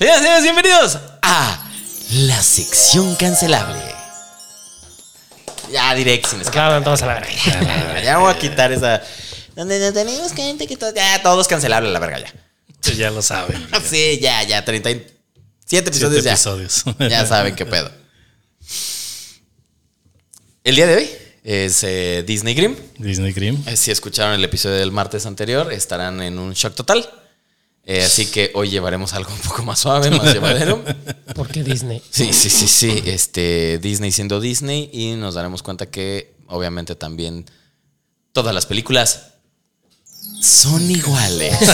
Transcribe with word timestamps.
Señoras 0.00 0.20
y 0.20 0.24
señores, 0.24 0.42
bienvenidos 0.44 0.98
a 1.20 1.70
la 2.12 2.42
sección 2.42 3.14
cancelable. 3.16 3.78
Ya 5.70 5.94
direct 5.94 6.26
sin 6.26 6.40
escapar. 6.40 6.82
Todos 6.82 7.02
a 7.02 7.06
la 7.06 7.14
verga. 7.20 8.02
Ya 8.02 8.16
voy 8.16 8.32
a 8.32 8.38
quitar 8.38 8.72
esa. 8.72 9.02
Donde 9.54 9.78
no 9.78 9.92
tenemos 9.92 10.32
gente 10.32 10.66
que 10.66 10.78
todo. 10.78 10.94
Ya, 10.94 11.22
todo 11.22 11.42
es 11.42 11.46
cancelable 11.48 11.90
la 11.90 11.98
verga 11.98 12.18
ya. 12.18 12.32
Ustedes 12.70 12.96
ya 12.96 13.10
lo 13.10 13.20
saben. 13.20 13.68
Sí, 13.84 14.18
ya, 14.22 14.42
ya. 14.44 14.64
37 14.64 15.90
episodios 15.90 16.22
Siete 16.22 16.24
ya. 16.24 16.32
episodios. 16.32 16.84
Ya 16.98 17.26
saben 17.26 17.54
qué 17.54 17.66
pedo. 17.66 17.92
El 20.64 20.76
día 20.76 20.86
de 20.86 20.96
hoy 20.96 21.10
es 21.44 21.82
eh, 21.84 22.24
Disney 22.26 22.54
Grimm. 22.54 22.74
Disney 22.96 23.34
Grimm. 23.34 23.62
Eh, 23.68 23.76
Si 23.76 23.90
escucharon 23.90 24.32
el 24.32 24.44
episodio 24.44 24.76
del 24.76 24.92
martes 24.92 25.26
anterior, 25.26 25.70
estarán 25.74 26.22
en 26.22 26.38
un 26.38 26.54
shock 26.54 26.74
total. 26.74 27.06
Eh, 27.92 28.04
así 28.04 28.30
que 28.30 28.52
hoy 28.54 28.70
llevaremos 28.70 29.14
algo 29.14 29.32
un 29.32 29.40
poco 29.40 29.64
más 29.64 29.80
suave, 29.80 30.12
más 30.12 30.22
llevadero. 30.32 30.84
¿Por 31.34 31.48
qué 31.48 31.64
Disney? 31.64 32.00
Sí, 32.08 32.32
sí, 32.32 32.48
sí, 32.48 32.68
sí. 32.68 33.02
Este, 33.04 33.78
Disney 33.78 34.12
siendo 34.12 34.38
Disney 34.38 34.88
y 34.92 35.16
nos 35.16 35.34
daremos 35.34 35.64
cuenta 35.64 35.86
que 35.86 36.36
obviamente 36.46 36.94
también 36.94 37.46
todas 38.32 38.54
las 38.54 38.66
películas 38.66 39.32
son 40.40 40.88
iguales. 40.88 41.58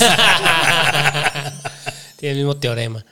Tiene 2.17 2.33
el 2.33 2.37
mismo 2.39 2.57
teorema. 2.57 3.05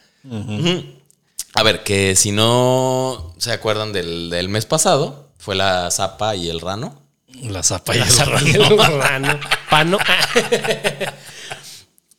A 1.53 1.62
ver, 1.62 1.84
que 1.84 2.17
si 2.17 2.33
no 2.33 3.34
se 3.37 3.53
acuerdan 3.53 3.93
del, 3.93 4.31
del 4.31 4.48
mes 4.48 4.65
pasado, 4.65 5.29
fue 5.37 5.55
la 5.57 5.91
zapa 5.91 6.37
y 6.37 6.48
el 6.48 6.59
rano. 6.59 7.03
La 7.43 7.62
zapa 7.62 7.95
y 7.95 7.98
La 7.98 8.07
el 8.07 8.17
rano. 8.17 8.47
el 8.47 8.98
rano. 8.98 9.41
Pano. 9.69 9.98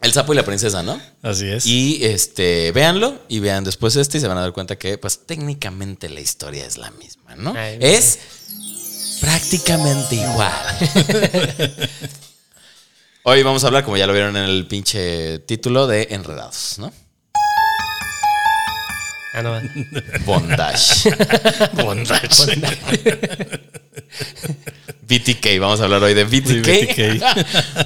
El 0.05 0.13
sapo 0.13 0.33
y 0.33 0.35
la 0.35 0.45
princesa, 0.45 0.83
¿no? 0.83 1.01
Así 1.23 1.47
es. 1.47 1.65
Y 1.65 2.05
este, 2.05 2.71
véanlo 2.71 3.23
y 3.27 3.39
vean 3.39 3.63
después 3.63 3.95
este 3.95 4.19
y 4.19 4.21
se 4.21 4.27
van 4.27 4.37
a 4.37 4.41
dar 4.41 4.53
cuenta 4.53 4.77
que, 4.77 4.99
pues, 4.99 5.25
técnicamente 5.25 6.09
la 6.09 6.19
historia 6.19 6.63
es 6.63 6.77
la 6.77 6.91
misma, 6.91 7.35
¿no? 7.35 7.55
Ay, 7.57 7.79
es 7.81 8.19
prácticamente 9.19 10.13
igual. 10.13 10.51
Hoy 13.23 13.41
vamos 13.41 13.63
a 13.63 13.67
hablar, 13.67 13.83
como 13.83 13.97
ya 13.97 14.05
lo 14.05 14.13
vieron 14.13 14.37
en 14.37 14.43
el 14.43 14.67
pinche 14.67 15.39
título, 15.39 15.87
de 15.87 16.09
Enredados, 16.11 16.75
¿no? 16.77 16.93
Ah, 19.33 19.41
no. 19.41 19.59
Bondage. 20.23 21.09
Bondage. 21.83 22.61
BTK, 25.07 25.59
vamos 25.59 25.81
a 25.81 25.85
hablar 25.85 26.03
hoy 26.03 26.13
de 26.13 26.23
BTK. 26.25 27.23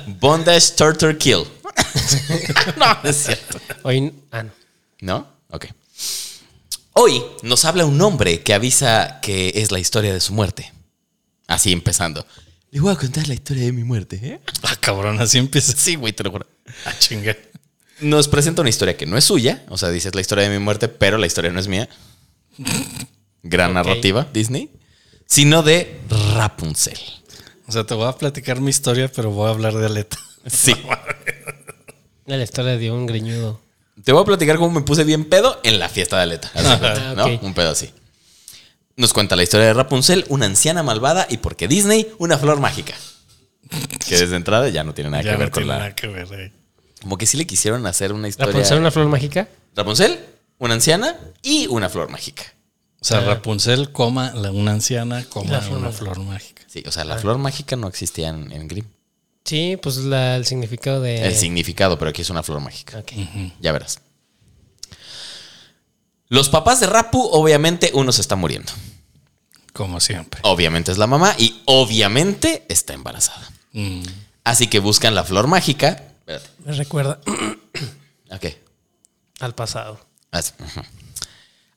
Bondage 0.20 0.72
Torture 0.76 1.18
Kill. 1.18 1.46
no, 2.78 3.00
no 3.04 3.10
es 3.10 3.24
cierto. 3.24 3.60
Hoy. 3.84 4.14
Ah, 4.32 4.44
no. 4.44 4.52
¿No? 5.02 5.28
Ok. 5.50 5.68
Hoy 6.94 7.24
nos 7.44 7.66
habla 7.66 7.86
un 7.86 8.02
hombre 8.02 8.42
que 8.42 8.54
avisa 8.54 9.20
que 9.22 9.54
es 9.56 9.72
la 9.72 9.80
historia 9.80 10.14
de 10.14 10.20
su 10.20 10.34
muerte. 10.34 10.74
Así 11.48 11.72
empezando. 11.72 12.26
Le 12.72 12.80
voy 12.80 12.94
a 12.94 12.96
contar 12.96 13.28
la 13.28 13.34
historia 13.34 13.64
de 13.64 13.72
mi 13.72 13.84
muerte, 13.84 14.20
¿eh? 14.22 14.40
Ah, 14.64 14.76
cabrón, 14.80 15.20
así 15.20 15.38
empieza. 15.38 15.74
Sí, 15.76 15.96
güey, 15.96 16.14
te 16.14 16.24
lo 16.24 16.32
juro. 16.32 16.46
Ah, 16.86 16.94
chinga. 17.00 17.36
Nos 18.02 18.28
presenta 18.28 18.62
una 18.62 18.70
historia 18.70 18.96
que 18.96 19.06
no 19.06 19.18
es 19.18 19.24
suya. 19.24 19.64
O 19.70 19.78
sea, 19.78 19.90
dice 19.90 20.10
es 20.10 20.16
la 20.16 20.22
historia 20.22 20.44
de 20.44 20.58
mi 20.58 20.64
muerte, 20.64 20.88
pero 20.88 21.18
la 21.18 21.26
historia 21.26 21.52
no 21.52 21.60
es 21.60 21.68
mía. 21.68 21.90
Gran 23.42 23.74
narrativa, 23.74 24.28
Disney. 24.34 24.70
Sino 25.26 25.64
de 25.64 26.00
Rapunzel. 26.36 27.00
O 27.68 27.72
sea, 27.72 27.86
te 27.86 27.94
voy 27.94 28.08
a 28.08 28.14
platicar 28.14 28.62
mi 28.62 28.70
historia, 28.70 29.12
pero 29.12 29.32
voy 29.32 29.48
a 29.48 29.52
hablar 29.52 29.74
de 29.76 29.86
Aleta. 29.86 30.18
Sí. 30.48 30.74
La 32.38 32.44
historia 32.44 32.78
de 32.78 32.92
un 32.92 33.06
greñudo. 33.06 33.60
Te 34.04 34.12
voy 34.14 34.22
a 34.22 34.26
platicar 34.26 34.58
cómo 34.58 34.72
me 34.72 34.82
puse 34.86 35.04
bien 35.04 35.26
pedo 35.26 35.60
en 35.64 35.78
la 35.80 35.90
fiesta 35.90 36.18
de 36.18 36.24
Aleta. 36.24 36.50
Cuenta, 36.54 37.12
Ah, 37.12 37.14
¿no? 37.16 37.26
Un 37.42 37.54
pedo 37.54 37.72
así. 37.72 37.90
Nos 38.96 39.14
cuenta 39.14 39.36
la 39.36 39.44
historia 39.44 39.68
de 39.68 39.74
Rapunzel, 39.74 40.26
una 40.30 40.46
anciana 40.46 40.84
malvada 40.84 41.26
y 41.30 41.38
porque 41.38 41.68
Disney, 41.68 42.12
una 42.18 42.38
flor 42.38 42.60
mágica. 42.60 42.94
Que 44.08 44.18
desde 44.18 44.36
entrada 44.36 44.70
ya 44.70 44.84
no 44.84 44.94
tiene 44.94 45.10
nada 45.10 45.24
Ya 45.24 45.32
que 45.32 45.38
ver 45.38 45.48
no 45.48 45.52
con 45.52 45.64
tiene 45.64 45.74
la. 45.74 45.80
nada 45.80 45.96
que 45.96 46.08
ver. 46.08 46.28
eh. 46.34 46.52
Como 47.02 47.18
que 47.18 47.26
sí 47.26 47.38
le 47.38 47.46
quisieron 47.48 47.86
hacer 47.86 48.12
una 48.14 48.24
¿La 48.24 48.28
historia. 48.30 48.54
poner 48.62 48.80
una 48.80 48.92
flor 48.92 49.08
mágica? 49.08 49.48
Rapunzel, 49.76 50.20
una 50.58 50.74
anciana 50.74 51.16
y 51.42 51.68
una 51.68 51.88
flor 51.90 52.10
mágica. 52.10 52.44
O 53.02 53.06
sea, 53.06 53.22
Rapunzel, 53.22 53.92
coma 53.94 54.32
la- 54.34 54.52
una 54.52 54.72
anciana, 54.72 55.24
coma 55.30 55.52
La 55.52 55.62
flor 55.62 55.78
una 55.78 55.88
mágica. 55.88 56.04
flor 56.04 56.20
mágica. 56.26 56.64
Sí, 56.68 56.84
o 56.86 56.92
sea, 56.92 57.06
la 57.06 57.18
flor 57.18 57.38
mágica 57.38 57.76
no 57.78 57.88
existía 57.88 58.30
en, 58.30 58.52
en 58.52 58.68
Grimm. 58.68 58.86
Sí, 59.50 59.78
pues 59.82 59.98
la- 59.98 60.36
el 60.36 60.46
significado 60.46 61.02
de. 61.02 61.26
El 61.26 61.36
significado, 61.36 61.98
pero 61.98 62.10
aquí 62.12 62.22
es 62.22 62.30
una 62.30 62.44
flor 62.44 62.60
mágica. 62.62 63.00
Ok. 63.00 63.14
Ya 63.60 63.72
verás. 63.72 64.00
Los 66.28 66.50
papás 66.50 66.80
de 66.80 66.86
Rapu, 66.86 67.20
obviamente, 67.32 67.90
uno 67.96 68.12
se 68.12 68.22
está 68.22 68.36
muriendo. 68.36 68.72
Como 69.74 70.00
siempre. 70.00 70.40
Obviamente 70.44 70.92
es 70.92 71.00
la 71.00 71.08
mamá 71.08 71.34
y 71.38 71.62
obviamente 71.66 72.64
está 72.70 72.94
embarazada. 72.94 73.50
Mm. 73.74 74.04
Así 74.44 74.68
que 74.68 74.78
buscan 74.80 75.16
la 75.16 75.24
flor 75.24 75.48
mágica. 75.48 76.04
Espérate. 76.20 76.50
Me 76.66 76.74
recuerda 76.74 77.20
Ok. 78.32 78.46
al 79.40 79.56
pasado. 79.56 80.00
Así, 80.30 80.54
ujú. 80.60 80.82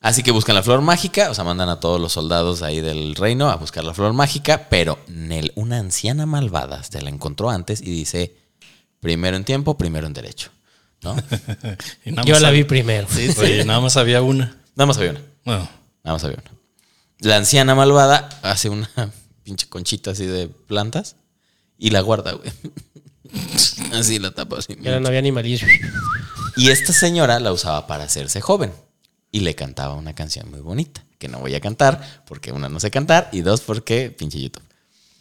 Así 0.03 0.21
que 0.21 0.31
buscan 0.31 0.53
la 0.53 0.63
flor 0.63 0.81
mágica, 0.81 1.31
o 1.31 1.33
sea, 1.33 1.45
mandan 1.45 1.69
a 1.69 1.79
todos 1.79 1.99
los 1.99 2.11
soldados 2.11 2.61
ahí 2.61 2.81
del 2.81 3.15
reino 3.15 3.49
a 3.49 3.55
buscar 3.55 3.85
la 3.85 3.93
flor 3.93 4.11
mágica, 4.11 4.67
pero 4.69 4.99
Nel, 5.07 5.53
una 5.55 5.77
anciana 5.77 6.25
malvada, 6.25 6.83
se 6.83 7.01
la 7.01 7.09
encontró 7.09 7.49
antes 7.49 7.79
y 7.79 7.85
dice, 7.85 8.35
primero 8.99 9.37
en 9.37 9.45
tiempo, 9.45 9.77
primero 9.77 10.05
en 10.05 10.11
derecho. 10.11 10.51
¿No? 11.03 11.15
Yo 12.25 12.37
la 12.41 12.51
vi 12.51 12.65
primero. 12.65 13.07
Oye, 13.37 13.63
nada 13.63 13.79
más 13.79 13.95
había 13.95 14.21
una. 14.21 14.57
Nada 14.75 14.87
más 14.87 14.97
había 14.97 15.11
una. 15.11 15.21
Bueno, 15.45 15.69
Nada 16.03 16.15
más 16.15 16.23
había 16.25 16.37
una. 16.37 16.51
La 17.19 17.37
anciana 17.37 17.73
malvada 17.73 18.27
hace 18.41 18.67
una 18.67 18.89
pinche 19.43 19.69
conchita 19.69 20.11
así 20.11 20.25
de 20.25 20.49
plantas 20.49 21.15
y 21.77 21.91
la 21.91 22.01
guarda, 22.01 22.33
güey. 22.33 22.51
Así 23.93 24.19
la 24.19 24.31
tapa 24.31 24.57
así. 24.59 24.77
Ya 24.81 24.99
no 24.99 25.07
había 25.07 25.19
animalismo. 25.19 25.69
Y 26.55 26.69
esta 26.69 26.93
señora 26.93 27.39
la 27.39 27.51
usaba 27.51 27.87
para 27.87 28.03
hacerse 28.03 28.41
joven 28.41 28.71
y 29.33 29.41
le 29.41 29.53
cantaba 29.55 29.95
una 29.95 30.15
canción 30.15 30.49
muy 30.49 30.61
bonita, 30.61 31.03
que 31.19 31.27
no 31.27 31.39
voy 31.39 31.53
a 31.55 31.59
cantar 31.59 32.23
porque 32.25 32.53
una 32.53 32.69
no 32.69 32.79
sé 32.79 32.89
cantar 32.89 33.27
y 33.33 33.41
dos 33.41 33.59
porque 33.59 34.09
pinche 34.17 34.39
YouTube. 34.39 34.63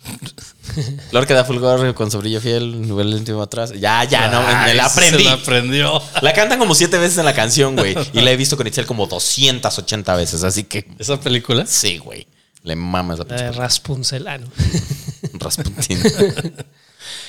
Flor 1.10 1.26
que 1.26 1.34
da 1.34 1.44
fulgor 1.44 1.94
con 1.94 2.10
su 2.10 2.18
brillo 2.18 2.40
fiel, 2.40 2.82
nivel 2.82 3.14
último 3.14 3.40
atrás. 3.42 3.72
Ya, 3.78 4.02
ya, 4.04 4.28
no, 4.28 4.42
me, 4.42 4.66
me 4.66 4.74
la 4.74 4.86
aprendí. 4.86 5.18
Se 5.18 5.24
la 5.24 5.32
aprendió. 5.32 6.02
La 6.22 6.32
cantan 6.32 6.58
como 6.58 6.74
siete 6.74 6.98
veces 6.98 7.18
en 7.18 7.24
la 7.24 7.34
canción, 7.34 7.76
güey. 7.76 7.94
Y 8.12 8.20
la 8.20 8.30
he 8.32 8.36
visto 8.36 8.56
con 8.56 8.66
Itzel 8.66 8.86
como 8.86 9.06
280 9.06 10.14
veces, 10.16 10.42
así 10.44 10.64
que 10.64 10.88
¿Esa 10.98 11.20
película? 11.20 11.66
sí, 11.66 11.98
güey. 11.98 12.26
Le 12.64 12.76
mama 12.76 13.14
esa 13.14 13.24
La 13.24 13.36
de 13.36 13.42
pinche 13.44 13.58
Raspunzel. 13.58 14.28
Ah, 14.28 14.38
no. 14.38 14.46
Rasputin. 15.34 16.00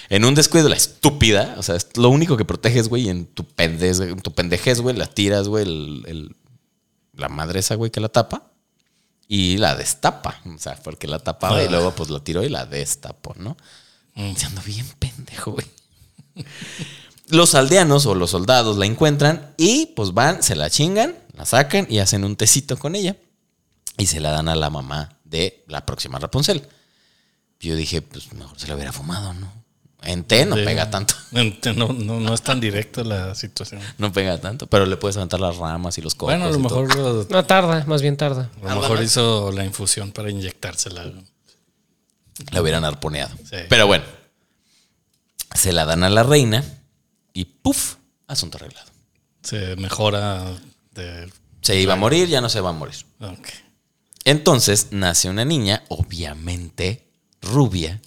en 0.10 0.26
un 0.26 0.36
descuido, 0.36 0.70
la 0.70 0.76
estúpida, 0.76 1.56
o 1.58 1.64
sea, 1.64 1.76
es 1.76 1.88
lo 1.96 2.10
único 2.10 2.38
que 2.38 2.46
proteges, 2.46 2.88
güey, 2.90 3.04
y 3.04 3.10
en 3.10 3.26
tu, 3.26 3.44
pendez, 3.44 4.00
en 4.00 4.20
tu 4.20 4.32
pendejez, 4.34 4.80
güey, 4.82 4.96
la 4.96 5.08
tiras, 5.08 5.48
güey, 5.48 5.64
el, 5.66 6.04
el- 6.08 6.36
la 7.14 7.30
madre 7.30 7.60
esa, 7.60 7.76
güey, 7.76 7.92
que 7.92 8.00
la 8.00 8.10
tapa 8.10 8.52
y 9.28 9.58
la 9.58 9.76
destapa. 9.76 10.42
O 10.46 10.58
sea, 10.58 10.76
porque 10.84 11.08
la 11.08 11.20
tapaba 11.20 11.62
y 11.64 11.68
Ah. 11.68 11.70
luego, 11.72 11.92
pues, 11.96 12.10
la 12.10 12.20
tiró 12.24 12.44
y 12.44 12.50
la 12.50 12.66
destapó, 12.66 13.34
¿no? 13.38 13.56
Siendo 14.16 14.62
bien 14.62 14.86
pendejo, 15.00 15.52
güey. 15.54 15.66
Los 17.30 17.56
aldeanos 17.56 18.06
o 18.06 18.16
los 18.16 18.32
soldados 18.32 18.78
la 18.78 18.86
encuentran 18.86 19.54
y, 19.58 19.88
pues, 19.96 20.14
van, 20.14 20.44
se 20.44 20.56
la 20.56 20.70
chingan, 20.70 21.16
la 21.34 21.46
sacan 21.46 21.88
y 21.90 22.00
hacen 22.00 22.24
un 22.24 22.36
tecito 22.36 22.78
con 22.78 22.96
ella 22.96 23.16
y 23.98 24.06
se 24.08 24.20
la 24.20 24.32
dan 24.32 24.50
a 24.50 24.56
la 24.56 24.70
mamá 24.70 25.18
de 25.24 25.64
la 25.68 25.86
próxima 25.86 26.20
Rapunzel. 26.20 26.68
Yo 27.60 27.76
dije, 27.76 28.02
pues 28.02 28.34
mejor 28.34 28.60
se 28.60 28.68
la 28.68 28.76
hubiera 28.76 28.92
fumado, 28.92 29.34
¿no? 29.34 29.63
En 30.06 30.24
té 30.24 30.46
no 30.46 30.56
pega 30.56 30.90
tanto. 30.90 31.14
No, 31.76 31.88
no, 31.94 32.20
no 32.20 32.34
es 32.34 32.42
tan 32.44 32.60
directa 32.60 33.04
la 33.04 33.34
situación. 33.36 33.82
No 33.98 34.14
pega 34.14 34.38
tanto, 34.40 34.68
pero 34.68 34.86
le 34.86 34.98
puedes 34.98 35.18
aventar 35.18 35.40
las 35.40 35.58
ramas 35.58 35.98
y 35.98 36.02
los 36.02 36.14
cocos. 36.14 36.36
Bueno, 36.36 36.46
a 36.46 36.52
lo 36.52 36.60
mejor, 36.60 36.96
lo- 36.96 37.26
No 37.30 37.46
tarda, 37.46 37.84
más 37.88 38.02
bien 38.04 38.18
tarda. 38.18 38.50
a 38.64 38.76
lo 38.76 38.82
mejor 38.82 39.02
hizo 39.02 39.52
la 39.52 39.66
infusión 39.66 40.12
para 40.12 40.30
inyectársela. 40.30 41.12
la 42.52 42.62
hubieran 42.62 42.84
arponeado. 42.86 43.34
Sí. 43.50 43.58
Pero 43.70 43.88
bueno, 43.88 44.04
se 45.56 45.72
la 45.74 45.86
dan 45.86 46.04
a 46.04 46.10
la 46.10 46.24
reina 46.24 46.64
y 47.34 47.46
¡puf! 47.46 47.96
Asunto 48.28 48.58
arreglado. 48.58 48.90
Se 49.44 49.76
mejora 49.76 50.54
de. 50.94 51.32
Se 51.62 51.80
iba 51.80 51.94
a 51.94 51.98
morir, 51.98 52.28
ya 52.28 52.42
no 52.42 52.50
se 52.50 52.62
va 52.62 52.70
a 52.70 52.74
morir. 52.74 52.96
Ok. 53.22 53.48
Entonces 54.26 54.88
nace 54.92 55.30
una 55.30 55.46
niña, 55.46 55.84
obviamente 55.90 57.08
rubia. 57.42 58.02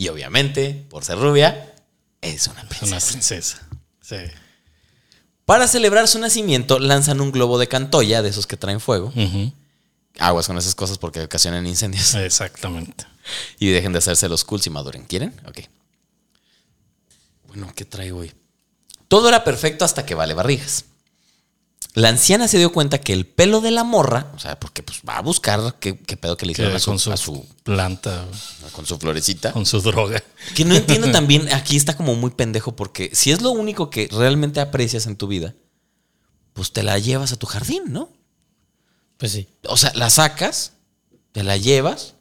Y 0.00 0.06
obviamente, 0.10 0.86
por 0.90 1.04
ser 1.04 1.18
rubia, 1.18 1.74
es 2.20 2.46
una 2.46 2.60
Es 2.60 2.66
princesa. 2.68 2.96
una 2.96 3.04
princesa. 3.04 3.68
Sí. 4.00 4.16
Para 5.44 5.66
celebrar 5.66 6.06
su 6.06 6.20
nacimiento, 6.20 6.78
lanzan 6.78 7.20
un 7.20 7.32
globo 7.32 7.58
de 7.58 7.66
cantoya, 7.66 8.22
de 8.22 8.28
esos 8.28 8.46
que 8.46 8.56
traen 8.56 8.78
fuego. 8.78 9.12
Aguas 10.20 10.46
con 10.46 10.56
esas 10.56 10.76
cosas 10.76 10.98
porque 10.98 11.20
ocasionan 11.22 11.66
incendios. 11.66 12.14
Exactamente. 12.14 13.04
Y 13.58 13.68
dejen 13.68 13.92
de 13.92 13.98
hacerse 13.98 14.26
los 14.28 14.42
cool 14.44 14.62
si 14.62 14.70
maduren. 14.70 15.04
¿Quieren? 15.04 15.38
Ok. 15.46 15.58
Bueno, 17.48 17.70
¿qué 17.74 17.84
traigo 17.84 18.20
hoy? 18.20 18.32
Todo 19.08 19.28
era 19.28 19.44
perfecto 19.44 19.84
hasta 19.84 20.06
que 20.06 20.14
vale 20.14 20.32
barrigas. 20.32 20.86
La 21.94 22.10
anciana 22.10 22.46
se 22.48 22.58
dio 22.58 22.70
cuenta 22.72 22.98
que 23.00 23.12
el 23.12 23.26
pelo 23.26 23.60
de 23.60 23.70
la 23.72 23.82
morra, 23.82 24.30
o 24.36 24.38
sea, 24.38 24.58
porque 24.60 24.82
pues 24.84 25.00
va 25.08 25.16
a 25.16 25.22
buscar 25.22 25.76
qué, 25.80 25.98
qué 25.98 26.16
pedo 26.16 26.36
que 26.36 26.46
le 26.46 26.52
hicieron 26.52 26.76
a 26.76 26.78
su, 26.78 26.90
con 26.90 26.98
su, 26.98 27.10
a 27.12 27.16
su- 27.16 27.46
planta, 27.64 28.24
con 28.72 28.86
su 28.86 28.98
florecita. 28.98 29.52
con 29.52 29.66
su 29.66 29.80
droga. 29.80 30.22
Que 30.54 30.64
no 30.64 30.76
entiendo 30.76 31.10
también, 31.12 31.52
aquí 31.52 31.76
está 31.76 31.96
como 31.96 32.14
muy 32.14 32.30
pendejo 32.30 32.76
porque 32.76 33.10
si 33.14 33.32
es 33.32 33.40
lo 33.42 33.50
único 33.50 33.90
que 33.90 34.08
realmente 34.12 34.60
aprecias 34.60 35.06
en 35.06 35.16
tu 35.16 35.26
vida, 35.26 35.54
pues 36.52 36.72
te 36.72 36.82
la 36.82 36.98
llevas 36.98 37.32
a 37.32 37.36
tu 37.36 37.46
jardín, 37.46 37.84
¿no? 37.88 38.10
Pues 39.16 39.32
sí. 39.32 39.48
O 39.64 39.76
sea, 39.76 39.92
la 39.94 40.10
sacas, 40.10 40.72
te 41.32 41.42
la 41.42 41.56
llevas 41.56 42.14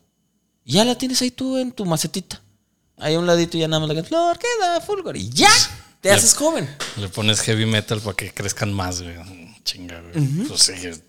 y 0.65 0.73
ya 0.73 0.85
la 0.85 0.97
tienes 0.97 1.21
ahí 1.21 1.29
tú 1.29 1.57
en 1.57 1.71
tu 1.71 1.85
macetita. 1.85 2.41
Ahí 2.97 3.13
a 3.13 3.19
un 3.19 3.27
ladito 3.27 3.57
ya 3.59 3.67
nada 3.67 3.85
más 3.85 3.95
la 3.95 4.03
flor, 4.03 4.39
queda 4.39 4.81
fulgor 4.81 5.15
y 5.17 5.29
ya, 5.29 5.51
te 6.01 6.09
haces 6.09 6.33
joven. 6.33 6.67
Le 6.95 7.09
pones 7.09 7.41
heavy 7.41 7.67
metal 7.67 7.99
para 8.01 8.15
que 8.15 8.33
crezcan 8.33 8.73
más, 8.73 9.03
güey. 9.03 9.15
Chinga, 9.67 9.99
güey. 10.01 10.25
Pues 10.47 10.61
sí, 10.61 10.71
es- 10.87 11.01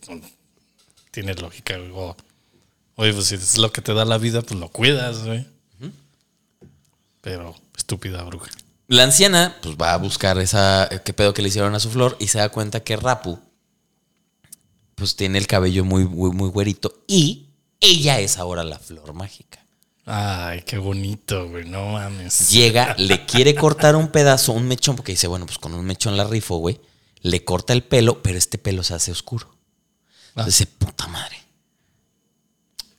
tiene 1.12 1.32
lógica, 1.34 1.76
güey. 1.78 1.90
O- 1.94 2.16
oye, 2.96 3.12
pues 3.12 3.26
si 3.26 3.36
es 3.36 3.56
lo 3.58 3.70
que 3.72 3.80
te 3.82 3.94
da 3.94 4.04
la 4.04 4.18
vida, 4.18 4.42
pues 4.42 4.58
lo 4.58 4.68
cuidas, 4.68 5.24
güey. 5.24 5.46
Pero 7.20 7.54
estúpida 7.76 8.22
bruja. 8.24 8.50
La 8.86 9.04
anciana 9.04 9.56
pues 9.62 9.76
va 9.76 9.92
a 9.92 9.96
buscar 9.98 10.38
esa 10.38 10.88
qué 11.04 11.12
pedo 11.12 11.34
que 11.34 11.42
le 11.42 11.48
hicieron 11.48 11.74
a 11.74 11.80
su 11.80 11.90
flor 11.90 12.16
y 12.18 12.28
se 12.28 12.38
da 12.38 12.48
cuenta 12.48 12.80
que 12.80 12.96
Rapu 12.96 13.38
pues 14.94 15.14
tiene 15.14 15.38
el 15.38 15.46
cabello 15.46 15.84
muy 15.84 16.04
muy, 16.06 16.30
muy 16.30 16.48
güerito 16.48 17.02
y 17.06 17.48
ella 17.80 18.18
es 18.20 18.38
ahora 18.38 18.64
la 18.64 18.78
flor 18.78 19.12
mágica. 19.12 19.64
Ay, 20.06 20.62
qué 20.62 20.78
bonito, 20.78 21.48
güey. 21.50 21.68
No 21.68 21.90
mames. 21.92 22.50
Llega, 22.50 22.94
le 22.98 23.26
quiere 23.26 23.54
cortar 23.54 23.94
un 23.94 24.08
pedazo, 24.08 24.52
un 24.52 24.66
mechón, 24.66 24.96
porque 24.96 25.12
dice, 25.12 25.26
bueno, 25.26 25.44
pues 25.44 25.58
con 25.58 25.74
un 25.74 25.84
mechón 25.84 26.16
la 26.16 26.24
rifo, 26.24 26.56
güey. 26.56 26.80
Le 27.20 27.44
corta 27.44 27.72
el 27.72 27.82
pelo, 27.82 28.22
pero 28.22 28.38
este 28.38 28.58
pelo 28.58 28.82
se 28.82 28.94
hace 28.94 29.10
oscuro. 29.12 29.54
Entonces 30.30 30.58
dice, 30.58 30.66
puta 30.78 31.06
madre. 31.08 31.36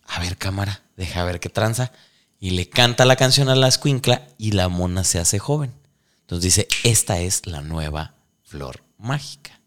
A 0.08 0.20
ver, 0.20 0.38
cámara, 0.38 0.82
deja 0.98 1.24
ver 1.24 1.40
qué 1.40 1.50
tranza. 1.50 1.92
Y 2.40 2.52
le 2.52 2.70
canta 2.70 3.06
la 3.06 3.16
canción 3.16 3.50
a 3.50 3.56
la 3.56 3.68
escuincla 3.68 4.28
y 4.38 4.52
la 4.52 4.70
mona 4.70 5.04
se 5.04 5.20
hace 5.20 5.40
joven. 5.40 5.74
Entonces 6.22 6.44
dice, 6.44 6.68
esta 6.84 7.20
es 7.20 7.46
la 7.46 7.62
nueva 7.62 8.14
flor 8.44 8.82
mágica. 8.98 9.60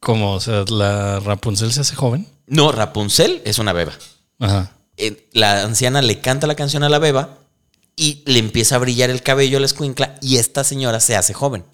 ¿Cómo? 0.00 0.34
O 0.34 0.40
sea, 0.40 0.64
la 0.68 1.20
Rapunzel 1.20 1.72
se 1.72 1.80
hace 1.80 1.94
joven. 1.94 2.28
No, 2.46 2.72
Rapunzel 2.72 3.42
es 3.44 3.58
una 3.58 3.72
beba. 3.72 3.92
Ajá. 4.38 4.72
eh, 4.96 5.28
la 5.32 5.62
anciana 5.62 6.02
le 6.02 6.20
canta 6.20 6.46
la 6.46 6.54
canción 6.54 6.82
a 6.82 6.88
la 6.88 6.98
beba 6.98 7.38
y 7.96 8.22
le 8.26 8.38
empieza 8.38 8.76
a 8.76 8.78
brillar 8.78 9.10
el 9.10 9.22
cabello 9.22 9.56
a 9.56 9.60
la 9.60 9.66
escuincla 9.66 10.16
y 10.20 10.36
esta 10.36 10.64
señora 10.64 11.00
se 11.00 11.16
hace 11.16 11.32
joven. 11.34 11.64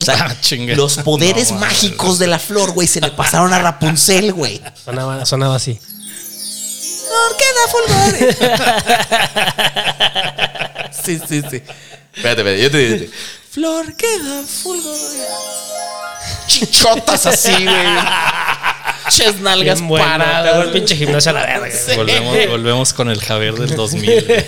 O 0.00 0.04
sea, 0.04 0.14
Ah, 0.30 0.36
los 0.76 0.98
poderes 0.98 1.50
No, 1.50 1.58
mágicos 1.58 2.18
de 2.18 2.26
la 2.28 2.38
flor, 2.38 2.70
güey, 2.72 2.86
se 2.86 3.00
le 3.00 3.10
pasaron 3.10 3.52
a 3.52 3.58
Rapunzel, 3.58 4.32
güey. 4.32 4.62
Sonaba, 4.84 5.26
sonaba 5.26 5.56
así. 5.56 5.78
Flor 7.08 7.36
queda 7.36 7.68
fulgor. 7.72 8.14
sí, 11.04 11.18
sí, 11.28 11.42
sí. 11.50 11.62
Espérate, 12.14 12.40
espérate, 12.42 12.62
yo 12.62 12.70
te 12.70 12.78
digo. 12.78 13.12
Flor 13.50 13.94
queda 13.94 14.42
fulgor. 14.46 14.96
Chichotas 16.46 17.26
así, 17.26 17.52
güey. 17.64 17.98
Ches 19.10 19.40
nalgas 19.40 19.80
bueno. 19.80 20.04
Te 20.06 20.10
paradas. 20.18 20.66
el 20.66 20.72
pinche 20.72 20.94
gimnasio 20.96 21.30
a 21.30 21.34
la 21.34 21.46
verga. 21.46 21.70
Sí. 21.70 21.96
Volvemos, 21.96 22.36
volvemos 22.48 22.92
con 22.92 23.10
el 23.10 23.20
Javier 23.20 23.54
del 23.54 23.74
2000. 23.74 24.24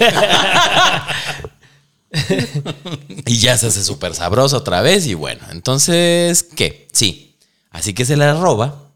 Y 3.27 3.39
ya 3.39 3.57
se 3.57 3.69
hace 3.69 3.85
súper 3.85 4.15
sabroso 4.15 4.57
otra 4.57 4.81
vez. 4.81 5.07
Y 5.07 5.15
bueno, 5.15 5.43
entonces, 5.51 6.43
¿qué? 6.43 6.89
Sí. 6.93 7.37
Así 7.71 7.95
que 7.95 8.05
se 8.05 8.17
la 8.17 8.35
roba 8.35 8.91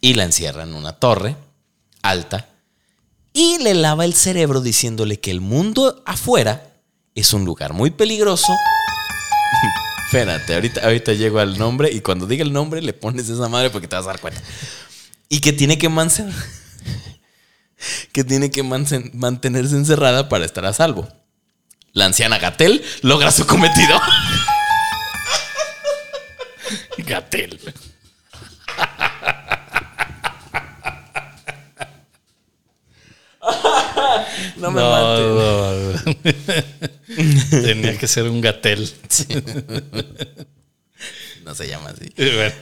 y 0.00 0.14
la 0.14 0.24
encierra 0.24 0.62
en 0.62 0.74
una 0.74 0.92
torre 0.92 1.36
alta 2.02 2.48
y 3.32 3.58
le 3.58 3.74
lava 3.74 4.04
el 4.04 4.14
cerebro 4.14 4.60
diciéndole 4.60 5.20
que 5.20 5.30
el 5.30 5.40
mundo 5.40 6.02
afuera 6.06 6.72
es 7.14 7.32
un 7.32 7.44
lugar 7.44 7.72
muy 7.72 7.90
peligroso. 7.90 8.52
Espérate, 10.06 10.54
ahorita, 10.54 10.84
ahorita 10.84 11.12
llego 11.14 11.38
al 11.38 11.58
nombre 11.58 11.90
y 11.90 12.00
cuando 12.00 12.26
diga 12.26 12.44
el 12.44 12.52
nombre 12.52 12.82
le 12.82 12.92
pones 12.92 13.28
esa 13.28 13.48
madre 13.48 13.70
porque 13.70 13.88
te 13.88 13.96
vas 13.96 14.04
a 14.04 14.08
dar 14.08 14.20
cuenta. 14.20 14.42
Y 15.28 15.40
que 15.40 15.52
tiene 15.52 15.78
que 15.78 15.88
que 18.12 18.24
tiene 18.24 18.50
que 18.50 18.62
mantenerse 18.62 19.76
encerrada 19.76 20.28
para 20.28 20.44
estar 20.44 20.66
a 20.66 20.74
salvo. 20.74 21.08
La 21.92 22.06
anciana 22.06 22.38
Gatel 22.38 22.82
logra 23.02 23.30
su 23.30 23.46
cometido. 23.46 24.00
Gatel. 26.98 27.60
No 34.56 34.70
me 34.70 34.80
No, 34.80 34.90
mates. 34.90 36.04
no. 37.50 37.62
Tenía 37.62 37.98
que 37.98 38.06
ser 38.06 38.24
un 38.28 38.40
gatel. 38.40 38.88
No 41.44 41.54
se 41.56 41.66
llama 41.68 41.90
así. 41.90 42.12
Bueno, 42.16 42.54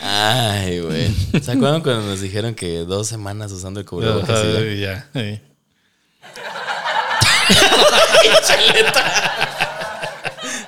Ay, 0.00 0.80
güey. 0.80 1.14
¿Se 1.42 1.52
acuerdan 1.52 1.82
cuando 1.82 2.02
nos 2.06 2.20
dijeron 2.22 2.54
que 2.54 2.78
dos 2.78 3.06
semanas 3.08 3.52
usando 3.52 3.78
el 3.80 3.86
cubrebocas? 3.86 4.42
y 4.74 4.80
ya? 4.80 5.08
sí. 5.14 5.40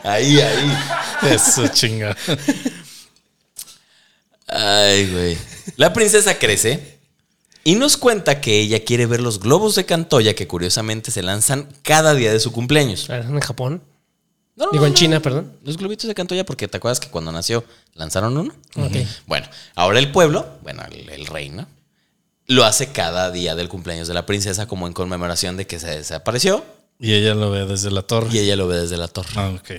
Ahí, 0.03 0.39
ahí. 0.41 0.79
Eso 1.31 1.67
chinga. 1.69 2.17
Ay, 4.47 5.11
güey. 5.11 5.39
La 5.77 5.93
princesa 5.93 6.39
crece 6.39 6.99
y 7.65 7.77
nos 7.77 7.97
cuenta 7.97 8.41
que 8.41 8.61
ella 8.61 8.85
quiere 8.85 9.06
ver 9.06 9.21
los 9.21 9.41
globos 9.41 9.75
de 9.75 9.87
Cantoya 9.87 10.35
que 10.35 10.47
curiosamente 10.47 11.11
se 11.11 11.23
lanzan 11.23 11.69
cada 11.83 12.15
día 12.15 12.31
de 12.33 12.39
su 12.41 12.53
cumpleaños. 12.53 13.09
¿En 13.09 13.41
Japón? 13.41 13.83
No, 14.57 14.67
no, 14.67 14.71
Digo, 14.73 14.83
no, 14.83 14.87
en 14.89 14.93
no. 14.93 14.99
China, 14.99 15.21
perdón. 15.21 15.57
Los 15.65 15.79
globitos 15.79 16.07
de 16.07 16.15
Cantoya 16.15 16.45
porque 16.45 16.69
te 16.69 16.77
acuerdas 16.77 17.00
que 17.00 17.09
cuando 17.09 17.33
nació 17.33 17.65
lanzaron 17.95 18.37
uno. 18.37 18.55
Ok. 18.77 18.97
Bueno, 19.27 19.49
ahora 19.75 19.99
el 19.99 20.12
pueblo, 20.12 20.47
bueno, 20.62 20.83
el, 20.93 21.09
el 21.09 21.27
reino, 21.27 21.67
lo 22.46 22.64
hace 22.64 22.93
cada 22.93 23.31
día 23.31 23.55
del 23.55 23.69
cumpleaños 23.69 24.08
de 24.08 24.14
la 24.14 24.26
princesa 24.26 24.67
como 24.67 24.87
en 24.87 24.93
conmemoración 24.93 25.56
de 25.56 25.67
que 25.67 25.79
se 25.81 25.88
desapareció 25.88 26.64
Y 26.99 27.12
ella 27.14 27.35
lo 27.35 27.50
ve 27.50 27.64
desde 27.66 27.90
la 27.90 28.02
torre. 28.02 28.28
y 28.33 28.38
ella 28.38 28.57
lo 28.57 28.66
ve 28.69 28.78
desde 28.80 28.97
la 28.97 29.09
torre. 29.09 29.30
Ah, 29.37 29.50
ok. 29.50 29.71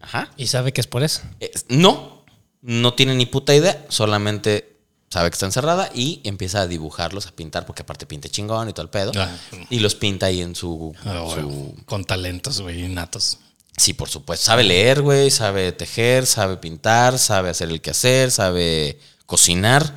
Ajá. 0.00 0.30
¿Y 0.36 0.46
sabe 0.48 0.72
que 0.72 0.80
es 0.80 0.86
por 0.86 1.02
eso? 1.02 1.22
Es- 1.40 1.66
no, 1.68 2.24
no 2.60 2.94
tiene 2.94 3.14
ni 3.14 3.26
puta 3.26 3.54
idea, 3.54 3.84
solamente 3.88 4.76
sabe 5.10 5.30
que 5.30 5.34
está 5.34 5.46
encerrada 5.46 5.90
y 5.94 6.20
empieza 6.24 6.62
a 6.62 6.66
dibujarlos, 6.66 7.26
a 7.26 7.32
pintar, 7.32 7.66
porque 7.66 7.82
aparte 7.82 8.06
pinta 8.06 8.28
chingón 8.28 8.68
y 8.68 8.72
todo 8.72 8.82
el 8.84 8.88
pedo. 8.90 9.12
Ah. 9.16 9.30
Y 9.68 9.80
los 9.80 9.94
pinta 9.94 10.26
ahí 10.26 10.40
en 10.40 10.54
su, 10.54 10.94
Ah, 11.04 11.24
su- 11.34 11.74
Con 11.86 12.04
talentos, 12.04 12.60
güey, 12.60 12.84
innatos. 12.84 13.38
Sí, 13.76 13.92
por 13.94 14.08
supuesto. 14.08 14.46
Sabe 14.46 14.64
leer, 14.64 15.02
güey, 15.02 15.30
sabe 15.30 15.72
tejer, 15.72 16.26
sabe 16.26 16.56
pintar, 16.56 17.18
sabe 17.18 17.50
hacer 17.50 17.68
el 17.70 17.80
quehacer, 17.80 18.30
sabe 18.30 18.98
cocinar, 19.26 19.94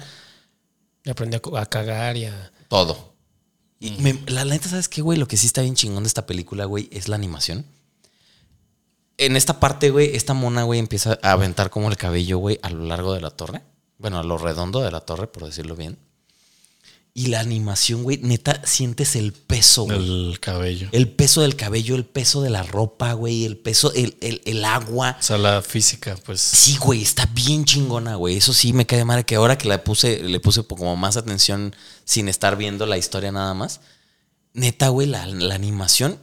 Y 1.05 1.09
aprendió 1.09 1.39
a 1.55 1.65
cagar 1.67 2.17
y 2.17 2.25
a... 2.25 2.51
todo. 2.67 3.13
Y 3.79 3.91
me- 4.01 4.19
la 4.27 4.43
neta, 4.45 4.67
¿sabes 4.69 4.89
qué, 4.89 5.01
güey? 5.01 5.17
Lo 5.19 5.27
que 5.27 5.37
sí 5.37 5.45
está 5.47 5.61
bien 5.61 5.75
chingón 5.75 6.03
de 6.03 6.07
esta 6.07 6.25
película, 6.25 6.65
güey, 6.65 6.89
es 6.91 7.07
la 7.07 7.15
animación. 7.15 7.65
En 9.17 9.35
esta 9.37 9.59
parte, 9.59 9.91
güey, 9.91 10.15
esta 10.15 10.33
mona, 10.33 10.63
güey, 10.63 10.79
empieza 10.79 11.17
a 11.21 11.31
aventar 11.31 11.69
como 11.69 11.89
el 11.89 11.95
cabello, 11.97 12.37
güey, 12.39 12.59
a 12.63 12.69
lo 12.69 12.83
largo 12.85 13.13
de 13.13 13.21
la 13.21 13.29
torre. 13.31 13.61
Bueno, 13.97 14.19
a 14.19 14.23
lo 14.23 14.37
redondo 14.37 14.81
de 14.81 14.91
la 14.91 15.01
torre, 15.01 15.27
por 15.27 15.45
decirlo 15.45 15.75
bien. 15.75 15.97
Y 17.17 17.27
la 17.27 17.39
animación, 17.39 18.03
güey, 18.03 18.17
neta, 18.21 18.61
sientes 18.65 19.15
el 19.15 19.31
peso, 19.31 19.83
güey. 19.85 19.97
El 20.31 20.37
cabello. 20.41 20.89
El 20.91 21.07
peso 21.07 21.39
del 21.43 21.55
cabello, 21.55 21.95
el 21.95 22.03
peso 22.03 22.41
de 22.41 22.49
la 22.49 22.61
ropa, 22.61 23.13
güey, 23.13 23.45
el 23.45 23.55
peso, 23.55 23.93
el, 23.93 24.17
el, 24.19 24.41
el 24.43 24.65
agua. 24.65 25.15
O 25.17 25.23
sea, 25.23 25.37
la 25.37 25.61
física, 25.61 26.17
pues. 26.25 26.41
Sí, 26.41 26.75
güey, 26.75 27.01
está 27.01 27.25
bien 27.27 27.63
chingona, 27.63 28.15
güey. 28.15 28.35
Eso 28.35 28.51
sí 28.53 28.73
me 28.73 28.85
cae 28.85 28.99
de 28.99 29.05
madre 29.05 29.23
que 29.25 29.35
ahora 29.35 29.57
que 29.57 29.69
la 29.69 29.81
puse, 29.81 30.21
le 30.23 30.41
puse 30.41 30.61
como 30.65 30.97
más 30.97 31.15
atención 31.15 31.73
sin 32.03 32.27
estar 32.27 32.57
viendo 32.57 32.85
la 32.85 32.97
historia 32.97 33.31
nada 33.31 33.53
más. 33.53 33.79
Neta, 34.53 34.89
güey, 34.89 35.07
la, 35.07 35.25
la 35.25 35.55
animación 35.55 36.19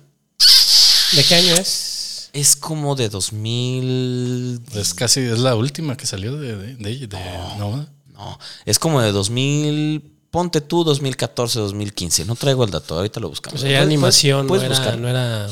¿De 1.12 1.24
qué 1.24 1.36
año 1.36 1.54
es? 1.54 2.28
es 2.34 2.54
como 2.54 2.96
de 2.96 3.08
2000. 3.08 4.60
Es 4.74 4.92
casi, 4.92 5.20
es 5.20 5.38
la 5.38 5.54
última 5.54 5.96
que 5.96 6.06
salió 6.06 6.36
de, 6.36 6.54
de, 6.54 6.74
de- 6.76 7.06
de- 7.06 7.18
no. 7.58 7.88
No, 8.12 8.38
es 8.66 8.78
como 8.78 9.00
de 9.00 9.10
2000. 9.10 10.10
Ponte 10.32 10.60
tú 10.62 10.82
2014, 10.82 11.60
2015. 11.60 12.24
No 12.24 12.34
traigo 12.34 12.64
el 12.64 12.70
dato, 12.70 12.96
ahorita 12.96 13.20
lo 13.20 13.28
buscamos. 13.28 13.60
O 13.60 13.62
sea, 13.62 13.70
ya 13.70 13.76
Puedes- 13.76 13.86
animación, 13.86 14.46
puedes 14.48 14.68
no, 14.68 14.74
era, 14.82 14.96
no 14.96 15.08
era... 15.08 15.46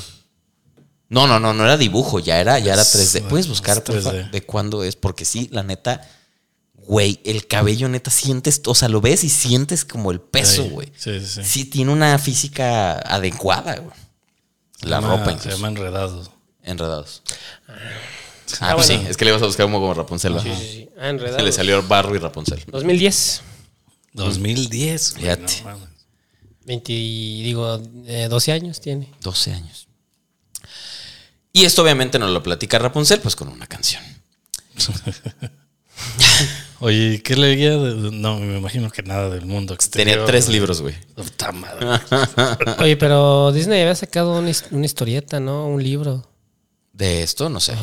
No, 1.10 1.26
no, 1.26 1.38
no, 1.38 1.52
no 1.52 1.64
era 1.64 1.76
dibujo, 1.76 2.18
ya 2.18 2.40
era, 2.40 2.58
ya 2.58 2.72
era 2.72 2.82
Es- 2.82 2.92
3D. 3.14 3.28
Puedes 3.28 3.44
es 3.46 3.50
buscar 3.50 3.84
porfa, 3.84 4.10
3D. 4.10 4.30
de 4.30 4.42
cuándo 4.42 4.82
es, 4.82 4.96
porque 4.96 5.24
sí, 5.26 5.48
la 5.52 5.62
neta, 5.62 6.00
güey, 6.74 7.20
el 7.24 7.46
cabello 7.46 7.88
neta 7.90 8.10
sientes, 8.10 8.62
o 8.64 8.74
sea, 8.74 8.88
lo 8.88 9.00
ves 9.02 9.22
y 9.22 9.28
sientes 9.28 9.84
como 9.84 10.10
el 10.12 10.20
peso, 10.20 10.62
Sí, 10.62 10.68
güey. 10.70 10.92
sí, 10.96 11.20
sí, 11.20 11.26
sí. 11.26 11.44
Sí, 11.44 11.64
tiene 11.66 11.92
una 11.92 12.18
física 12.18 12.94
adecuada, 13.00 13.76
güey. 13.76 13.94
La 14.80 14.96
Se 14.96 15.02
llama- 15.02 15.08
ropa 15.16 15.24
Se 15.26 15.32
incluso. 15.32 15.56
llama 15.58 15.68
enredado. 15.68 16.32
Enredados. 16.62 17.22
Ah, 17.68 17.74
Ah, 18.60 18.74
pues 18.74 18.86
bueno. 18.88 19.02
sí, 19.02 19.08
es 19.10 19.16
que 19.16 19.24
le 19.26 19.30
ibas 19.32 19.42
a 19.42 19.46
buscar 19.46 19.66
como, 19.66 19.78
como 19.78 19.92
Rapunzel. 19.94 20.40
Sí, 20.40 20.48
sí, 20.58 20.66
sí. 20.72 20.88
Ah, 20.96 21.02
Se 21.02 21.08
enredado. 21.10 21.44
le 21.44 21.52
salió 21.52 21.82
Barro 21.82 22.14
y 22.16 22.18
Rapunzel. 22.18 22.64
2010. 22.68 23.42
2010. 24.12 25.12
güey, 25.12 25.22
Fíjate. 25.22 25.56
no 25.60 25.64
mames. 25.70 25.88
20, 26.66 26.92
digo, 26.92 27.80
eh, 28.06 28.26
12 28.28 28.52
años 28.52 28.80
tiene. 28.80 29.08
12 29.22 29.52
años. 29.52 29.88
Y 31.52 31.64
esto 31.64 31.82
obviamente 31.82 32.18
nos 32.18 32.30
lo 32.30 32.42
platica 32.42 32.78
Rapunzel, 32.78 33.20
pues 33.20 33.34
con 33.34 33.48
una 33.48 33.66
canción. 33.66 34.02
Oye, 36.82 37.22
¿qué 37.22 37.36
leía? 37.36 37.72
no, 37.76 38.38
me 38.38 38.56
imagino 38.56 38.90
que 38.90 39.02
nada 39.02 39.28
del 39.28 39.44
mundo 39.44 39.74
exterior. 39.74 40.14
Tenía 40.14 40.24
tres 40.26 40.48
libros, 40.48 40.80
güey. 40.80 40.94
Puta 41.14 41.52
madre. 41.52 41.86
Oye, 42.78 42.96
pero 42.96 43.52
Disney 43.52 43.82
había 43.82 43.94
sacado 43.94 44.38
una, 44.38 44.50
una 44.70 44.86
historieta, 44.86 45.40
¿no? 45.40 45.66
Un 45.66 45.82
libro. 45.82 46.26
De 46.92 47.22
esto, 47.22 47.50
no 47.50 47.60
sé. 47.60 47.74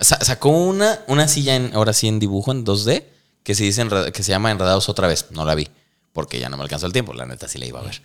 Sa- 0.00 0.24
sacó 0.24 0.48
una, 0.48 1.00
una 1.06 1.28
silla 1.28 1.54
en, 1.54 1.72
ahora 1.74 1.92
sí 1.92 2.08
en 2.08 2.18
dibujo, 2.18 2.50
en 2.50 2.64
2D, 2.64 3.04
que 3.42 3.54
se, 3.54 3.64
dice 3.64 3.86
que 4.12 4.22
se 4.22 4.30
llama 4.30 4.50
Enredados 4.50 4.88
otra 4.88 5.08
vez. 5.08 5.26
No 5.30 5.44
la 5.44 5.54
vi, 5.54 5.68
porque 6.12 6.38
ya 6.38 6.48
no 6.48 6.56
me 6.56 6.62
alcanzó 6.62 6.86
el 6.86 6.92
tiempo. 6.92 7.12
La 7.12 7.26
neta 7.26 7.48
sí 7.48 7.58
la 7.58 7.66
iba 7.66 7.80
a 7.80 7.84
ver. 7.84 8.02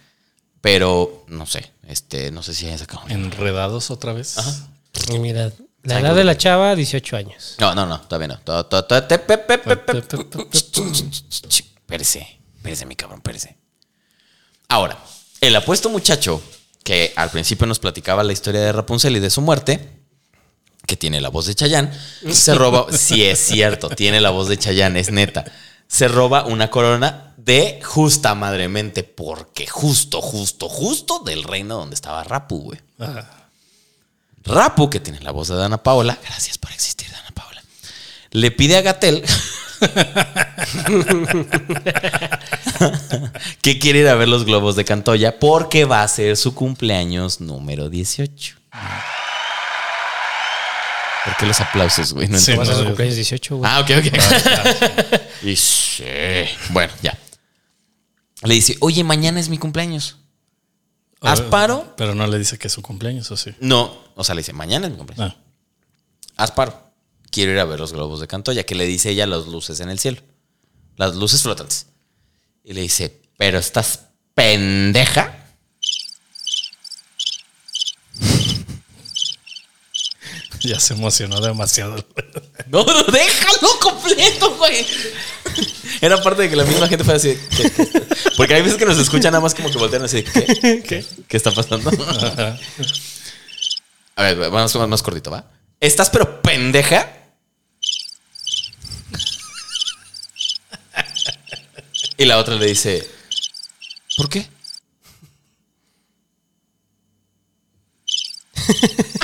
Pero, 0.62 1.24
no 1.28 1.46
sé, 1.46 1.72
este, 1.88 2.32
no 2.32 2.44
sé 2.44 2.54
si 2.54 2.66
haya 2.68 2.78
sacado. 2.78 3.04
Enredados 3.10 3.92
otra 3.92 4.14
vez. 4.14 4.36
Y 5.10 5.20
mira, 5.20 5.52
la 5.84 6.00
edad 6.00 6.16
de 6.16 6.24
la 6.24 6.38
chava, 6.38 6.76
18 6.76 7.18
años. 7.18 7.56
No, 7.60 7.74
no, 7.76 7.86
no, 7.86 8.02
todavía 8.02 8.28
no. 8.28 8.40
Espérese, 11.80 12.40
espérese, 12.58 12.86
mi 12.86 12.96
cabrón, 12.96 13.20
espérese. 13.20 13.58
Ahora, 14.68 14.98
el 15.40 15.56
apuesto 15.56 15.90
muchacho 15.90 16.42
que 16.84 17.14
al 17.16 17.30
principio 17.30 17.68
nos 17.68 17.80
platicaba 17.80 18.24
la 18.24 18.34
historia 18.34 18.62
de 18.62 18.72
Rapunzel 18.72 19.16
y 19.16 19.20
de 19.20 19.30
su 19.30 19.42
muerte, 19.42 19.97
que 20.88 20.96
tiene 20.96 21.22
la 21.22 21.30
voz 21.30 21.46
de 21.46 21.54
Chayanne, 21.54 21.92
se 22.32 22.56
roba, 22.56 22.88
sí 22.92 23.24
es 23.24 23.38
cierto, 23.40 23.90
tiene 23.90 24.20
la 24.22 24.32
voz 24.32 24.48
de 24.48 24.58
Chayanne, 24.58 25.00
es 25.00 25.12
neta, 25.12 25.46
se 25.88 26.08
roba 26.08 26.46
una 26.46 26.70
corona 26.70 27.36
de 27.38 27.80
justa 27.84 28.34
madremente, 28.34 29.04
porque 29.04 29.68
justo, 29.68 30.22
justo, 30.22 30.70
justo 30.70 31.20
del 31.20 31.44
reino 31.44 31.76
donde 31.76 31.94
estaba 31.94 32.24
Rapu, 32.24 32.62
güey. 32.62 32.80
Ah, 33.00 33.30
Rapu, 34.44 34.90
que 34.90 35.02
tiene 35.02 35.20
la 35.20 35.32
voz 35.32 35.50
de 35.50 35.56
Dana 35.56 35.84
Paola, 35.84 36.18
gracias 36.24 36.58
por 36.58 36.72
existir, 36.72 37.12
Dana 37.12 37.32
Paola, 37.34 37.62
le 38.32 38.50
pide 38.52 38.78
a 38.78 38.82
Gatel 38.82 39.26
que 43.62 43.78
quiere 43.78 44.00
ir 44.00 44.08
a 44.08 44.16
ver 44.16 44.30
los 44.30 44.46
globos 44.46 44.78
de 44.78 44.86
Cantoya 44.86 45.38
porque 45.38 45.86
va 45.86 46.02
a 46.02 46.08
ser 46.08 46.38
su 46.38 46.56
cumpleaños 46.56 47.42
número 47.42 47.90
18. 47.90 48.56
¿Por 51.28 51.36
qué 51.36 51.46
los 51.46 51.60
aplausos, 51.60 52.14
güey? 52.14 52.30
No 52.30 52.40
Sí, 52.40 52.52
entiendo. 52.52 52.62
Vas 52.62 52.70
a 52.70 52.72
no, 52.72 52.78
su 52.78 52.84
yo- 52.84 52.88
cumpleaños 52.92 53.16
18, 53.18 53.58
güey. 53.58 53.70
Ah, 53.70 53.82
ok, 53.82 53.90
ok. 53.98 55.22
y 55.44 55.56
sí. 55.58 56.04
Bueno, 56.70 56.94
ya. 57.02 57.20
Le 58.44 58.54
dice, 58.54 58.78
oye, 58.80 59.04
mañana 59.04 59.38
es 59.42 59.50
mi 59.50 59.58
cumpleaños. 59.58 60.16
¿Haz 61.20 61.42
ah, 61.42 61.50
paro? 61.50 61.94
Pero 61.98 62.16
no 62.16 62.26
le 62.28 62.40
dice 62.40 62.58
que 62.58 62.68
es 62.68 62.74
su 62.74 62.82
cumpleaños, 62.82 63.30
¿o 63.30 63.36
sí? 63.36 63.54
No, 63.60 63.98
o 64.16 64.24
sea, 64.24 64.36
le 64.36 64.40
dice, 64.40 64.54
mañana 64.54 64.86
es 64.88 64.94
mi 64.94 64.98
cumpleaños. 64.98 65.36
Ah, 65.36 66.44
haz 66.44 66.52
paro. 66.52 66.92
Quiero 67.30 67.52
ir 67.52 67.60
a 67.60 67.66
ver 67.66 67.82
los 67.82 67.92
globos 67.92 68.22
de 68.22 68.28
Cantoya, 68.28 68.64
que 68.64 68.76
le 68.76 68.86
dice 68.86 69.10
ella 69.10 69.28
las 69.28 69.48
luces 69.48 69.82
en 69.82 69.90
el 69.90 70.00
cielo. 70.00 70.22
Las 70.96 71.16
luces 71.16 71.42
flotantes. 71.42 71.88
Y 72.64 72.72
le 72.72 72.80
dice, 72.82 73.22
pero 73.38 73.60
estás 73.60 74.06
pendeja. 74.34 75.47
ya 80.74 80.80
se 80.80 80.94
emocionó 80.94 81.40
demasiado. 81.42 81.96
No, 82.70 82.84
no, 82.84 83.04
déjalo 83.04 83.80
completo, 83.80 84.56
güey. 84.58 84.86
Era 86.02 86.22
parte 86.22 86.42
de 86.42 86.50
que 86.50 86.56
la 86.58 86.66
misma 86.66 86.86
gente 86.90 87.06
fue 87.06 87.14
así. 87.16 87.30
de, 87.30 87.40
¿qué- 87.50 87.72
qué? 87.72 88.02
Porque 88.36 88.56
hay 88.56 88.62
veces 88.62 88.78
que 88.78 88.86
nos 88.86 88.98
escuchan 88.98 89.32
nada 89.32 89.42
más 89.42 89.56
como 89.56 89.72
que 89.72 89.78
voltean 89.78 90.04
así. 90.04 90.22
de, 90.22 90.24
¿Qué? 90.62 90.84
¿Qué? 90.86 91.06
¿Qué 91.30 91.38
está 91.38 91.52
pasando? 91.52 91.90
A 94.18 94.22
ver, 94.24 94.36
vamos 94.38 94.76
más, 94.76 94.88
más 94.90 95.02
cortito, 95.02 95.32
¿va? 95.32 95.46
¿Estás 95.80 96.10
pero 96.10 96.42
pendeja? 96.42 97.10
Y 102.18 102.26
la 102.26 102.38
otra 102.40 102.56
le 102.56 102.66
dice, 102.66 103.08
¿por 104.18 104.28
qué? 104.28 104.46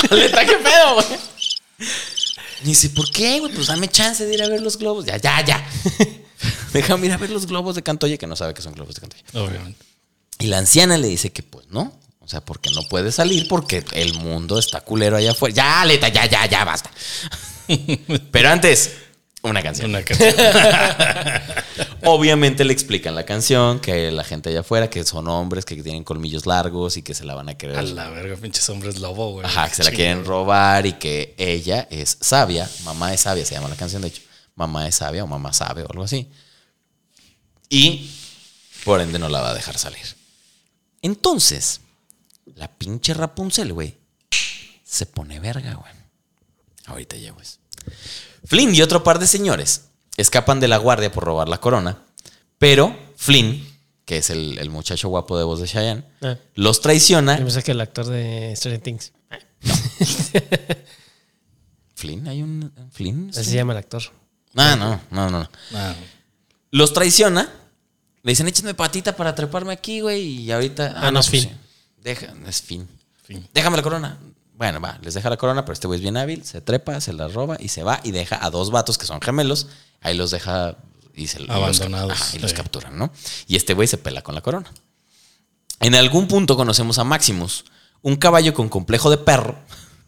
Aleta, 0.10 0.46
¿qué 0.46 0.56
pedo, 0.58 0.94
güey? 0.96 1.33
Y 2.64 2.68
dice, 2.68 2.90
¿por 2.90 3.12
qué, 3.12 3.40
güey? 3.40 3.54
Pues 3.54 3.68
dame 3.68 3.88
chance 3.88 4.26
de 4.26 4.34
ir 4.34 4.44
a 4.44 4.48
ver 4.48 4.62
los 4.62 4.78
globos. 4.78 5.06
Ya, 5.06 5.18
ya, 5.18 5.44
ya. 5.44 5.68
Déjame 6.74 7.08
ir 7.08 7.14
a 7.14 7.18
ver 7.18 7.30
los 7.30 7.46
globos 7.46 7.76
de 7.76 7.84
Cantoya, 7.84 8.18
que 8.18 8.28
no 8.28 8.36
sabe 8.36 8.54
que 8.54 8.62
son 8.62 8.74
globos 8.74 8.96
de 8.96 9.02
Cantoya. 9.02 9.24
Obviamente. 9.34 9.86
Y 10.40 10.48
la 10.48 10.58
anciana 10.58 10.98
le 10.98 11.08
dice 11.08 11.32
que 11.32 11.44
pues 11.44 11.68
no. 11.70 11.94
O 12.20 12.28
sea, 12.28 12.40
porque 12.42 12.70
no 12.72 12.84
puede 12.84 13.12
salir 13.12 13.48
porque 13.50 13.84
el 13.92 14.14
mundo 14.14 14.58
está 14.58 14.82
culero 14.82 15.18
allá 15.18 15.32
afuera. 15.32 15.56
Ya, 15.56 15.82
Aleta, 15.82 16.08
ya, 16.08 16.26
ya, 16.26 16.46
ya, 16.46 16.64
basta. 16.64 16.90
Pero 18.32 18.50
antes, 18.50 18.94
una 19.42 19.62
canción. 19.62 19.90
Una 19.90 20.04
canción. 20.04 20.34
Obviamente 22.06 22.66
le 22.66 22.74
explican 22.74 23.16
la 23.16 23.26
canción, 23.26 23.80
que 23.80 24.12
la 24.12 24.24
gente 24.24 24.50
allá 24.50 24.60
afuera, 24.60 24.90
que 24.90 25.04
son 25.06 25.28
hombres 25.28 25.64
que 25.64 25.82
tienen 25.82 26.04
colmillos 26.04 26.46
largos 26.46 26.98
y 26.98 27.02
que 27.02 27.14
se 27.14 27.24
la 27.24 27.34
van 27.34 27.50
a 27.50 27.58
querer. 27.58 27.78
A 27.78 27.82
la 27.82 28.10
verga, 28.10 28.36
pinches 28.36 28.68
hombres 28.70 29.00
lobo, 29.00 29.32
güey. 29.32 29.46
Ajá, 29.46 29.70
que 29.70 29.76
se 29.76 29.84
la 29.84 29.92
quieren 29.92 30.26
robar 30.26 30.86
y 30.86 30.94
que 30.94 31.34
ella 31.38 31.88
es 31.90 32.18
sabia, 32.20 32.70
mamá 32.84 33.14
es 33.14 33.22
sabia, 33.22 33.46
se 33.46 33.56
llama 33.56 33.70
la 33.70 33.76
canción 33.76 34.02
de 34.02 34.10
hecho, 34.10 34.22
mamá 34.56 34.88
es 34.88 34.96
sabia 34.96 35.24
o 35.24 35.28
mamá 35.28 35.54
sabe 35.54 35.84
o 35.84 35.90
algo 35.90 36.04
así. 36.04 36.30
Y 37.70 38.12
por 38.84 39.00
ende 39.00 39.18
no 39.18 39.30
la 39.30 39.42
va 39.42 39.52
a 39.52 39.54
dejar 39.54 39.78
salir. 39.78 40.06
Entonces, 41.02 41.82
la 42.56 42.68
pinche 42.68 43.14
Rapunzel, 43.14 43.72
güey, 43.72 43.98
se 44.84 45.06
pone 45.06 45.40
verga, 45.40 45.76
güey. 45.76 45.94
Ahorita 46.86 47.16
llego 47.16 47.40
eso. 47.40 47.60
Flynn 48.46 48.76
y 48.76 48.82
otro 48.82 49.04
par 49.04 49.20
de 49.20 49.28
señores 49.28 49.86
escapan 50.18 50.60
de 50.60 50.68
la 50.68 50.78
guardia 50.78 51.12
por 51.12 51.24
robar 51.24 51.50
la 51.50 51.60
corona, 51.60 51.98
pero 52.58 52.96
Flynn, 53.18 53.66
que 54.06 54.18
es 54.18 54.30
el, 54.30 54.58
el 54.60 54.70
muchacho 54.70 55.10
guapo 55.10 55.38
de 55.38 55.44
voz 55.44 55.60
de 55.62 55.68
Cheyenne, 55.68 56.04
Ah. 56.22 56.38
los 56.56 56.82
traiciona. 56.82 57.38
Yo 57.38 57.46
pensé 57.46 57.64
que 57.64 57.72
el 57.72 57.82
actor 57.82 58.06
de 58.06 58.54
Stranger 58.56 58.82
Things. 58.82 59.12
Flynn, 61.96 62.28
hay 62.28 62.42
un 62.44 62.72
Flynn. 62.92 63.30
Así 63.32 63.46
se 63.52 63.56
llama 63.56 63.74
el 63.74 63.80
actor. 63.80 64.02
Ah, 64.56 64.76
no, 64.76 65.00
no, 65.12 65.30
no, 65.30 65.40
no. 65.40 65.50
Ah, 65.74 65.96
Los 66.72 66.94
traiciona. 66.94 67.50
Le 68.24 68.32
dicen, 68.32 68.48
échame 68.48 68.74
patita 68.74 69.16
para 69.16 69.36
treparme 69.36 69.74
aquí, 69.74 70.00
güey. 70.02 70.22
Y 70.42 70.52
ahorita. 70.52 70.94
Ah, 70.98 71.12
no, 71.12 71.20
es 71.20 71.30
pues 71.30 71.44
Finn. 71.44 71.52
sí. 71.54 71.58
Deja, 72.02 72.34
es 72.48 72.62
fin. 72.62 72.88
fin. 73.24 73.48
Déjame 73.54 73.78
la 73.78 73.84
corona. 73.84 74.18
Bueno, 74.56 74.80
va, 74.80 74.98
les 75.02 75.14
deja 75.14 75.30
la 75.30 75.38
corona, 75.38 75.66
pero 75.66 75.74
este 75.74 75.88
güey 75.88 75.98
es 75.98 76.02
bien 76.02 76.16
hábil, 76.16 76.46
se 76.46 76.62
trepa, 76.62 77.02
se 77.02 77.12
la 77.12 77.28
roba 77.28 77.58
y 77.60 77.70
se 77.70 77.84
va 77.84 78.00
y 78.04 78.12
deja 78.12 78.44
a 78.46 78.50
dos 78.50 78.70
vatos 78.72 78.98
que 78.98 79.06
son 79.06 79.20
gemelos. 79.22 79.68
Ahí 80.04 80.16
los 80.16 80.32
deja 80.32 80.76
y 81.16 81.28
se 81.28 81.40
los 81.40 81.50
Abandonados, 81.50 82.12
ajá, 82.12 82.36
y 82.36 82.40
los 82.40 82.54
capturan, 82.54 82.98
¿no? 82.98 83.12
Y 83.48 83.56
este 83.56 83.74
güey 83.74 83.88
se 83.88 83.98
pela 83.98 84.22
con 84.22 84.36
la 84.36 84.42
corona. 84.42 84.72
En 85.80 85.96
algún 85.96 86.28
punto 86.28 86.56
conocemos 86.56 87.00
a 87.00 87.04
Maximus, 87.04 87.66
un 88.02 88.16
caballo 88.16 88.54
con 88.54 88.70
complejo 88.70 89.10
de 89.10 89.18
perro. 89.18 89.58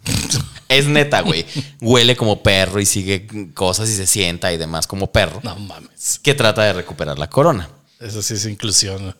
es 0.69 0.87
neta, 0.87 1.21
güey. 1.21 1.45
Huele 1.81 2.15
como 2.15 2.43
perro 2.43 2.79
y 2.79 2.85
sigue 2.85 3.27
cosas 3.53 3.89
y 3.89 3.95
se 3.95 4.05
sienta 4.07 4.51
y 4.51 4.57
demás 4.57 4.87
como 4.87 5.11
perro. 5.11 5.39
No 5.43 5.55
mames. 5.55 6.19
Que 6.19 6.33
trata 6.33 6.63
de 6.63 6.73
recuperar 6.73 7.17
la 7.17 7.29
corona. 7.29 7.69
Eso 7.99 8.21
sí 8.21 8.33
es 8.35 8.45
inclusión. 8.45 9.15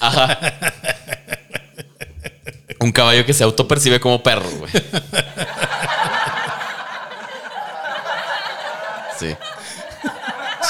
Ajá. 0.00 0.38
Un 2.80 2.92
caballo 2.92 3.26
que 3.26 3.34
se 3.34 3.44
autopercibe 3.44 3.98
como 4.00 4.22
perro, 4.22 4.50
güey. 4.50 4.72
Sí. 9.18 9.36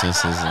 Sí, 0.00 0.06
sí, 0.12 0.28
sí. 0.32 0.48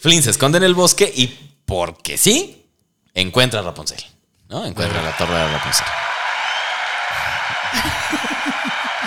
Flynn 0.00 0.22
se 0.22 0.30
esconde 0.30 0.58
en 0.58 0.64
el 0.64 0.74
bosque 0.74 1.10
y, 1.14 1.26
porque 1.64 2.18
sí, 2.18 2.66
encuentra 3.14 3.60
a 3.60 3.62
Rapunzel. 3.62 4.04
¿No? 4.48 4.64
Encuentra 4.66 5.02
la 5.02 5.16
torre 5.16 5.34
de 5.38 5.48
Rapunzel. 5.48 5.86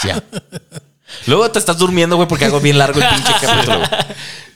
Ya. 0.04 0.24
Luego 1.26 1.50
te 1.52 1.60
estás 1.60 1.78
durmiendo, 1.78 2.16
güey, 2.16 2.28
porque 2.28 2.46
hago 2.46 2.60
bien 2.60 2.78
largo 2.78 3.00
el 3.02 3.08
pinche 3.10 3.34
capítulo. 3.42 3.78
güey. 3.80 3.90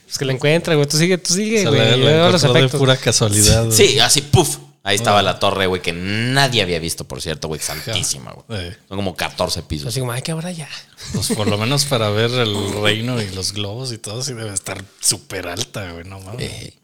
Pues 0.04 0.18
que 0.18 0.24
la 0.24 0.32
encuentra, 0.32 0.74
güey. 0.74 0.86
Tú 0.86 0.96
sigue, 0.98 1.18
tú 1.18 1.34
sigue, 1.34 1.64
güey. 1.64 2.00
la, 2.00 2.30
la 2.30 2.38
de 2.52 2.68
pura 2.68 2.96
casualidad. 2.96 3.64
güey. 3.66 3.76
Sí, 3.76 3.98
así, 4.00 4.20
puf. 4.22 4.58
Ahí 4.84 4.96
estaba 4.96 5.22
la 5.22 5.38
torre, 5.38 5.66
güey, 5.66 5.80
que 5.80 5.92
nadie 5.92 6.60
había 6.60 6.80
visto, 6.80 7.04
por 7.04 7.22
cierto, 7.22 7.46
güey. 7.46 7.60
Santísima, 7.60 8.32
güey. 8.32 8.66
Eh, 8.68 8.76
Son 8.88 8.96
como 8.96 9.14
14 9.14 9.62
pisos. 9.62 9.86
Así 9.88 10.00
como, 10.00 10.10
ay, 10.10 10.22
que 10.22 10.32
ahora 10.32 10.50
ya. 10.50 10.68
pues 11.14 11.28
por 11.36 11.46
lo 11.46 11.56
menos 11.56 11.84
para 11.84 12.10
ver 12.10 12.30
el 12.32 12.56
reino 12.82 13.22
y 13.22 13.28
los 13.30 13.52
globos 13.52 13.92
y 13.92 13.98
todo, 13.98 14.22
sí 14.24 14.32
debe 14.34 14.52
estar 14.52 14.82
súper 15.00 15.46
alta, 15.46 15.92
güey. 15.92 16.04
No 16.04 16.18
mames. 16.20 16.50
Eh, 16.50 16.74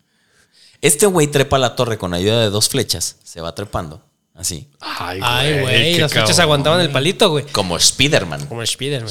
Este 0.80 1.06
güey 1.06 1.26
trepa 1.26 1.58
la 1.58 1.74
torre 1.74 1.98
con 1.98 2.14
ayuda 2.14 2.40
de 2.40 2.50
dos 2.50 2.68
flechas. 2.68 3.16
Se 3.24 3.40
va 3.40 3.54
trepando. 3.54 4.04
Así. 4.34 4.68
Ay, 4.78 5.18
Ay, 5.20 5.60
güey, 5.62 5.98
las 5.98 6.12
flechas 6.12 6.38
aguantaban 6.38 6.80
el 6.80 6.92
palito, 6.92 7.28
güey. 7.30 7.44
Como 7.46 7.76
Spider-Man. 7.76 8.46
Como 8.46 8.64
Spiderman. 8.64 9.10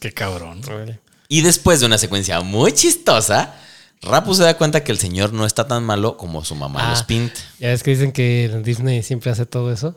Qué 0.00 0.12
cabrón. 0.14 0.62
Y 1.28 1.42
después 1.42 1.80
de 1.80 1.86
una 1.86 1.98
secuencia 1.98 2.40
muy 2.40 2.72
chistosa, 2.72 3.54
Rapu 4.02 4.34
se 4.34 4.42
da 4.44 4.56
cuenta 4.56 4.82
que 4.82 4.92
el 4.92 4.98
señor 4.98 5.32
no 5.32 5.44
está 5.44 5.66
tan 5.68 5.84
malo 5.84 6.16
como 6.16 6.44
su 6.44 6.54
mamá 6.54 6.86
Ah. 6.86 6.90
los 6.90 7.02
pinta. 7.02 7.40
Ya 7.58 7.68
ves 7.68 7.82
que 7.82 7.90
dicen 7.90 8.12
que 8.12 8.44
en 8.46 8.62
Disney 8.62 9.02
siempre 9.02 9.30
hace 9.30 9.44
todo 9.46 9.72
eso. 9.72 9.94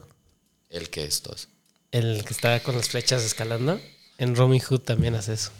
El 0.69 0.89
que 0.89 1.05
es 1.05 1.21
todo 1.21 1.35
eso. 1.35 1.47
El 1.91 2.25
que 2.25 2.33
está 2.33 2.61
con 2.63 2.75
las 2.75 2.89
flechas 2.89 3.23
escalando. 3.23 3.79
En 4.17 4.35
Robin 4.35 4.59
Hood 4.61 4.79
también 4.81 5.15
hace 5.15 5.33
eso. 5.33 5.51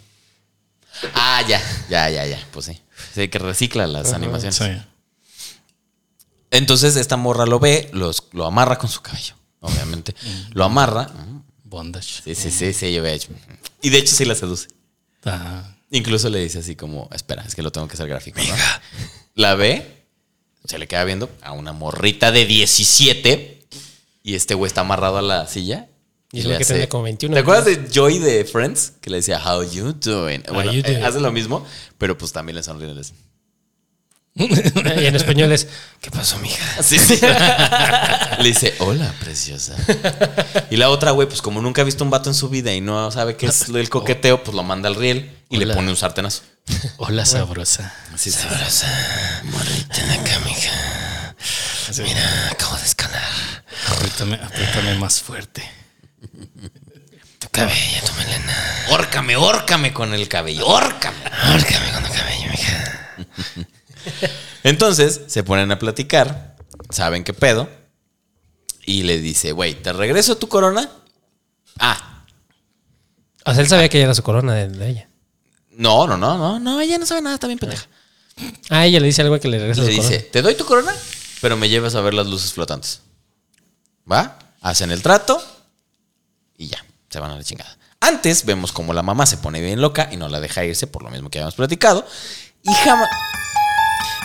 Ah, 1.14 1.42
ya, 1.48 1.60
ya, 1.88 2.10
ya, 2.10 2.26
ya. 2.26 2.46
Pues 2.52 2.66
sí. 2.66 2.80
Sí, 3.14 3.28
que 3.28 3.38
recicla 3.38 3.86
las 3.86 4.12
animaciones. 4.12 4.56
Sí. 4.56 4.64
Entonces 6.50 6.96
esta 6.96 7.16
morra 7.16 7.46
lo 7.46 7.58
ve, 7.58 7.88
los, 7.92 8.24
lo 8.32 8.46
amarra 8.46 8.78
con 8.78 8.88
su 8.88 9.00
cabello, 9.02 9.34
obviamente. 9.60 10.14
Lo 10.52 10.64
amarra. 10.64 11.10
Bondage. 11.64 12.22
Sí, 12.24 12.34
sí, 12.34 12.50
sí, 12.50 12.72
sí, 12.72 12.92
yo 12.92 13.04
hecho. 13.04 13.30
Y 13.82 13.90
de 13.90 13.98
hecho 13.98 14.14
sí 14.14 14.24
la 14.24 14.34
seduce. 14.36 14.68
Ah, 15.24 15.73
Incluso 15.94 16.28
le 16.28 16.40
dice 16.40 16.58
así 16.58 16.74
como, 16.74 17.08
espera, 17.12 17.44
es 17.46 17.54
que 17.54 17.62
lo 17.62 17.70
tengo 17.70 17.86
que 17.86 17.94
hacer 17.94 18.08
gráfico, 18.08 18.40
¿no? 18.40 18.54
La 19.36 19.54
ve, 19.54 20.02
se 20.64 20.76
le 20.76 20.88
queda 20.88 21.04
viendo 21.04 21.30
a 21.40 21.52
una 21.52 21.72
morrita 21.72 22.32
de 22.32 22.44
17 22.46 23.66
y 24.24 24.34
este 24.34 24.54
güey 24.54 24.66
está 24.66 24.80
amarrado 24.80 25.18
a 25.18 25.22
la 25.22 25.46
silla. 25.46 25.86
Y 26.32 26.40
es 26.40 26.46
lo 26.46 26.58
que 26.58 26.64
tenía 26.64 26.88
como 26.88 27.04
21, 27.04 27.32
¿Te 27.32 27.40
acuerdas 27.40 27.66
de 27.66 27.88
Joy 27.92 28.18
de 28.18 28.44
Friends? 28.44 28.94
Que 29.00 29.08
le 29.08 29.18
decía, 29.18 29.40
how 29.40 29.62
you 29.62 29.92
doing? 29.92 30.42
Bueno, 30.52 30.72
you 30.72 30.80
eh, 30.80 30.82
doing? 30.82 31.04
hace 31.04 31.20
lo 31.20 31.30
mismo, 31.30 31.64
pero 31.96 32.18
pues 32.18 32.32
también 32.32 32.56
le 32.56 32.64
sonríe. 32.64 32.92
le 32.92 32.98
dice, 32.98 33.14
Y 34.34 35.06
en 35.06 35.14
español 35.14 35.52
es, 35.52 35.68
¿qué 36.00 36.10
pasó, 36.10 36.38
mija? 36.40 36.64
Sí, 36.82 36.98
sí. 36.98 37.20
Le 38.40 38.48
dice, 38.48 38.74
hola, 38.80 39.14
preciosa. 39.20 39.76
Y 40.70 40.76
la 40.76 40.90
otra, 40.90 41.12
güey, 41.12 41.28
pues 41.28 41.40
como 41.40 41.62
nunca 41.62 41.82
ha 41.82 41.84
visto 41.84 42.02
un 42.02 42.10
vato 42.10 42.30
en 42.30 42.34
su 42.34 42.48
vida 42.48 42.74
y 42.74 42.80
no 42.80 43.12
sabe 43.12 43.36
qué 43.36 43.46
es 43.46 43.68
el 43.68 43.88
coqueteo, 43.88 44.42
pues 44.42 44.56
lo 44.56 44.64
manda 44.64 44.88
al 44.88 44.96
riel 44.96 45.30
y 45.54 45.64
le 45.64 45.74
pone 45.74 45.90
un 45.90 45.96
sartenazo. 45.96 46.42
hola, 46.98 47.24
sabrosa. 47.24 47.94
Sí, 48.16 48.30
sí. 48.30 48.46
Morrita 49.44 50.00
en 50.02 50.10
acá, 50.10 50.38
mija. 50.40 51.34
Así, 51.88 52.02
acabo 52.50 52.76
de 52.76 52.84
escalar. 52.84 53.22
apriétame, 53.92 54.34
apriétame 54.36 54.94
más 54.98 55.20
fuerte. 55.20 55.62
Tu 57.38 57.48
cabello, 57.50 58.00
tu 58.06 58.12
melena. 58.14 58.56
Órcame, 58.90 59.36
órcame 59.36 59.92
con 59.92 60.14
el 60.14 60.28
cabello, 60.28 60.66
órcame. 60.66 61.16
Márcame 61.46 61.92
con 61.92 62.04
tu 62.04 62.12
cabello, 62.12 62.50
mija. 62.50 63.16
Entonces 64.62 65.20
se 65.26 65.44
ponen 65.44 65.70
a 65.72 65.78
platicar, 65.78 66.56
saben 66.90 67.22
qué 67.24 67.34
pedo, 67.34 67.68
y 68.86 69.02
le 69.02 69.18
dice, 69.18 69.52
güey, 69.52 69.74
¿te 69.74 69.92
regreso 69.92 70.36
tu 70.38 70.48
corona? 70.48 70.88
Ah, 71.78 72.24
O 73.44 73.52
sea, 73.52 73.60
él 73.62 73.68
sabía 73.68 73.88
que 73.90 73.98
ella 73.98 74.06
era 74.06 74.14
su 74.14 74.22
corona 74.22 74.54
de, 74.54 74.68
de 74.68 74.88
ella. 74.88 75.08
No, 75.76 76.06
no, 76.06 76.16
no, 76.16 76.38
no, 76.38 76.60
no, 76.60 76.80
ella 76.80 76.98
no 76.98 77.06
sabe 77.06 77.22
nada, 77.22 77.34
está 77.34 77.46
bien 77.46 77.58
pendeja. 77.58 77.86
Ah, 78.68 78.86
ella 78.86 79.00
le 79.00 79.06
dice 79.06 79.22
algo 79.22 79.38
que 79.38 79.48
le 79.48 79.58
regresa 79.58 79.82
Le 79.82 79.88
dice, 79.90 80.02
corona. 80.02 80.24
te 80.32 80.42
doy 80.42 80.54
tu 80.54 80.64
corona, 80.64 80.92
pero 81.40 81.56
me 81.56 81.68
llevas 81.68 81.94
a 81.94 82.00
ver 82.00 82.14
las 82.14 82.26
luces 82.26 82.52
flotantes. 82.52 83.00
¿Va? 84.10 84.38
Hacen 84.60 84.90
el 84.90 85.02
trato 85.02 85.42
y 86.56 86.68
ya, 86.68 86.84
se 87.08 87.20
van 87.20 87.30
a 87.30 87.36
la 87.36 87.44
chingada. 87.44 87.76
Antes 88.00 88.44
vemos 88.44 88.72
como 88.72 88.92
la 88.92 89.02
mamá 89.02 89.24
se 89.26 89.38
pone 89.38 89.60
bien 89.60 89.80
loca 89.80 90.08
y 90.12 90.16
no 90.16 90.28
la 90.28 90.40
deja 90.40 90.64
irse 90.64 90.86
por 90.86 91.02
lo 91.02 91.10
mismo 91.10 91.30
que 91.30 91.38
habíamos 91.38 91.54
platicado. 91.54 92.06
Y 92.62 92.72
jamás... 92.72 93.08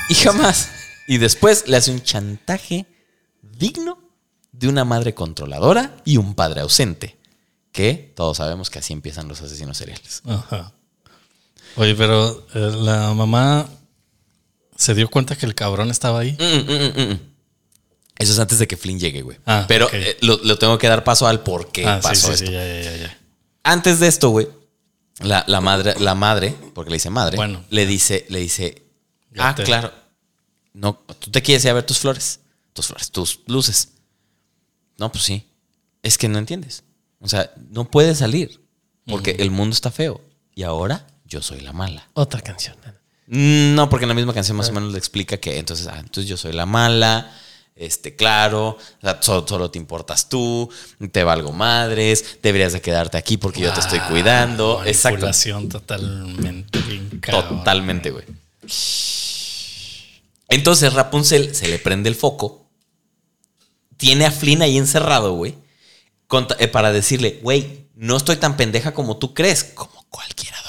Y 0.09 0.15
jamás. 0.15 0.69
Y 1.07 1.17
después 1.17 1.67
le 1.67 1.77
hace 1.77 1.91
un 1.91 2.01
chantaje 2.01 2.85
digno 3.41 3.99
de 4.51 4.67
una 4.67 4.83
madre 4.85 5.13
controladora 5.13 5.95
y 6.03 6.17
un 6.17 6.33
padre 6.33 6.61
ausente. 6.61 7.17
Que 7.71 8.11
todos 8.15 8.37
sabemos 8.37 8.69
que 8.69 8.79
así 8.79 8.91
empiezan 8.91 9.27
los 9.27 9.41
asesinos 9.41 9.77
seriales. 9.77 10.23
Ajá. 10.25 10.73
Oye, 11.75 11.95
pero 11.95 12.45
eh, 12.53 12.71
la 12.75 13.13
mamá 13.13 13.69
se 14.75 14.93
dio 14.95 15.09
cuenta 15.09 15.35
que 15.35 15.45
el 15.45 15.55
cabrón 15.55 15.89
estaba 15.91 16.19
ahí. 16.19 16.37
Mm, 16.39 16.71
mm, 16.71 17.11
mm. 17.11 17.19
Eso 18.19 18.33
es 18.33 18.39
antes 18.39 18.59
de 18.59 18.67
que 18.67 18.75
Flynn 18.75 18.99
llegue, 18.99 19.21
güey. 19.21 19.37
Ah, 19.45 19.65
Pero 19.67 19.85
ok. 19.85 19.93
eh, 19.93 20.17
lo, 20.21 20.37
lo 20.43 20.57
tengo 20.59 20.77
que 20.77 20.87
dar 20.89 21.03
paso 21.05 21.25
al 21.25 21.41
por 21.41 21.71
qué 21.71 21.85
ah, 21.85 21.99
pasó 22.01 22.27
sí, 22.27 22.33
esto. 22.33 22.45
sí, 22.47 22.51
ya, 22.51 22.81
ya, 22.83 22.97
ya. 22.97 23.17
Antes 23.63 23.99
de 23.99 24.07
esto, 24.07 24.29
güey, 24.29 24.47
la, 25.19 25.45
la 25.47 25.61
madre, 25.61 25.95
la 25.99 26.15
madre, 26.15 26.53
porque 26.73 26.89
le 26.91 26.95
dice 26.97 27.09
madre, 27.09 27.37
Bueno. 27.37 27.63
le 27.69 27.85
dice, 27.85 28.25
le 28.29 28.39
dice, 28.39 28.83
ah, 29.37 29.55
claro, 29.55 29.93
no, 30.73 31.01
tú 31.19 31.31
te 31.31 31.41
quieres 31.41 31.63
ir 31.63 31.71
a 31.71 31.73
ver 31.75 31.85
tus 31.85 31.99
flores, 31.99 32.41
tus 32.73 32.87
flores, 32.87 33.11
tus 33.11 33.39
luces. 33.47 33.93
No, 34.97 35.11
pues 35.11 35.23
sí. 35.23 35.45
Es 36.03 36.17
que 36.17 36.27
no 36.27 36.37
entiendes. 36.39 36.83
O 37.21 37.27
sea, 37.29 37.51
no 37.69 37.89
puedes 37.89 38.17
salir 38.17 38.61
porque 39.07 39.31
el 39.39 39.51
mundo 39.51 39.73
está 39.73 39.91
feo 39.91 40.21
y 40.55 40.63
ahora 40.63 41.07
yo 41.29 41.41
soy 41.41 41.61
la 41.61 41.71
mala. 41.71 42.09
Otra 42.13 42.41
canción. 42.41 42.75
Mm, 43.27 43.75
No, 43.75 43.89
porque 43.89 44.05
en 44.05 44.09
la 44.09 44.15
misma 44.15 44.33
canción 44.33 44.57
más 44.57 44.69
o 44.69 44.73
menos 44.73 44.91
le 44.91 44.97
explica 44.97 45.37
que 45.37 45.57
entonces, 45.59 45.87
ah, 45.87 45.97
entonces 45.99 46.27
yo 46.27 46.35
soy 46.35 46.51
la 46.51 46.65
mala, 46.65 47.31
este, 47.75 48.15
claro, 48.15 48.69
o 48.69 48.77
sea, 49.01 49.19
solo, 49.21 49.47
solo 49.47 49.71
te 49.71 49.77
importas 49.77 50.27
tú, 50.27 50.69
te 51.11 51.23
valgo 51.23 51.53
madres, 51.53 52.39
deberías 52.43 52.73
de 52.73 52.81
quedarte 52.81 53.17
aquí 53.17 53.37
porque 53.37 53.61
yo 53.61 53.71
te 53.71 53.79
estoy 53.79 53.99
cuidando. 54.01 54.79
Ah, 54.81 54.87
Exacto. 54.87 55.13
manipulación 55.27 55.69
totalmente 55.69 56.79
bien 56.79 57.19
cabrón. 57.21 57.59
Totalmente, 57.59 58.09
güey. 58.11 58.25
Entonces 60.49 60.93
Rapunzel 60.93 61.53
se 61.55 61.67
le 61.67 61.77
prende 61.79 62.09
el 62.09 62.15
foco, 62.15 62.65
tiene 63.97 64.25
a 64.25 64.31
Flynn 64.31 64.61
ahí 64.63 64.77
encerrado, 64.77 65.33
güey, 65.33 65.55
eh, 66.57 66.67
para 66.67 66.91
decirle, 66.91 67.39
güey, 67.43 67.87
no 67.95 68.17
estoy 68.17 68.37
tan 68.37 68.57
pendeja 68.57 68.93
como 68.93 69.17
tú 69.17 69.33
crees, 69.33 69.63
como 69.63 70.05
cualquier 70.09 70.53
adolescente. 70.55 70.68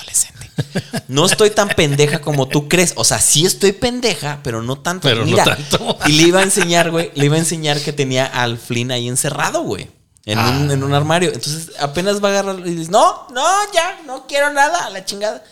No 1.08 1.26
estoy 1.26 1.50
tan 1.50 1.68
pendeja 1.68 2.20
como 2.20 2.48
tú 2.48 2.68
crees. 2.68 2.92
O 2.96 3.04
sea, 3.04 3.18
sí 3.20 3.44
estoy 3.46 3.72
pendeja, 3.72 4.40
pero 4.42 4.62
no 4.62 4.78
tanto. 4.80 5.08
Pero 5.08 5.20
no 5.20 5.26
Mira, 5.26 5.44
tanto. 5.44 5.98
Y 6.06 6.12
le 6.12 6.22
iba 6.24 6.40
a 6.40 6.42
enseñar, 6.42 6.90
güey, 6.90 7.10
le 7.14 7.24
iba 7.26 7.36
a 7.36 7.38
enseñar 7.40 7.80
que 7.80 7.92
tenía 7.92 8.26
al 8.26 8.58
Flynn 8.58 8.90
ahí 8.92 9.08
encerrado, 9.08 9.62
güey. 9.62 9.88
En, 10.26 10.38
un, 10.38 10.70
Ah. 10.70 10.74
en 10.74 10.82
un 10.84 10.94
armario. 10.94 11.32
Entonces 11.32 11.72
apenas 11.80 12.22
va 12.22 12.28
a 12.28 12.30
agarrar 12.32 12.58
y 12.66 12.74
dice, 12.74 12.90
no, 12.90 13.26
no, 13.32 13.46
ya, 13.74 14.00
no 14.06 14.26
quiero 14.26 14.52
nada, 14.52 14.86
a 14.86 14.90
la 14.90 15.04
chingada. 15.04 15.42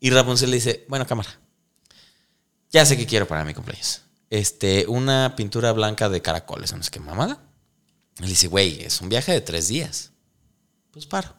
Y 0.00 0.10
Rapunzel 0.10 0.50
le 0.50 0.56
dice, 0.56 0.84
bueno, 0.88 1.06
cámara. 1.06 1.38
Ya 2.70 2.84
sé 2.84 2.96
qué 2.96 3.06
quiero 3.06 3.26
para 3.26 3.44
mi 3.44 3.54
cumpleaños. 3.54 4.02
Este, 4.30 4.86
una 4.88 5.34
pintura 5.36 5.72
blanca 5.72 6.08
de 6.08 6.20
caracoles, 6.20 6.72
no 6.74 6.82
sé 6.82 6.90
qué 6.90 7.00
mamada. 7.00 7.38
Y 8.18 8.22
le 8.22 8.28
dice, 8.28 8.48
güey, 8.48 8.82
es 8.82 9.00
un 9.00 9.08
viaje 9.08 9.32
de 9.32 9.40
tres 9.40 9.68
días. 9.68 10.10
Pues 10.90 11.06
paro. 11.06 11.34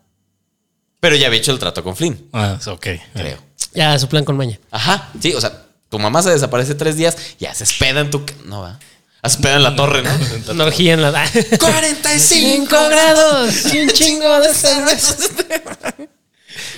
Pero 1.00 1.16
ya 1.16 1.28
había 1.28 1.40
hecho 1.40 1.52
el 1.52 1.60
trato 1.60 1.84
con 1.84 1.96
Flynn, 1.96 2.28
Ah, 2.34 2.58
ok. 2.68 2.88
creo. 3.14 3.38
Ya, 3.74 3.98
su 4.00 4.08
plan 4.10 4.26
con 4.26 4.36
maña. 4.38 4.60
Ajá, 4.72 5.10
sí, 5.22 5.34
o 5.34 5.40
sea, 5.42 5.64
tu 5.90 5.98
mamá 6.00 6.22
se 6.22 6.30
desaparece 6.32 6.76
tres 6.76 6.96
días 6.98 7.16
y 7.40 7.46
haces 7.46 7.74
peda 7.74 8.02
en 8.02 8.10
tu... 8.12 8.24
No, 8.46 8.62
va. 8.62 8.80
Haces 9.22 9.42
peda 9.42 9.56
en 9.56 9.64
la 9.64 9.76
torre, 9.76 10.02
¿no? 10.04 10.10
Una 10.52 10.66
orgía 10.66 10.94
en 10.94 11.02
la... 11.02 11.12
45 11.60 12.68
grados 12.90 13.74
y 13.74 13.80
un 13.80 13.90
chingo 13.92 14.40
de 14.42 14.54
cerveza. 14.54 15.16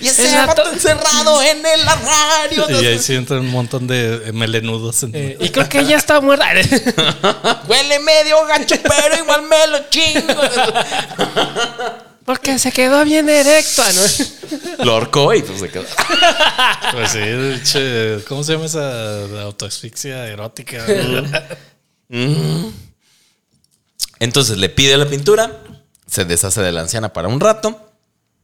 Y 0.02 0.08
ese 0.08 0.28
En 0.28 0.36
la 0.36 0.46
vato 0.48 0.64
to- 0.64 0.72
encerrado 0.74 1.42
en 1.42 1.66
el 1.66 1.88
armario. 1.88 2.82
Y 2.82 2.86
ahí 2.86 3.00
sí 3.00 3.16
entran 3.16 3.40
un 3.42 3.50
montón 3.52 3.88
de 3.88 4.32
melenudos. 4.34 5.02
En... 5.04 5.12
Eh, 5.16 5.38
y 5.40 5.50
creo 5.50 5.68
que 5.70 5.80
ella 5.80 5.98
está 5.98 6.20
muerta. 6.22 6.46
Huele 7.68 8.00
medio 8.00 8.46
gacho, 8.46 8.76
pero 8.84 9.18
igual 9.24 9.44
me 9.44 9.68
lo 9.68 9.90
chingo. 9.90 10.42
Porque 12.26 12.60
se 12.60 12.72
quedó 12.72 13.04
bien 13.04 13.30
erecto. 13.30 13.84
¿no? 13.84 14.84
Lo 14.86 14.94
ahorcó 14.94 15.34
y 15.34 15.42
pues 15.42 15.60
se 15.60 15.70
quedó. 15.70 15.86
Pues 16.94 17.12
sí, 17.12 17.20
che, 17.64 18.20
¿cómo 18.28 18.44
se 18.44 18.54
llama 18.54 18.66
esa 18.66 19.44
autoasfixia 19.44 20.28
erótica? 20.28 20.86
Entonces 24.20 24.58
le 24.58 24.70
pide 24.70 24.98
la 24.98 25.08
pintura, 25.08 25.64
se 26.06 26.26
deshace 26.26 26.62
de 26.62 26.72
la 26.72 26.82
anciana 26.82 27.14
para 27.14 27.30
un 27.30 27.40
rato. 27.40 27.92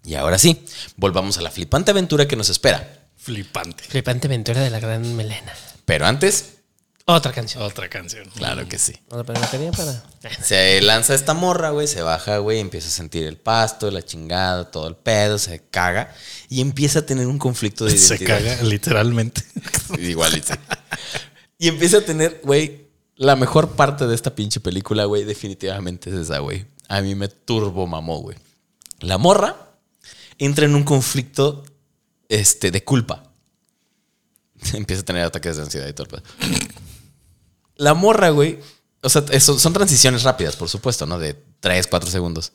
Y 0.06 0.16
ahora 0.16 0.40
sí, 0.40 0.66
volvamos 0.96 1.38
a 1.38 1.42
la 1.42 1.52
flipante 1.52 1.92
aventura 1.92 2.28
que 2.28 2.38
nos 2.38 2.50
espera. 2.50 3.02
Flipante. 3.18 3.84
Flipante 3.84 4.28
aventura 4.28 4.62
de 4.62 4.70
la 4.70 4.80
gran 4.80 5.16
melena. 5.16 5.54
Pero 5.86 6.06
antes, 6.06 6.57
Otra 7.10 7.32
canción. 7.32 7.64
Otra 7.64 7.88
canción. 7.88 8.30
claro 8.36 8.68
que 8.68 8.78
sí. 8.78 8.94
Vamos 9.10 9.24
a 9.24 9.26
poner 9.26 9.42
la 9.42 9.50
tenía 9.50 9.72
para... 9.72 10.04
Se 10.44 10.82
lanza 10.82 11.16
esta 11.16 11.34
morra, 11.34 11.70
güey, 11.70 11.88
se 11.88 12.02
baja, 12.02 12.40
güey, 12.40 12.60
empieza 12.60 12.90
a 12.90 12.92
sentir 12.92 13.26
el 13.26 13.38
pasto, 13.38 13.90
la 13.92 14.04
chingada, 14.04 14.70
todo 14.72 14.90
el 14.90 14.96
pedo, 14.98 15.40
se 15.40 15.62
caga 15.70 16.14
y 16.50 16.60
empieza 16.60 17.00
a 17.00 17.06
tener 17.06 17.28
un 17.28 17.38
conflicto 17.38 17.86
de 17.86 17.92
Se 17.98 18.16
identidad. 18.16 18.40
caga 18.40 18.64
literalmente. 18.64 19.42
Igual 20.00 20.44
y 21.60 21.70
empieza 21.70 22.00
a 22.00 22.02
tener, 22.02 22.42
güey, 22.44 22.88
la 23.16 23.38
mejor 23.38 23.72
parte 23.78 24.06
de 24.06 24.14
esta 24.14 24.36
pinche 24.36 24.60
película, 24.60 25.06
güey, 25.06 25.24
definitivamente 25.24 26.10
es 26.10 26.16
esa, 26.18 26.40
güey. 26.40 26.66
A 26.90 27.00
mí 27.02 27.16
me 27.16 27.30
turbo 27.30 27.88
mamó, 27.88 28.20
güey. 28.20 28.38
La 29.00 29.18
morra 29.18 29.56
entra 30.38 30.66
en 30.66 30.76
un 30.76 30.84
conflicto 30.84 31.64
este, 32.28 32.70
de 32.70 32.84
culpa. 32.84 33.24
Empieza 34.74 35.04
a 35.04 35.06
tener 35.06 35.24
ataques 35.24 35.56
de 35.56 35.64
ansiedad 35.64 35.88
y 35.88 35.94
todo 35.94 36.08
el 36.08 36.22
pedo. 36.22 36.24
La 37.78 37.94
morra, 37.94 38.30
güey, 38.30 38.60
O 39.02 39.10
sea, 39.10 39.24
eso, 39.32 39.58
son 39.60 39.74
transiciones 39.74 40.24
rápidas, 40.24 40.56
por 40.56 40.68
supuesto, 40.70 41.06
¿no? 41.06 41.18
De 41.20 41.36
3, 41.60 41.88
4 41.88 42.10
segundos. 42.10 42.52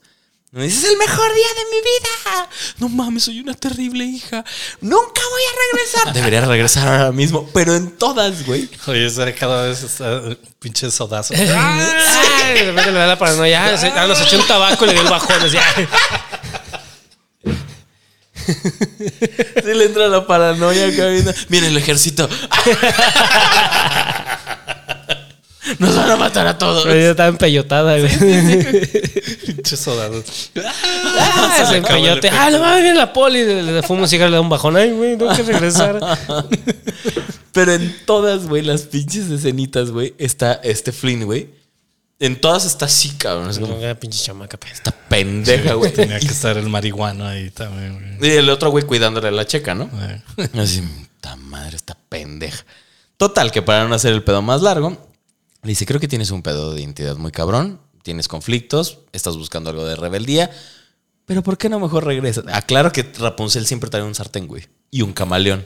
Me 0.51 0.65
dices, 0.65 0.83
es 0.83 0.89
el 0.91 0.97
mejor 0.97 1.33
día 1.33 1.47
de 1.47 1.65
mi 1.71 1.77
vida. 1.81 2.49
No 2.77 2.87
mames, 2.89 3.23
soy 3.23 3.39
una 3.39 3.55
terrible 3.55 4.03
hija. 4.05 4.45
Nunca 4.81 5.21
voy 5.31 5.41
a 5.41 5.51
regresar. 5.71 6.13
Debería 6.21 6.41
regresar 6.41 6.87
ahora 6.87 7.11
mismo, 7.11 7.49
pero 7.55 7.73
en 7.75 7.89
todas, 7.97 8.45
güey. 8.45 8.69
Oye, 8.85 9.07
ese 9.07 9.33
cada 9.33 9.63
vez 9.67 9.81
está 9.81 10.17
eh, 10.17 10.37
pinche 10.59 10.91
sodazo. 10.91 11.33
Ay, 11.35 12.53
de 12.53 12.63
repente 12.65 12.91
le 12.91 12.99
da 12.99 13.07
la 13.07 13.17
paranoia. 13.17 13.75
Se- 13.77 13.87
Ah, 13.87 14.05
nos 14.05 14.21
echó 14.21 14.37
un 14.37 14.45
tabaco 14.45 14.83
y 14.85 14.87
le 14.89 14.93
dio 14.93 15.01
el 15.01 15.09
bajón. 15.09 15.37
Sí 18.45 19.73
le 19.73 19.85
entra 19.85 20.07
la 20.07 20.27
paranoia, 20.27 20.95
cabina. 20.95 21.33
Viene 21.49 21.67
el 21.67 21.77
ejército. 21.77 22.29
Nos 25.79 25.95
van 25.95 26.11
a 26.11 26.15
matar 26.17 26.47
a 26.47 26.57
todos. 26.57 26.83
Pero 26.83 26.95
ella 26.95 27.11
estaba 27.11 27.29
empellotada, 27.29 27.97
güey. 27.97 28.09
pinche 29.45 29.77
sodazo. 29.77 30.23
Ah, 30.63 31.53
se 31.55 31.61
acabó 31.61 31.71
el 31.71 31.75
empellote. 31.77 32.27
efecto. 32.27 32.37
Ah, 32.39 32.49
no 32.49 32.59
mames, 32.59 32.95
la 32.95 33.13
poli. 33.13 33.45
Le, 33.45 33.63
le 33.63 33.83
fuma 33.83 34.01
un 34.01 34.07
cigarro 34.07 34.29
le 34.31 34.35
da 34.35 34.41
un 34.41 34.49
bajón. 34.49 34.75
Ay, 34.75 34.91
güey, 34.91 35.17
tengo 35.17 35.33
que 35.33 35.43
regresar. 35.43 35.99
Pero 37.53 37.73
en 37.73 37.95
todas, 38.05 38.47
güey, 38.47 38.63
las 38.63 38.83
pinches 38.83 39.29
escenitas, 39.29 39.91
güey, 39.91 40.15
está 40.17 40.53
este 40.63 40.91
Flynn, 40.91 41.23
güey. 41.25 41.49
En 42.19 42.39
todas 42.39 42.65
está 42.65 42.85
así, 42.85 43.09
cabrón. 43.11 43.49
Es 43.49 43.59
como 43.59 43.75
Una 43.75 43.95
pinche 43.95 44.23
chamaca. 44.23 44.57
esta 44.71 44.91
pendeja, 44.91 45.73
güey. 45.73 45.91
Tenía 45.91 46.19
que 46.19 46.27
estar 46.27 46.57
el 46.57 46.67
marihuano 46.69 47.27
ahí 47.27 47.49
también, 47.51 48.17
güey. 48.17 48.31
Y 48.31 48.35
el 48.35 48.49
otro 48.49 48.69
güey 48.71 48.85
cuidándole 48.85 49.27
a 49.27 49.31
la 49.31 49.45
checa, 49.45 49.75
¿no? 49.75 49.89
Así, 50.59 50.83
esta 51.15 51.35
madre, 51.35 51.75
esta 51.75 51.97
pendeja. 52.09 52.65
Total, 53.17 53.51
que 53.51 53.61
para 53.61 53.87
no 53.87 53.95
hacer 53.95 54.13
el 54.13 54.23
pedo 54.23 54.41
más 54.41 54.61
largo, 54.61 55.12
le 55.63 55.69
dice, 55.69 55.85
creo 55.85 55.99
que 55.99 56.07
tienes 56.07 56.31
un 56.31 56.41
pedo 56.41 56.73
de 56.73 56.81
identidad 56.81 57.15
muy 57.17 57.31
cabrón, 57.31 57.79
tienes 58.03 58.27
conflictos, 58.27 58.99
estás 59.13 59.37
buscando 59.37 59.69
algo 59.69 59.85
de 59.85 59.95
rebeldía, 59.95 60.51
pero 61.25 61.41
¿por 61.43 61.57
qué 61.57 61.69
no 61.69 61.79
mejor 61.79 62.05
regresas? 62.05 62.43
Aclaro 62.51 62.91
que 62.91 63.03
Rapunzel 63.03 63.65
siempre 63.65 63.89
trae 63.89 64.03
un 64.03 64.13
sartén, 64.15 64.47
güey, 64.47 64.67
y 64.91 65.01
un 65.01 65.13
camaleón. 65.13 65.65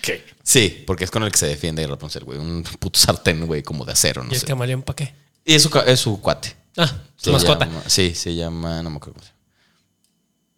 ¿Qué? 0.00 0.24
Sí, 0.42 0.84
porque 0.86 1.04
es 1.04 1.10
con 1.10 1.22
el 1.24 1.32
que 1.32 1.38
se 1.38 1.46
defiende 1.46 1.86
Rapunzel, 1.86 2.24
güey, 2.24 2.38
un 2.38 2.62
puto 2.78 2.98
sartén, 2.98 3.46
güey, 3.46 3.62
como 3.62 3.84
de 3.84 3.92
acero, 3.92 4.22
no 4.24 4.30
¿Y 4.30 4.34
el 4.34 4.40
sé. 4.40 4.46
camaleón 4.46 4.82
para 4.82 4.96
qué? 4.96 5.14
Y 5.44 5.54
es 5.54 5.62
su, 5.62 5.78
es 5.86 6.00
su 6.00 6.20
cuate. 6.20 6.56
Ah, 6.76 6.86
su 7.16 7.26
Se 7.26 7.30
mascota. 7.32 7.66
llama- 7.66 7.82
sí, 7.86 8.14
se 8.14 8.34
llama, 8.34 8.82
no 8.82 8.90
me 8.90 8.96
acuerdo 8.96 9.14
cómo 9.14 9.24
se 9.24 9.30
llama. 9.30 9.40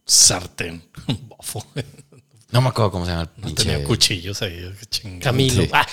Sartén. 0.04 0.82
Bofo. 1.28 1.64
No 2.52 2.61
me 2.61 2.68
acuerdo 2.68 2.90
cómo 2.92 3.04
se 3.04 3.11
llama 3.11 3.22
el 3.24 3.28
No 3.42 3.46
pinche... 3.48 3.64
tenía 3.64 3.85
cuchillos 3.85 4.40
ahí. 4.42 4.72
qué 4.78 4.87
chingada. 4.87 5.20
Camilo. 5.32 5.62
Sí. 5.64 5.70
Ah, 5.72 5.87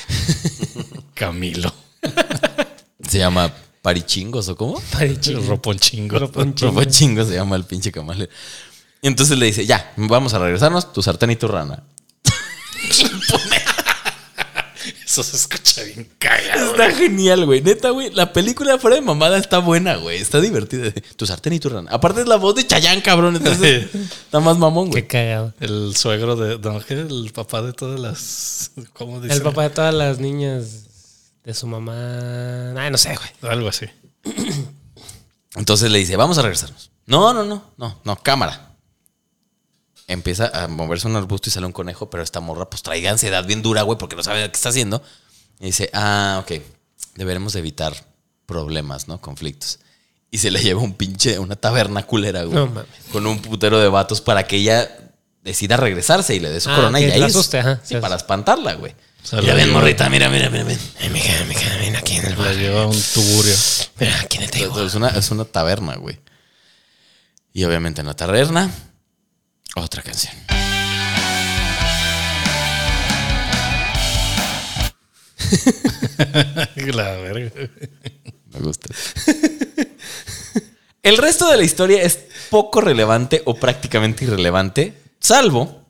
Camilo. 1.16 1.74
Se 3.08 3.18
llama 3.20 3.52
Parichingos 3.82 4.48
o 4.50 4.56
cómo? 4.56 4.82
parichín. 4.92 5.46
Roponchingo. 5.46 6.20
Roponchingo. 6.20 6.72
Robo 6.72 6.84
chingo 6.86 7.26
se 7.26 7.36
llama 7.36 7.56
el 7.58 7.66
pinche 7.66 7.92
camaleón. 7.92 8.30
Y 9.02 9.08
entonces 9.08 9.38
le 9.38 9.46
dice, 9.48 9.66
ya, 9.66 9.92
vamos 9.98 10.34
a 10.34 10.40
regresarnos, 10.40 10.94
tu 10.94 11.02
sartén 11.04 11.32
y 11.32 11.36
tu 11.36 11.48
rana. 11.50 11.84
Eso 15.06 15.24
se 15.24 15.36
escucha 15.38 15.84
bien 15.84 16.10
cagado. 16.18 16.72
Está 16.72 16.92
genial, 16.92 17.46
güey. 17.46 17.62
Neta, 17.62 17.92
güey. 17.92 18.10
La 18.14 18.34
película 18.34 18.78
fuera 18.80 18.96
de 18.96 19.02
mamada 19.02 19.38
está 19.38 19.60
buena, 19.60 19.96
güey. 19.98 20.18
Está 20.20 20.42
divertida. 20.42 20.92
Tu 21.16 21.26
sartén 21.26 21.54
y 21.54 21.60
tu 21.60 21.70
rana. 21.70 21.90
Aparte 21.92 22.22
es 22.22 22.28
la 22.28 22.36
voz 22.38 22.56
de 22.56 22.66
Chayán, 22.66 23.00
cabrón. 23.02 23.36
Entonces 23.36 23.88
está 24.26 24.40
más 24.40 24.58
mamón, 24.58 24.86
Qué 24.88 24.92
güey. 25.02 25.08
cagado. 25.08 25.54
El 25.60 25.96
suegro 25.96 26.36
de. 26.36 26.60
¿qué? 26.88 26.96
El 26.96 27.32
papá 27.34 27.62
de 27.62 27.74
todas 27.74 28.00
las. 28.00 28.72
¿Cómo 28.94 29.22
dice? 29.22 29.36
El 29.36 29.42
papá 29.42 29.64
de 29.64 29.70
todas 29.70 29.94
las 29.94 30.20
niñas 30.20 30.86
de 31.44 31.54
su 31.54 31.68
mamá. 31.68 32.74
Ay, 32.78 32.90
no 32.92 32.98
sé, 32.98 33.16
güey. 33.16 33.52
Algo 33.54 33.68
así. 33.70 33.86
Entonces 35.56 35.92
le 35.92 36.00
dice, 36.00 36.16
vamos 36.16 36.38
a 36.38 36.42
regresarnos. 36.42 36.92
No, 37.06 37.34
no, 37.34 37.44
no, 37.44 37.64
no, 37.78 38.00
no, 38.04 38.16
cámara. 38.18 38.70
Empieza 40.08 40.48
a 40.64 40.68
moverse 40.68 41.08
un 41.08 41.16
arbusto 41.16 41.50
y 41.50 41.52
sale 41.52 41.66
un 41.66 41.72
conejo, 41.72 42.10
pero 42.10 42.24
esta 42.24 42.40
morra 42.40 42.70
pues 42.70 42.82
trae 42.84 43.08
ansiedad 43.08 43.46
bien 43.46 43.62
dura, 43.62 43.82
güey, 43.84 43.98
porque 43.98 44.16
no 44.16 44.24
sabe 44.24 44.40
qué 44.50 44.56
está 44.56 44.70
haciendo. 44.70 45.02
Y 45.60 45.66
dice, 45.68 45.90
ah, 45.94 46.40
ok, 46.44 46.62
deberemos 47.16 47.56
evitar 47.56 47.94
problemas, 48.46 49.08
¿no? 49.08 49.22
Conflictos. 49.22 49.80
Y 50.32 50.40
se 50.40 50.50
le 50.50 50.62
lleva 50.62 50.82
un 50.82 50.94
pinche, 50.94 51.38
una 51.40 51.56
taberna 51.56 52.04
culera, 52.04 52.44
güey. 52.44 52.56
No 52.56 52.68
mames. 52.68 52.88
Con 53.12 53.28
un 53.28 53.40
putero 53.40 53.80
de 53.80 53.88
vatos 53.88 54.20
para 54.20 54.46
que 54.48 54.58
ella 54.58 54.90
decida 55.44 55.78
regresarse 55.78 56.36
y 56.36 56.40
le 56.40 56.50
dé 56.50 56.60
su 56.60 56.70
Ah, 56.70 56.76
corona 56.76 57.00
y 57.00 57.06
ahí. 57.06 57.30
Sí, 57.32 57.40
Sí, 57.84 57.96
para 57.98 58.16
espantarla, 58.16 58.74
güey. 58.76 58.96
Mira, 59.32 59.44
la 59.48 59.54
ven, 59.54 59.72
morrita, 59.72 60.10
mira, 60.10 60.30
mira, 60.30 60.50
mira, 60.50 60.64
ven. 60.64 60.80
Ay, 61.00 61.10
mija, 61.10 61.44
mija, 61.46 61.78
ven 61.78 61.96
aquí 61.96 62.18
en 62.18 62.26
el 62.26 62.32
La 62.38 62.46
bar. 62.46 62.56
lleva 62.56 62.86
un 62.88 63.02
tuburio. 63.14 63.56
Mira, 64.00 64.20
aquí 64.20 64.38
en 64.38 64.44
el. 64.44 64.50
Es 64.86 64.96
una, 64.96 65.10
es 65.10 65.32
una 65.32 65.46
taberna, 65.46 65.96
güey. 65.96 66.20
Y 67.54 67.64
obviamente 67.64 68.02
en 68.02 68.08
la 68.08 68.16
taberna, 68.16 68.70
otra 69.76 70.02
canción. 70.02 70.34
La 76.94 77.12
verga. 77.18 77.52
Me 78.54 78.60
gusta. 78.60 78.90
El 81.04 81.18
resto 81.18 81.50
de 81.50 81.58
la 81.58 81.64
historia 81.64 82.02
es 82.02 82.18
poco 82.50 82.80
relevante 82.80 83.42
o 83.46 83.56
prácticamente 83.56 84.24
irrelevante, 84.24 84.94
salvo, 85.20 85.83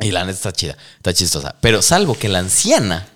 y 0.00 0.10
la 0.10 0.20
neta 0.24 0.36
está 0.36 0.52
chida, 0.52 0.76
está 0.96 1.12
chistosa, 1.14 1.56
pero 1.60 1.82
salvo 1.82 2.18
que 2.18 2.28
la 2.28 2.38
anciana 2.40 3.06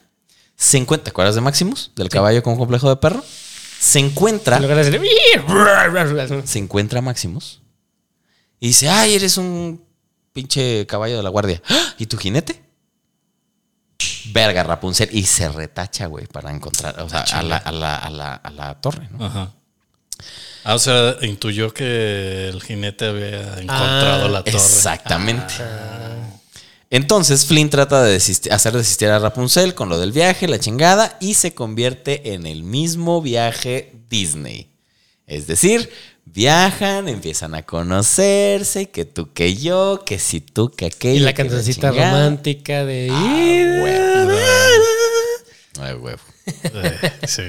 se 0.56 0.78
encuentra, 0.78 1.04
¿te 1.04 1.10
acuerdas 1.10 1.34
de 1.34 1.40
Maximus? 1.40 1.90
Del 1.96 2.08
caballo 2.08 2.42
con 2.42 2.56
complejo 2.56 2.88
de 2.88 2.96
perro. 2.96 3.24
Se 3.80 3.98
encuentra 3.98 4.58
se 6.46 6.58
encuentra 6.58 7.00
a 7.00 7.02
Maximus 7.02 7.60
y 8.60 8.68
dice, 8.68 8.88
ay, 8.88 9.14
eres 9.14 9.36
un 9.36 9.84
pinche 10.32 10.86
caballo 10.86 11.16
de 11.18 11.22
la 11.22 11.28
guardia. 11.28 11.60
¡Ah! 11.68 11.94
¿Y 11.98 12.06
tu 12.06 12.16
jinete? 12.16 12.62
Verga, 14.32 14.62
Rapunzel. 14.62 15.10
Y 15.12 15.24
se 15.24 15.48
retacha, 15.50 16.06
güey, 16.06 16.26
para 16.26 16.50
encontrar, 16.50 16.98
o 17.00 17.08
sea, 17.10 17.20
a 17.22 17.42
la, 17.42 17.56
a 17.58 17.72
la, 17.72 17.96
a 17.96 18.10
la, 18.10 18.34
a 18.34 18.50
la 18.50 18.80
torre, 18.80 19.08
¿no? 19.10 19.26
Ajá. 19.26 19.52
Ah, 20.64 20.74
o 20.74 20.78
sea, 20.78 21.16
intuyó 21.20 21.74
que 21.74 22.48
el 22.48 22.62
jinete 22.62 23.06
había 23.06 23.40
encontrado 23.60 24.24
Ah, 24.24 24.28
la 24.28 24.42
torre. 24.44 24.56
Exactamente. 24.56 25.54
Entonces 26.94 27.44
Flynn 27.46 27.70
trata 27.70 28.04
de 28.04 28.16
desistir- 28.16 28.52
hacer 28.52 28.72
desistir 28.72 29.09
a 29.09 29.18
Rapunzel 29.18 29.74
con 29.74 29.88
lo 29.88 29.98
del 29.98 30.12
viaje, 30.12 30.46
la 30.46 30.61
chingada, 30.61 31.16
y 31.20 31.35
se 31.35 31.52
convierte 31.52 32.35
en 32.35 32.46
el 32.46 32.62
mismo 32.62 33.20
viaje 33.20 33.92
Disney. 34.09 34.70
Es 35.26 35.48
decir, 35.48 35.90
viajan, 36.24 37.09
empiezan 37.09 37.57
a 37.57 37.62
conocerse, 37.62 38.90
que 38.90 39.04
tú, 39.04 39.33
que 39.33 39.57
yo, 39.57 40.04
que 40.07 40.20
si 40.20 40.40
tú, 40.40 40.70
que 40.70 40.87
aquello. 40.87 41.16
Y 41.16 41.24
la 41.24 41.35
cancioncita 41.35 41.90
romántica 41.90 42.85
de. 42.85 43.09
Ah, 43.11 43.83
huevo. 43.83 44.38
Ay, 45.80 45.94
huevo. 45.94 46.22
Eh, 46.46 47.12
sí. 47.26 47.42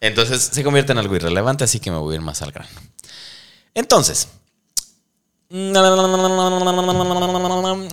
Entonces 0.00 0.50
se 0.52 0.64
convierte 0.64 0.90
en 0.90 0.98
algo 0.98 1.14
irrelevante, 1.14 1.62
así 1.62 1.78
que 1.78 1.92
me 1.92 1.98
voy 1.98 2.14
a 2.14 2.16
ir 2.16 2.20
más 2.20 2.42
al 2.42 2.50
grano. 2.50 2.80
Entonces. 3.74 4.26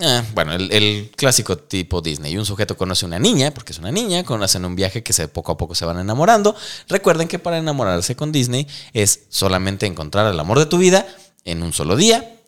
Eh, 0.01 0.23
Bueno, 0.33 0.53
el, 0.53 1.11
clásico 1.15 1.57
tipo 1.57 2.01
Disney. 2.01 2.35
Un 2.37 2.45
sujeto 2.45 2.75
conoce 2.75 3.05
una 3.05 3.19
niña, 3.19 3.51
porque 3.51 3.73
es 3.73 3.79
una 3.79 3.91
niña, 3.91 4.23
conocen 4.23 4.65
un 4.65 4.75
viaje 4.75 5.03
que 5.03 5.13
se, 5.13 5.27
poco 5.27 5.51
a 5.51 5.57
poco 5.57 5.75
se 5.75 5.85
van 5.85 5.99
enamorando. 5.99 6.55
Recuerden 6.87 7.27
que 7.27 7.39
para 7.39 7.57
enamorarse 7.57 8.15
con 8.15 8.31
Disney 8.31 8.67
es 8.93 9.25
solamente 9.29 9.85
encontrar 9.85 10.31
el 10.31 10.39
amor 10.39 10.57
de 10.59 10.65
tu 10.65 10.77
vida 10.77 11.05
en 11.45 11.61
un 11.61 11.73
solo 11.73 11.95
día. 11.95 12.39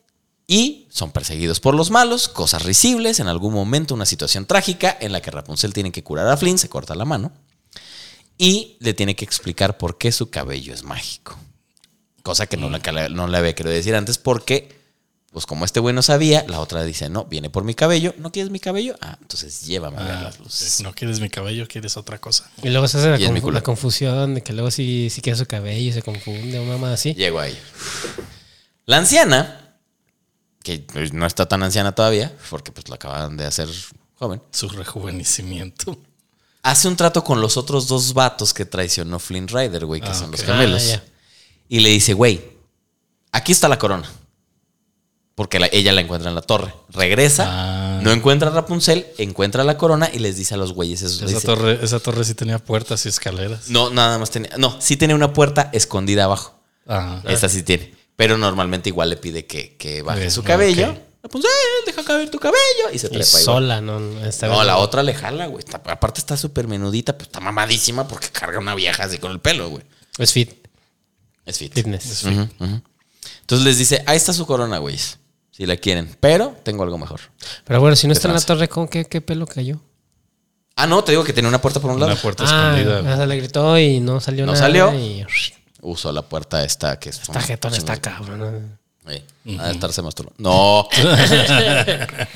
Y 0.48 0.86
son 0.90 1.10
perseguidos 1.10 1.58
por 1.58 1.74
los 1.74 1.90
malos, 1.90 2.28
cosas 2.28 2.64
risibles, 2.64 3.18
en 3.18 3.26
algún 3.26 3.52
momento 3.52 3.94
una 3.94 4.06
situación 4.06 4.46
trágica 4.46 4.96
en 5.00 5.10
la 5.10 5.20
que 5.20 5.32
Rapunzel 5.32 5.72
tiene 5.72 5.90
que 5.90 6.04
curar 6.04 6.28
a 6.28 6.36
Flynn, 6.36 6.58
se 6.58 6.68
corta 6.68 6.94
la 6.94 7.04
mano 7.04 7.32
y 8.38 8.76
le 8.80 8.94
tiene 8.94 9.16
que 9.16 9.24
explicar 9.24 9.78
por 9.78 9.98
qué 9.98 10.12
su 10.12 10.30
cabello 10.30 10.74
es 10.74 10.82
mágico. 10.82 11.38
Cosa 12.22 12.46
que 12.46 12.56
no, 12.56 12.68
no 12.68 13.28
le 13.28 13.38
había 13.38 13.54
querido 13.54 13.74
decir 13.74 13.94
antes 13.94 14.18
porque, 14.18 14.75
pues 15.32 15.44
como 15.44 15.64
este 15.64 15.80
güey 15.80 15.94
no 15.94 16.02
sabía, 16.02 16.44
la 16.48 16.60
otra 16.60 16.82
dice, 16.84 17.10
no, 17.10 17.24
viene 17.26 17.50
por 17.50 17.62
mi 17.64 17.74
cabello, 17.74 18.14
¿no 18.18 18.32
quieres 18.32 18.50
mi 18.50 18.58
cabello? 18.60 18.96
Ah, 19.02 19.18
entonces 19.20 19.62
llévame 19.66 19.98
a 19.98 20.02
ver 20.04 20.12
Ah, 20.12 20.22
las 20.22 20.38
luces. 20.38 20.80
no 20.80 20.94
quieres 20.94 21.20
mi 21.20 21.28
cabello, 21.28 21.68
quieres 21.68 21.96
otra 21.96 22.18
cosa. 22.18 22.50
Y 22.62 22.70
luego 22.70 22.88
se 22.88 22.98
hace 22.98 23.10
la, 23.18 23.60
confusión 23.62 24.34
de 24.36 24.42
que 24.42 24.52
luego 24.54 24.70
si, 24.70 25.10
si 25.10 25.20
quiere 25.20 25.38
su 25.38 25.46
cabello 25.46 25.90
y 25.90 25.92
se 25.92 26.02
confunde 26.02 26.58
o 26.58 26.64
mamá 26.64 26.92
así. 26.94 27.12
Llego 27.14 27.38
ahí. 27.38 27.56
La 28.86 28.96
anciana, 28.98 29.76
que 30.62 30.86
no 31.12 31.26
está 31.26 31.46
tan 31.46 31.62
anciana 31.62 31.94
todavía, 31.94 32.34
porque 32.48 32.72
pues 32.72 32.88
la 32.88 32.94
acaban 32.94 33.36
de 33.36 33.44
hacer 33.44 33.68
joven, 34.14 34.40
Su 34.52 34.68
rejuvenecimiento. 34.70 35.98
hace 36.62 36.88
un 36.88 36.96
trato 36.96 37.22
con 37.24 37.40
los 37.42 37.56
otros 37.58 37.88
dos 37.88 38.14
vatos 38.14 38.54
que 38.54 38.64
traicionó 38.64 39.18
Flynn 39.18 39.48
Rider, 39.48 39.84
güey, 39.84 40.00
que 40.00 40.08
Ah, 40.08 40.14
son 40.14 40.30
los 40.30 40.42
gemelos. 40.42 40.82
Ah, 40.84 40.86
ya. 40.96 41.04
Y 41.68 41.80
le 41.80 41.90
dice, 41.90 42.14
güey, 42.14 42.42
aquí 43.32 43.52
está 43.52 43.68
la 43.68 43.78
corona. 43.78 44.08
Porque 45.36 45.60
la- 45.60 45.68
ella 45.70 45.92
la 45.92 46.00
encuentra 46.00 46.28
en 46.30 46.34
la 46.34 46.40
torre. 46.42 46.74
Regresa 46.88 47.44
Ah. 47.46 48.00
No 48.02 48.10
encuentra 48.10 48.48
a 48.48 48.52
Rapunzel, 48.52 49.06
encuentra 49.18 49.62
la 49.64 49.76
corona 49.78 50.10
y 50.12 50.18
les 50.18 50.36
dice 50.36 50.54
a 50.54 50.56
los 50.56 50.72
güeyes 50.72 51.02
esos. 51.02 51.18
Esa 51.22 51.26
dice, 51.26 51.46
torre, 51.46 51.78
esa 51.82 52.00
torre 52.00 52.24
sí 52.24 52.34
tenía 52.34 52.58
puertas 52.58 53.04
y 53.06 53.10
escaleras. 53.10 53.68
no, 53.68 53.90
nada 53.90 54.18
más 54.18 54.30
tenía. 54.30 54.50
No, 54.58 54.80
sí 54.80 54.96
tenía 54.96 55.14
una 55.14 55.32
puerta 55.32 55.70
escondida 55.72 56.24
abajo. 56.24 56.58
Ah, 56.88 57.22
Esta 57.28 57.48
sí 57.48 57.62
tiene. 57.62 57.94
Pero 58.16 58.38
normalmente 58.38 58.88
igual 58.88 59.10
le 59.10 59.16
pide 59.18 59.44
que, 59.46 59.76
que 59.76 60.00
baje 60.02 60.24
Ok, 60.24 60.30
su 60.30 60.42
cabello. 60.42 60.90
ok. 60.90 60.98
Rapunzel, 61.24 61.50
deja 61.84 62.04
caber 62.04 62.30
tu 62.30 62.38
cabello. 62.38 62.90
Y 62.92 62.98
se 62.98 63.08
Y 63.08 63.10
trepa 63.10 63.26
igual. 63.26 63.42
sola, 63.42 63.80
¿no? 63.82 63.98
no 64.00 64.24
está 64.24 64.46
No, 64.46 64.62
la 64.64 64.78
otra 64.78 65.02
le 65.02 65.12
jala, 65.12 65.46
güey. 65.46 65.62
Está- 65.62 65.82
aparte 65.84 66.20
está 66.20 66.36
súper 66.38 66.66
menudita, 66.68 67.18
pues 67.18 67.26
está 67.28 67.40
mamadísima 67.40 68.06
porque 68.08 68.28
carga 68.30 68.58
una 68.58 68.74
vieja 68.74 69.04
así 69.04 69.18
con 69.18 69.32
el 69.32 69.40
pelo, 69.40 69.68
güey. 69.68 69.82
Es 70.18 70.32
fit, 70.32 70.50
Es 71.44 71.58
fit. 71.58 71.74
fitness. 71.74 72.24
Ujú, 72.24 72.48
ujú. 72.60 72.80
Entonces 73.40 73.66
les 73.66 73.76
dice, 73.78 74.02
ahí 74.06 74.16
está 74.16 74.32
su 74.32 74.46
corona, 74.46 74.78
güey. 74.78 74.96
Si 75.56 75.64
la 75.66 75.76
quieren. 75.76 76.14
Pero 76.20 76.54
tengo 76.64 76.82
algo 76.82 76.98
mejor. 76.98 77.20
Pero 77.64 77.80
bueno, 77.80 77.96
si 77.96 78.06
no 78.06 78.12
está 78.12 78.28
en 78.28 78.34
la 78.34 78.40
torre, 78.40 78.68
¿cómo 78.68 78.90
qué, 78.90 79.06
qué 79.06 79.20
pelo 79.22 79.46
cayó? 79.46 79.80
Ah, 80.76 80.86
no, 80.86 81.02
te 81.02 81.12
digo 81.12 81.24
que 81.24 81.32
tenía 81.32 81.48
una 81.48 81.62
puerta 81.62 81.80
por 81.80 81.90
un 81.90 81.98
lado. 81.98 82.12
una 82.12 82.20
puerta 82.20 82.44
Ah, 82.46 82.78
escondida. 82.78 83.26
le 83.26 83.36
gritó 83.36 83.78
y 83.78 84.00
no 84.00 84.20
salió 84.20 84.44
No 84.44 84.52
nada. 84.52 84.64
salió. 84.64 84.92
Y... 84.94 85.24
Usó 85.80 86.12
la 86.12 86.22
puerta 86.22 86.62
esta 86.64 86.98
que 86.98 87.08
es... 87.08 87.20
Esta 87.22 87.40
jetón 87.40 87.72
está 87.74 87.96
cabrón. 87.98 88.78
Sí, 89.08 89.24
a 89.58 89.70
estarse 89.70 90.02
masturba- 90.02 90.32
No. 90.36 90.88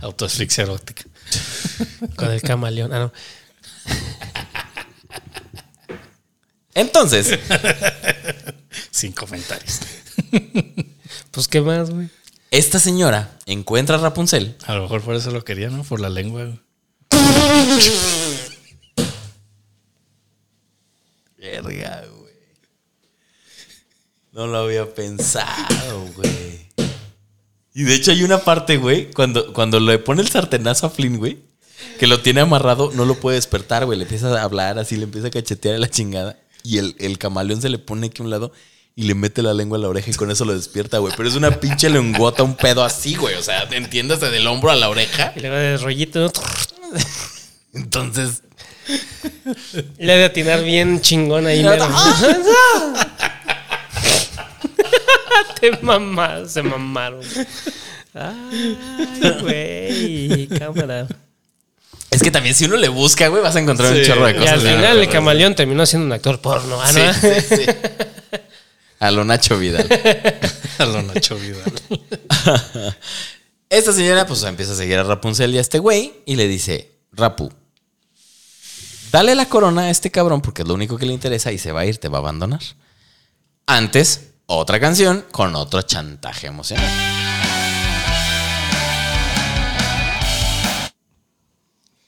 Autoasfixia 0.00 0.62
erótica. 0.62 1.04
Con 2.16 2.30
el 2.30 2.40
camaleón. 2.42 2.92
Ah, 2.92 2.98
no. 3.00 3.12
Entonces, 6.74 7.38
Sin 8.90 9.12
comentarios. 9.12 9.80
Pues, 11.40 11.48
¿qué 11.48 11.62
más, 11.62 11.88
güey? 11.88 12.10
esta 12.50 12.78
señora 12.78 13.38
encuentra 13.46 13.96
a 13.96 13.98
Rapunzel. 13.98 14.56
A 14.66 14.74
lo 14.74 14.82
mejor 14.82 15.00
por 15.00 15.14
eso 15.14 15.30
lo 15.30 15.42
quería, 15.42 15.70
¿no? 15.70 15.84
Por 15.84 15.98
la 15.98 16.10
lengua. 16.10 16.44
güey. 16.44 16.60
Verga, 21.38 22.04
güey. 22.14 22.34
No 24.32 24.48
lo 24.48 24.58
había 24.58 24.94
pensado, 24.94 26.04
güey. 26.14 26.68
Y 27.72 27.84
de 27.84 27.94
hecho 27.94 28.10
hay 28.10 28.22
una 28.22 28.44
parte, 28.44 28.76
güey, 28.76 29.10
cuando, 29.10 29.54
cuando 29.54 29.80
le 29.80 29.98
pone 29.98 30.20
el 30.20 30.28
sartenazo 30.28 30.88
a 30.88 30.90
Flynn, 30.90 31.16
güey, 31.16 31.38
que 31.98 32.06
lo 32.06 32.20
tiene 32.20 32.42
amarrado, 32.42 32.92
no 32.92 33.06
lo 33.06 33.14
puede 33.14 33.36
despertar, 33.36 33.86
güey. 33.86 33.96
Le 33.96 34.04
empieza 34.04 34.38
a 34.38 34.42
hablar 34.42 34.78
así, 34.78 34.96
le 34.96 35.04
empieza 35.04 35.28
a 35.28 35.30
cachetear 35.30 35.76
a 35.76 35.78
la 35.78 35.88
chingada. 35.88 36.38
Y 36.62 36.76
el, 36.76 36.96
el 36.98 37.16
camaleón 37.16 37.62
se 37.62 37.70
le 37.70 37.78
pone 37.78 38.08
aquí 38.08 38.20
a 38.20 38.24
un 38.26 38.30
lado 38.30 38.52
y 38.96 39.04
le 39.04 39.14
mete 39.14 39.42
la 39.42 39.54
lengua 39.54 39.78
a 39.78 39.80
la 39.80 39.88
oreja 39.88 40.10
y 40.10 40.14
con 40.14 40.30
eso 40.30 40.44
lo 40.44 40.54
despierta, 40.54 40.98
güey. 40.98 41.12
Pero 41.16 41.28
es 41.28 41.34
una 41.36 41.58
pinche 41.58 41.88
lengüota, 41.88 42.42
un 42.42 42.56
pedo 42.56 42.84
así, 42.84 43.14
güey. 43.16 43.34
O 43.36 43.42
sea, 43.42 43.62
entiéndase 43.70 44.30
del 44.30 44.46
hombro 44.46 44.70
a 44.70 44.76
la 44.76 44.88
oreja. 44.88 45.32
Y 45.36 45.40
luego 45.40 45.56
de 45.56 45.76
rollito. 45.78 46.20
¿no? 46.20 46.32
Entonces, 47.74 48.42
Y 49.98 50.04
le 50.04 50.12
ha 50.12 50.16
de 50.16 50.24
atinar 50.24 50.62
bien 50.64 51.00
chingón 51.00 51.46
ahí. 51.46 51.62
Pero- 51.62 51.88
mero. 51.88 51.96
Te 55.60 55.72
mamás, 55.82 56.52
se 56.52 56.62
mamaron. 56.62 57.20
Ay, 58.14 58.78
güey, 59.40 60.48
cámara. 60.58 61.06
es 62.10 62.22
que 62.22 62.30
también 62.30 62.54
si 62.54 62.64
uno 62.64 62.76
le 62.76 62.88
busca, 62.88 63.28
güey, 63.28 63.42
vas 63.42 63.54
a 63.56 63.60
encontrar 63.60 63.92
un 63.92 63.98
Sí. 63.98 64.06
chorro 64.06 64.26
de 64.26 64.32
Y 64.32 64.34
cosas. 64.36 64.52
al 64.54 64.60
bien 64.60 64.76
final 64.76 64.98
el 64.98 65.08
camaleón 65.08 65.54
terminó 65.54 65.86
siendo 65.86 66.06
un 66.06 66.12
actor 66.12 66.40
porno. 66.40 66.80
Ah, 66.80 66.92
Sí, 66.92 66.98
¿no? 67.00 67.12
sí, 67.14 67.28
sí. 67.56 67.62
A 69.00 69.10
lo 69.10 69.24
Nacho 69.24 69.58
Vidal. 69.58 69.88
A 70.78 70.84
lo 70.84 71.02
Nacho 71.02 71.34
Vidal. 71.36 71.72
Esta 73.70 73.94
señora 73.94 74.26
pues 74.26 74.42
empieza 74.42 74.72
a 74.72 74.76
seguir 74.76 74.98
a 74.98 75.04
Rapunzel 75.04 75.54
y 75.54 75.58
a 75.58 75.62
este 75.62 75.78
güey 75.78 76.22
y 76.26 76.36
le 76.36 76.46
dice, 76.46 76.98
Rapu, 77.12 77.50
dale 79.10 79.34
la 79.34 79.46
corona 79.46 79.82
a 79.82 79.90
este 79.90 80.10
cabrón 80.10 80.42
porque 80.42 80.62
es 80.62 80.68
lo 80.68 80.74
único 80.74 80.98
que 80.98 81.06
le 81.06 81.14
interesa 81.14 81.50
y 81.50 81.56
se 81.56 81.72
va 81.72 81.80
a 81.80 81.86
ir, 81.86 81.96
te 81.96 82.08
va 82.08 82.18
a 82.18 82.20
abandonar. 82.20 82.60
Antes, 83.64 84.32
otra 84.44 84.78
canción 84.78 85.24
con 85.30 85.54
otro 85.54 85.80
chantaje 85.80 86.48
emocional. 86.48 86.84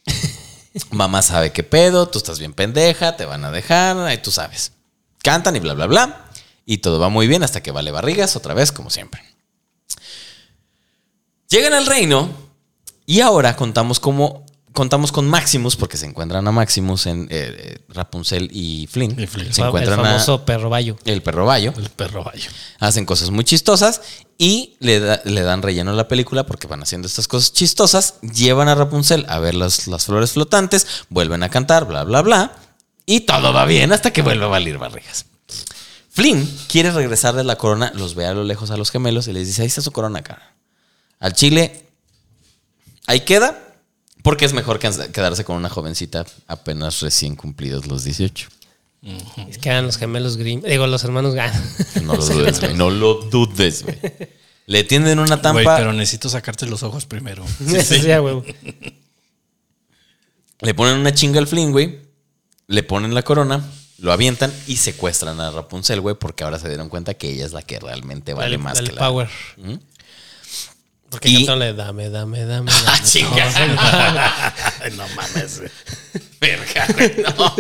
Mamá 0.91 1.23
sabe 1.23 1.53
qué 1.53 1.63
pedo, 1.63 2.09
tú 2.09 2.19
estás 2.19 2.39
bien 2.39 2.53
pendeja, 2.53 3.17
te 3.17 3.25
van 3.25 3.47
a 3.47 3.51
dejar, 3.51 3.97
ahí 3.99 4.19
tú 4.19 4.31
sabes. 4.31 4.73
Cantan 5.23 5.57
y 5.57 5.61
bla, 5.61 5.73
bla, 5.73 5.87
bla. 5.87 6.32
Y 6.65 6.79
todo 6.79 6.99
va 6.99 7.09
muy 7.09 7.27
bien 7.27 7.43
hasta 7.43 7.63
que 7.63 7.71
vale 7.73 7.91
barrigas 7.91 8.37
otra 8.37 8.55
vez, 8.55 8.73
como 8.73 8.91
siempre. 8.91 9.23
Llegan 11.49 11.73
al 11.75 11.87
reino 11.87 12.31
y 13.07 13.21
ahora 13.21 13.57
contamos 13.57 14.01
como 14.01 14.47
contamos 14.73 15.13
con 15.13 15.29
Maximus 15.29 15.77
porque 15.77 15.99
se 15.99 16.07
encuentran 16.07 16.49
a 16.49 16.53
Maximus 16.53 17.05
en 17.07 17.25
eh, 17.25 17.27
eh, 17.31 17.79
Rapunzel 17.89 18.49
y 18.53 18.87
Flynn. 18.91 19.21
Y 19.21 19.27
Flynn. 19.27 19.53
Se 19.53 19.61
el 19.61 19.67
encuentran 19.67 20.01
famoso 20.01 20.33
a 20.35 20.47
perro 20.47 20.71
bayo. 20.71 20.97
el 21.05 21.23
perro 21.23 21.45
bayo. 21.45 21.75
El 21.77 21.91
perro 21.91 22.25
bayo. 22.25 22.51
Hacen 22.79 23.05
cosas 23.05 23.29
muy 23.31 23.45
chistosas 23.45 24.01
y 24.39 24.77
le, 24.81 24.99
da- 25.01 25.21
le 25.27 25.43
dan 25.43 25.61
relleno 25.61 25.91
a 25.91 25.95
la 25.95 26.09
película 26.09 26.47
porque 26.47 26.69
van 26.69 26.83
haciendo 26.83 27.07
estas 27.07 27.29
cosas 27.29 27.53
chistosas. 27.53 28.15
Llevan 28.23 28.69
a 28.69 28.75
Rapunzel 28.75 29.27
a 29.29 29.39
ver 29.41 29.55
las, 29.55 29.89
las 29.89 30.07
flores 30.07 30.33
flotantes, 30.33 30.87
vuelven 31.11 31.43
a 31.43 31.51
cantar, 31.51 31.85
bla, 31.85 32.05
bla, 32.05 32.23
bla. 32.23 32.57
Y 33.05 33.21
todo 33.21 33.53
va 33.53 33.67
bien 33.67 33.93
hasta 33.93 34.11
que 34.13 34.23
vuelve 34.23 34.45
a 34.47 34.49
valer 34.49 34.79
barrigas. 34.79 35.27
Flynn 36.13 36.47
quiere 36.69 36.91
regresarle 36.91 37.43
la 37.43 37.57
corona, 37.57 37.91
los 37.95 38.15
ve 38.15 38.27
a 38.27 38.35
lo 38.35 38.45
lejos 38.45 38.71
a 38.71 38.77
los 38.77 38.91
gemelos 38.91 39.29
y 39.29 39.33
les 39.33 39.47
dice, 39.47 39.63
ahí 39.63 39.69
está 39.69 39.81
su 39.81 39.93
corona, 39.93 40.23
cara. 40.23 40.55
Al 41.19 41.33
chile, 41.33 41.87
ahí 43.07 43.21
queda, 43.21 43.77
porque 44.23 44.45
es 44.45 44.53
mejor 44.53 44.79
que 44.79 44.91
quedarse 45.13 45.45
con 45.45 45.57
una 45.57 45.71
jovencita 45.71 46.27
apenas 46.49 47.01
recién 47.01 47.35
cumplidos 47.35 47.87
los 47.87 48.05
18. 48.05 48.49
Es 49.49 49.59
que 49.59 49.69
eran 49.71 49.87
los 49.87 49.97
gemelos 49.97 50.37
Grimm. 50.37 50.61
Digo, 50.63 50.87
los 50.87 51.03
hermanos 51.03 51.35
Gan. 51.35 51.53
No 52.05 52.15
lo 52.15 52.25
dudes, 52.27 52.61
güey. 52.61 52.75
No 52.75 52.91
lo 52.91 53.15
dudes, 53.15 53.83
güey. 53.83 53.99
Le 54.67 54.85
tienden 54.85 55.19
una 55.19 55.37
Güey, 55.37 55.43
tampa, 55.43 55.77
pero 55.77 55.93
necesito 55.93 56.29
sacarte 56.29 56.67
los 56.67 56.83
ojos 56.83 57.07
primero. 57.07 57.45
Sí, 57.67 57.81
sí, 58.01 58.13
a 58.13 58.21
huevo. 58.23 58.45
le 60.61 60.75
ponen 60.75 60.99
una 60.99 61.13
chinga 61.15 61.41
al 61.41 61.49
Flynn, 61.49 61.73
güey. 61.73 62.01
Le 62.69 62.83
ponen 62.83 63.15
la 63.15 63.23
corona, 63.23 63.65
lo 63.99 64.13
avientan 64.13 64.53
y 64.67 64.77
secuestran 64.77 65.41
a 65.41 65.51
Rapunzel, 65.51 66.01
güey, 66.01 66.15
porque 66.17 66.45
ahora 66.45 66.59
se 66.59 66.69
dieron 66.69 66.89
cuenta 66.89 67.15
que 67.15 67.31
ella 67.31 67.45
es 67.47 67.53
la 67.53 67.63
que 67.63 67.79
realmente 67.79 68.35
vale 68.35 68.59
más 68.59 68.81
que 68.81 68.93
la. 68.93 68.99
power. 69.01 69.29
Porque 71.11 71.29
Y- 71.29 71.35
cantándole 71.45 71.75
dame, 71.75 72.09
dame, 72.11 72.45
dame. 72.47 72.73
Ah, 72.87 72.99
chinga. 73.05 74.55
No 74.97 75.05
mames. 75.15 75.63
Verga, 76.41 76.87
güey, 76.95 77.15
no. 77.37 77.55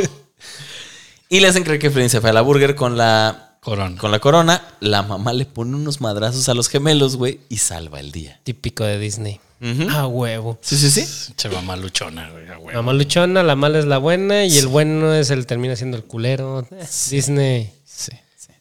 Y 1.28 1.40
le 1.40 1.48
hacen 1.48 1.62
creer 1.62 1.78
que 1.78 1.90
Flynn 1.90 2.10
se 2.10 2.20
fue 2.20 2.30
a 2.30 2.32
la 2.32 2.40
burger 2.42 2.74
con 2.74 2.96
la 2.98 3.56
Corona. 3.60 3.96
con 3.98 4.10
la 4.10 4.18
corona. 4.18 4.62
La 4.80 5.02
mamá 5.02 5.32
le 5.32 5.46
pone 5.46 5.76
unos 5.76 6.00
madrazos 6.00 6.48
a 6.48 6.54
los 6.54 6.68
gemelos, 6.68 7.16
güey, 7.16 7.40
y 7.48 7.58
salva 7.58 8.00
el 8.00 8.10
día. 8.10 8.40
Típico 8.42 8.84
de 8.84 8.98
Disney. 8.98 9.40
A 9.90 10.06
huevo. 10.08 10.58
Sí, 10.60 10.76
sí, 10.76 10.90
sí. 10.90 11.32
Che 11.36 11.48
mamá 11.48 11.76
luchona, 11.76 12.30
güey. 12.30 12.48
a 12.48 12.58
huevo. 12.58 12.72
La 12.72 12.82
maluchona, 12.82 13.42
la 13.44 13.54
mala 13.54 13.78
es 13.78 13.84
la 13.84 13.98
buena 13.98 14.44
y 14.44 14.58
el 14.58 14.66
bueno 14.66 15.14
es 15.14 15.30
el 15.30 15.46
termina 15.46 15.76
siendo 15.76 15.96
el 15.96 16.04
culero. 16.04 16.66
Eh, 16.72 16.86
Disney. 17.10 17.72
Sí, 17.84 18.12
sí. 18.36 18.52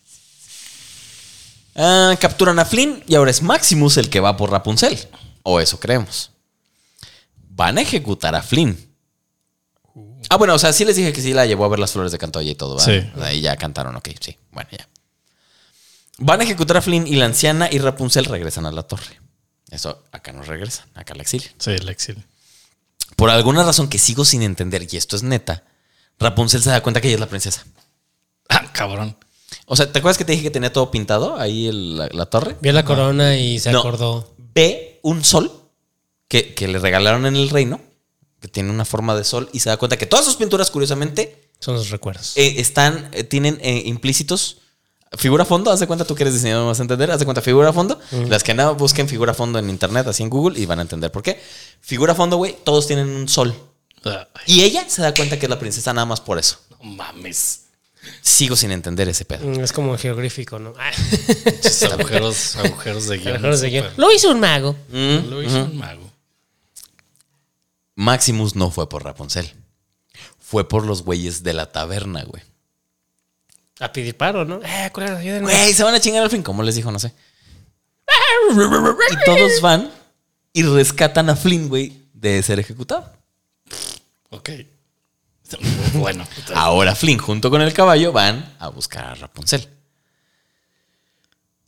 Ah, 1.76 2.16
capturan 2.20 2.60
a 2.60 2.66
Flynn 2.66 3.04
y 3.08 3.16
ahora 3.16 3.32
es 3.32 3.42
Maximus 3.42 3.98
el 3.98 4.10
que 4.10 4.20
va 4.20 4.38
por 4.38 4.52
Rapunzel. 4.52 4.98
O 5.42 5.60
eso 5.60 5.80
creemos. 5.80 6.32
Van 7.50 7.80
a 7.80 7.82
ejecutar 7.82 8.36
a 8.36 8.44
Flynn. 8.44 8.78
Ah, 10.30 10.38
bueno, 10.38 10.54
o 10.54 10.60
sea, 10.60 10.72
sí 10.72 10.86
les 10.86 10.96
dije 10.96 11.12
que 11.14 11.22
sí 11.22 11.34
la 11.34 11.48
llevó 11.48 11.66
a 11.66 11.70
ver 11.70 11.80
las 11.80 11.92
flores 11.94 12.12
de 12.12 12.20
Cantoya 12.20 12.52
y 12.52 12.56
todo. 12.56 12.76
¿verdad? 12.78 13.12
Sí. 13.16 13.22
Ahí 13.22 13.42
ya 13.42 13.58
cantaron, 13.58 13.96
ok, 13.96 14.10
sí. 14.20 14.38
Bueno, 14.52 14.70
ya. 14.72 14.88
Van 16.20 16.40
a 16.42 16.44
ejecutar 16.44 16.78
a 16.78 16.82
Flynn 16.82 17.08
y 17.08 17.16
la 17.16 17.26
anciana 17.26 17.68
y 17.72 17.80
Rapunzel 17.80 18.26
regresan 18.26 18.68
a 18.68 18.72
la 18.72 18.84
torre. 18.84 19.20
Eso 19.72 20.04
acá 20.12 20.32
no 20.34 20.44
regresan, 20.44 20.88
acá 20.96 21.16
la 21.16 21.24
exilian. 21.24 21.52
Sí, 21.58 21.72
el 21.72 21.90
exilio. 21.90 22.24
Por 23.16 23.30
alguna 23.30 23.64
razón 23.64 23.88
que 23.90 23.98
sigo 24.00 24.26
sin 24.26 24.42
entender, 24.44 24.88
y 24.92 24.98
esto 24.98 25.16
es 25.16 25.24
neta, 25.24 25.64
Rapunzel 26.20 26.62
se 26.62 26.70
da 26.70 26.82
cuenta 26.84 27.02
que 27.02 27.08
ella 27.08 27.16
es 27.16 27.20
la 27.22 27.30
princesa. 27.30 27.66
Ah, 28.50 28.72
cabrón. 28.74 29.18
O 29.66 29.76
sea, 29.76 29.92
¿te 29.92 30.00
acuerdas 30.00 30.18
que 30.18 30.26
te 30.26 30.34
dije 30.34 30.44
que 30.44 30.52
tenía 30.52 30.72
todo 30.74 30.92
pintado 30.92 31.38
ahí 31.40 31.68
el- 31.68 31.98
la, 31.98 32.10
la 32.12 32.26
torre? 32.28 32.58
Vio 32.62 32.74
la 32.74 32.86
corona 32.86 33.38
y 33.38 33.60
se 33.60 33.72
No. 33.72 33.80
acordó. 33.80 34.34
Ve 34.54 35.00
un 35.04 35.24
sol 35.24 35.52
que, 36.28 36.54
que 36.54 36.68
le 36.68 36.80
regalaron 36.80 37.26
en 37.26 37.36
el 37.36 37.50
reino, 37.50 37.82
que 38.42 38.48
tiene 38.48 38.70
una 38.72 38.86
forma 38.86 39.16
de 39.16 39.24
sol, 39.24 39.50
y 39.54 39.60
se 39.60 39.70
da 39.70 39.78
cuenta 39.78 39.98
que 39.98 40.06
todas 40.06 40.26
sus 40.26 40.36
pinturas, 40.36 40.70
curiosamente, 40.72 41.48
Son 41.60 41.76
los 41.76 41.90
recuerdos. 41.90 42.34
eh, 42.38 42.56
están, 42.58 43.10
eh, 43.14 43.24
tienen 43.24 43.60
eh, 43.62 43.84
implícitos. 43.86 44.58
Figura 45.18 45.44
a 45.44 45.46
fondo, 45.46 45.72
haz 45.72 45.80
de 45.82 45.88
cuenta, 45.88 46.06
tú 46.06 46.16
que 46.16 46.24
eres 46.24 46.34
diseñador, 46.36 46.68
vas 46.68 46.80
a 46.80 46.84
entender, 46.84 47.12
haz 47.12 47.20
de 47.20 47.26
cuenta, 47.26 47.42
figura 47.42 47.70
a 47.70 47.74
fondo. 47.74 48.00
Las 48.30 48.44
que 48.44 48.54
no, 48.54 48.76
busquen 48.76 49.10
figura 49.10 49.32
a 49.34 49.36
fondo 49.36 49.60
en 49.60 49.70
internet, 49.70 50.08
así 50.08 50.24
en 50.24 50.30
Google, 50.30 50.58
y 50.60 50.66
van 50.66 50.80
a 50.80 50.84
entender 50.84 51.12
por 51.12 51.22
qué. 51.22 51.42
Figura 51.82 52.14
a 52.14 52.16
fondo, 52.16 52.38
güey, 52.38 52.56
todos 52.64 52.88
tienen 52.88 53.10
un 53.10 53.28
sol. 53.28 53.54
Ay, 54.06 54.16
Y 54.48 54.62
ella 54.64 54.86
se 54.90 55.02
da 55.02 55.14
cuenta 55.14 55.38
que 55.38 55.46
es 55.48 55.50
la 55.50 55.60
princesa 55.60 55.94
nada 55.94 56.06
más 56.06 56.22
por 56.22 56.40
eso. 56.40 56.60
no 56.82 56.92
mames. 56.92 57.66
Sigo 58.22 58.56
sin 58.56 58.72
entender 58.72 59.08
ese 59.10 59.26
pedo. 59.26 59.46
Mm, 59.46 59.60
Es 59.60 59.72
como 59.74 59.96
geográfico, 59.98 60.58
¿no? 60.58 60.74
Ah, 60.80 60.92
agujeros, 61.92 62.56
agujeros 62.56 63.08
de 63.08 63.18
guion. 63.20 63.34
agujeros 63.36 63.62
de 63.62 63.70
guion. 63.70 63.88
Lo 63.98 64.12
hizo 64.12 64.32
un 64.32 64.40
mago. 64.40 64.76
Mm, 64.90 65.30
Lo 65.30 65.44
hizo 65.44 65.66
un 65.66 65.78
mago. 65.78 66.10
Maximus 67.96 68.56
no 68.56 68.72
fue 68.72 68.90
por 68.90 69.04
Rapunzel. 69.04 69.52
Fue 70.40 70.68
por 70.68 70.86
los 70.86 71.04
güeyes 71.04 71.44
de 71.44 71.54
la 71.54 71.72
taberna, 71.72 72.24
güey. 72.24 72.42
A 73.82 73.92
pedir 73.92 74.16
paro, 74.16 74.46
¿no? 74.46 74.62
Eh, 74.64 74.90
culero, 74.94 75.18
ayúdenme. 75.18 75.52
Güey, 75.52 75.74
se 75.74 75.84
van 75.84 75.96
a 75.96 76.00
chingar 76.00 76.22
al 76.24 76.30
fin. 76.30 76.44
¿Cómo 76.44 76.62
les 76.62 76.76
dijo? 76.76 76.92
No 76.92 77.00
sé. 77.00 77.14
Y 78.52 79.26
todos 79.26 79.60
van 79.62 79.92
y 80.54 80.64
rescatan 80.64 81.30
a 81.30 81.36
Flynn, 81.36 81.68
güey, 81.68 82.08
de 82.14 82.44
ser 82.44 82.60
ejecutado. 82.60 83.12
Ok. 84.30 84.50
Bueno. 85.96 86.26
Ahora 86.56 86.96
Flynn, 86.96 87.18
junto 87.18 87.50
con 87.50 87.62
el 87.62 87.74
caballo, 87.74 88.14
van 88.14 88.56
a 88.60 88.70
buscar 88.70 89.04
a 89.04 89.16
Rapunzel. 89.16 89.68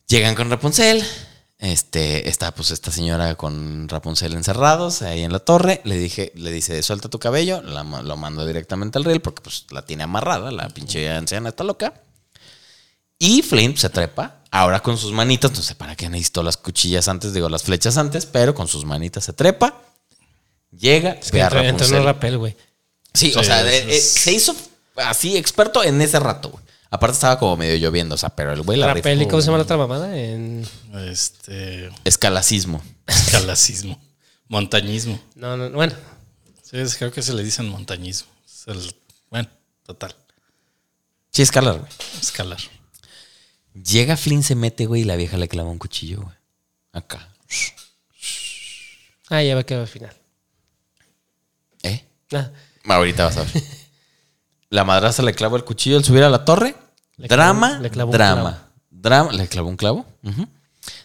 Llegan 0.08 0.36
con 0.36 0.50
Rapunzel. 0.50 1.04
Este, 1.64 2.28
está 2.28 2.54
pues 2.54 2.72
esta 2.72 2.92
señora 2.92 3.36
con 3.36 3.88
Rapunzel 3.88 4.34
encerrados 4.34 5.02
ahí 5.02 5.24
en 5.24 5.32
la 5.32 5.40
torre. 5.40 5.80
Le 5.86 5.98
dije, 5.98 6.34
le 6.36 6.52
dice, 6.52 6.84
suelta 6.84 7.08
tu 7.08 7.20
cabello, 7.20 7.62
la 7.62 7.84
lo 7.84 8.18
mando 8.18 8.46
directamente 8.46 8.98
al 8.98 9.06
riel 9.06 9.22
porque 9.22 9.42
pues 9.42 9.68
la 9.72 9.86
tiene 9.86 10.04
amarrada, 10.04 10.52
la 10.52 10.68
pinche 10.68 11.10
anciana 11.10 11.48
está 11.48 11.64
loca. 11.64 11.94
Y 13.18 13.44
Flynn 13.44 13.78
se 13.78 13.90
trepa, 13.90 14.42
ahora 14.52 14.82
con 14.82 14.98
sus 14.98 15.14
manitas, 15.14 15.54
no 15.54 15.62
sé 15.62 15.74
para 15.76 15.96
qué 15.96 16.10
necesitó 16.10 16.44
las 16.44 16.58
cuchillas 16.58 17.08
antes, 17.08 17.34
digo 17.34 17.48
las 17.48 17.64
flechas 17.64 17.96
antes, 17.96 18.26
pero 18.26 18.54
con 18.54 18.68
sus 18.68 18.84
manitas 18.84 19.24
se 19.24 19.32
trepa. 19.32 19.82
Llega, 20.70 21.12
Es 21.12 21.32
que 21.32 21.38
ve 21.38 21.44
a 21.44 21.48
entró 21.66 21.88
un 21.88 22.04
rapel, 22.04 22.40
güey. 22.40 22.58
Sí, 23.14 23.34
o 23.38 23.44
sea, 23.44 23.64
eh, 23.72 24.02
se 24.02 24.34
hizo 24.34 24.54
así 24.98 25.38
experto 25.38 25.82
en 25.82 26.02
ese 26.02 26.20
rato, 26.20 26.50
güey. 26.50 26.63
Aparte 26.96 27.16
estaba 27.16 27.40
como 27.40 27.58
medio 27.58 27.76
lloviendo, 27.78 28.14
o 28.14 28.18
sea, 28.20 28.30
pero 28.30 28.54
el 28.54 28.62
güey 28.62 28.78
la 28.78 28.92
¿y 28.92 29.02
rifó. 29.02 29.28
cómo 29.30 29.42
se 29.42 29.48
llama 29.48 29.58
la 29.58 29.64
otra 29.64 29.78
mamada? 29.78 30.16
En... 30.16 30.64
Este. 31.10 31.90
Escalacismo. 32.04 32.84
Escalacismo. 33.08 34.00
Montañismo. 34.48 35.20
No, 35.34 35.58
no, 35.58 35.72
bueno. 35.72 35.94
Sí, 36.62 36.78
es- 36.78 36.96
creo 36.96 37.12
que 37.12 37.24
se 37.24 37.34
le 37.34 37.44
dicen 37.44 37.68
montañismo. 37.68 38.30
Es 38.46 38.68
el, 38.68 38.96
bueno, 39.32 39.50
total. 39.84 40.16
Sí, 41.32 41.42
escalar, 41.42 41.80
güey. 41.80 41.92
Escalar. 42.22 42.60
Llega 43.74 44.16
Flynn, 44.16 44.44
se 44.44 44.54
mete, 44.54 44.86
güey, 44.86 45.02
y 45.02 45.06
la 45.06 45.16
vieja 45.16 45.38
le 45.38 45.48
clava 45.48 45.72
un 45.72 45.80
cuchillo, 45.80 46.22
güey. 46.22 46.36
Acá. 46.92 47.28
Ah, 49.30 49.42
ya 49.42 49.56
va 49.56 49.62
a 49.62 49.66
quedar 49.66 49.82
al 49.82 49.88
final. 49.88 50.14
¿Eh? 51.82 52.06
Ah, 52.34 52.52
Ahorita 52.86 53.26
vas 53.26 53.38
a 53.38 53.44
ver. 53.46 53.64
La 54.70 54.84
madraza 54.84 55.24
le 55.24 55.34
clavó 55.34 55.56
el 55.56 55.64
cuchillo 55.64 55.98
al 55.98 56.04
subir 56.04 56.24
a 56.24 56.30
la 56.30 56.46
torre. 56.46 56.76
Le 57.18 57.28
drama, 57.28 57.70
clavó- 57.70 57.82
le 57.82 57.90
clavó 57.90 58.12
un 58.12 58.14
drama. 58.18 58.70
Drama, 58.90 59.32
le 59.32 59.48
clavó 59.48 59.70
un 59.70 59.78
clavo. 59.78 60.06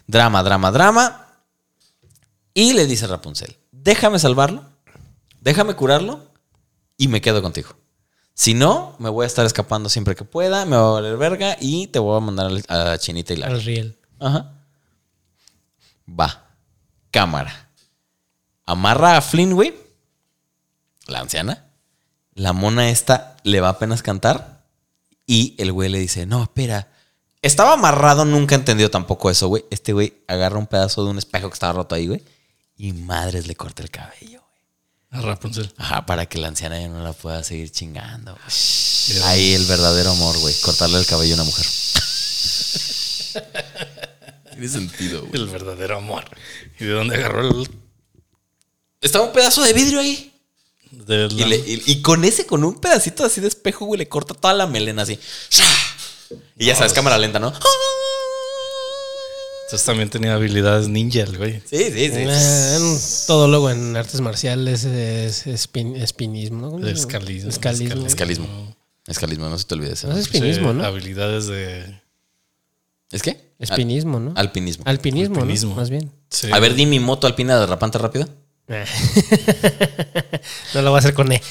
Drama, 0.06 0.42
drama, 0.42 0.70
drama. 0.70 1.26
Y 2.54 2.72
le 2.72 2.86
dice 2.86 3.06
Rapunzel, 3.06 3.56
déjame 3.70 4.18
salvarlo, 4.18 4.64
déjame 5.40 5.74
curarlo 5.74 6.32
y 6.96 7.08
me 7.08 7.20
quedo 7.20 7.40
contigo. 7.42 7.70
Si 8.34 8.54
no, 8.54 8.96
me 8.98 9.08
voy 9.08 9.24
a 9.24 9.26
estar 9.26 9.44
escapando 9.46 9.88
siempre 9.88 10.14
que 10.16 10.24
pueda, 10.24 10.64
me 10.64 10.76
va 10.76 10.88
a 10.88 10.92
valer 10.92 11.16
verga 11.16 11.56
y 11.60 11.88
te 11.88 11.98
voy 11.98 12.16
a 12.16 12.20
mandar 12.20 12.50
a 12.68 12.96
Chinita 12.98 13.32
y 13.34 13.36
la. 13.36 13.46
al 13.48 13.62
riel. 13.62 13.98
Ajá. 14.20 14.54
Va. 16.08 16.44
Cámara. 17.10 17.70
Amarra 18.64 19.16
a 19.16 19.20
Flynn, 19.22 19.54
güey. 19.54 19.74
La 21.06 21.20
anciana. 21.20 21.66
La 22.34 22.52
mona 22.52 22.90
esta 22.90 23.36
le 23.42 23.60
va 23.60 23.70
apenas 23.70 24.02
cantar. 24.02 24.57
Y 25.30 25.54
el 25.58 25.72
güey 25.72 25.90
le 25.90 25.98
dice, 25.98 26.24
no, 26.24 26.42
espera. 26.42 26.90
Estaba 27.42 27.74
amarrado, 27.74 28.24
nunca 28.24 28.54
entendió 28.54 28.90
tampoco 28.90 29.30
eso, 29.30 29.46
güey. 29.46 29.62
Este 29.70 29.92
güey 29.92 30.24
agarra 30.26 30.58
un 30.58 30.66
pedazo 30.66 31.04
de 31.04 31.10
un 31.10 31.18
espejo 31.18 31.50
que 31.50 31.54
estaba 31.54 31.74
roto 31.74 31.94
ahí, 31.94 32.06
güey. 32.06 32.24
Y 32.78 32.94
madres 32.94 33.46
le 33.46 33.54
corta 33.54 33.82
el 33.82 33.90
cabello, 33.90 34.40
güey. 34.40 34.62
A 35.10 35.20
Rapunzel. 35.20 35.70
Ajá, 35.76 36.06
para 36.06 36.24
que 36.24 36.38
la 36.38 36.48
anciana 36.48 36.80
ya 36.80 36.88
no 36.88 37.02
la 37.02 37.12
pueda 37.12 37.44
seguir 37.44 37.70
chingando. 37.70 38.32
güey. 38.32 39.22
Ahí 39.24 39.52
el 39.52 39.66
verdadero 39.66 40.12
amor, 40.12 40.38
güey. 40.38 40.54
Cortarle 40.62 40.98
el 40.98 41.04
cabello 41.06 41.34
a 41.34 41.36
una 41.36 41.44
mujer. 41.44 41.66
Tiene 44.50 44.68
sentido, 44.68 45.26
güey. 45.26 45.42
El 45.42 45.48
verdadero 45.48 45.98
amor. 45.98 46.24
¿Y 46.80 46.84
de 46.86 46.92
dónde 46.92 47.16
agarró 47.16 47.42
el.? 47.48 47.68
Estaba 49.02 49.26
un 49.26 49.32
pedazo 49.32 49.62
de 49.62 49.74
vidrio 49.74 50.00
ahí. 50.00 50.37
De 50.90 51.28
Y, 51.30 51.38
la- 51.40 51.46
le- 51.46 51.56
y- 51.56 51.82
y 51.86 52.02
con 52.02 52.24
ese, 52.24 52.46
con 52.46 52.64
un 52.64 52.80
pedacito 52.80 53.24
así 53.24 53.40
de 53.40 53.48
espejo, 53.48 53.84
güey, 53.86 53.98
le 53.98 54.08
corta 54.08 54.34
toda 54.34 54.54
la 54.54 54.66
melena 54.66 55.02
así. 55.02 55.18
Y 56.58 56.66
ya 56.66 56.74
sabes, 56.76 56.92
cámara 56.92 57.16
lenta, 57.18 57.38
¿no? 57.38 57.52
Entonces 59.66 59.84
también 59.84 60.08
tenía 60.08 60.34
habilidades 60.34 60.88
ninja, 60.88 61.20
el 61.24 61.36
güey. 61.36 61.60
Sí, 61.68 61.90
sí, 61.92 62.08
sí. 62.10 62.20
En 62.20 62.98
todo 63.26 63.48
luego 63.48 63.70
en 63.70 63.96
artes 63.96 64.20
marciales 64.22 64.84
es, 64.84 65.46
espin- 65.46 65.94
espinismo. 65.96 66.78
Escalismo. 66.86 67.50
Escalismo. 67.50 68.06
Escalismo. 68.06 68.76
Escalismo, 69.06 69.48
no 69.48 69.58
se 69.58 69.64
te 69.66 69.74
olvides. 69.74 70.04
No 70.04 70.12
es 70.12 70.20
espinismo, 70.20 70.70
Sí, 70.72 70.76
¿no? 70.78 70.84
Habilidades 70.84 71.46
de. 71.48 72.00
¿Es 73.10 73.22
qué? 73.22 73.52
Espinismo, 73.58 74.20
¿no? 74.20 74.30
Al- 74.32 74.38
alpinismo. 74.46 74.84
Alpinismo, 74.86 75.36
Alpinismo. 75.36 75.70
¿no? 75.70 75.76
Más 75.76 75.90
bien. 75.90 76.10
sí. 76.30 76.48
A 76.52 76.58
ver, 76.60 76.74
di 76.74 76.86
mi 76.86 77.00
moto 77.00 77.26
alpina 77.26 77.58
derrapante 77.58 77.98
rápido. 77.98 78.26
Ah. 78.70 78.84
no 80.74 80.82
lo 80.82 80.90
voy 80.90 80.98
a 80.98 81.00
hacer 81.00 81.14
con 81.14 81.32
E. 81.32 81.42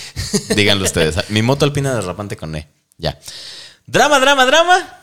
Díganlo 0.55 0.85
ustedes. 0.85 1.29
Mi 1.29 1.41
moto 1.41 1.65
alpina 1.65 1.95
derrapante 1.95 2.37
con 2.37 2.55
E. 2.55 2.67
Ya. 2.97 3.17
Drama, 3.85 4.19
drama, 4.19 4.45
drama. 4.45 4.93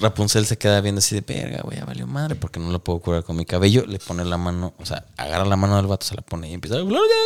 Rapunzel 0.00 0.46
se 0.46 0.58
queda 0.58 0.80
viendo 0.80 0.98
así 0.98 1.14
de 1.14 1.22
verga, 1.22 1.62
güey, 1.62 1.78
ya 1.78 1.84
valió 1.86 2.06
madre, 2.06 2.34
porque 2.34 2.60
no 2.60 2.70
lo 2.70 2.84
puedo 2.84 3.00
curar 3.00 3.24
con 3.24 3.36
mi 3.36 3.46
cabello. 3.46 3.84
Le 3.86 3.98
pone 3.98 4.24
la 4.24 4.36
mano, 4.36 4.74
o 4.78 4.84
sea, 4.84 5.06
agarra 5.16 5.44
la 5.44 5.56
mano 5.56 5.76
del 5.76 5.86
vato, 5.86 6.04
se 6.04 6.14
la 6.14 6.22
pone 6.22 6.50
y 6.50 6.54
empieza 6.54 6.76
a 6.76 6.80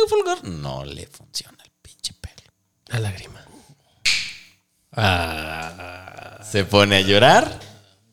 fulgar. 0.07 0.43
No 0.43 0.85
le 0.85 1.07
funciona 1.07 1.57
el 1.63 1.71
pinche 1.81 2.13
pelo. 2.13 2.51
La 2.87 2.99
lágrima. 2.99 3.45
Ah, 4.93 6.39
Se 6.49 6.63
pone 6.63 6.97
a 6.97 7.01
llorar 7.01 7.59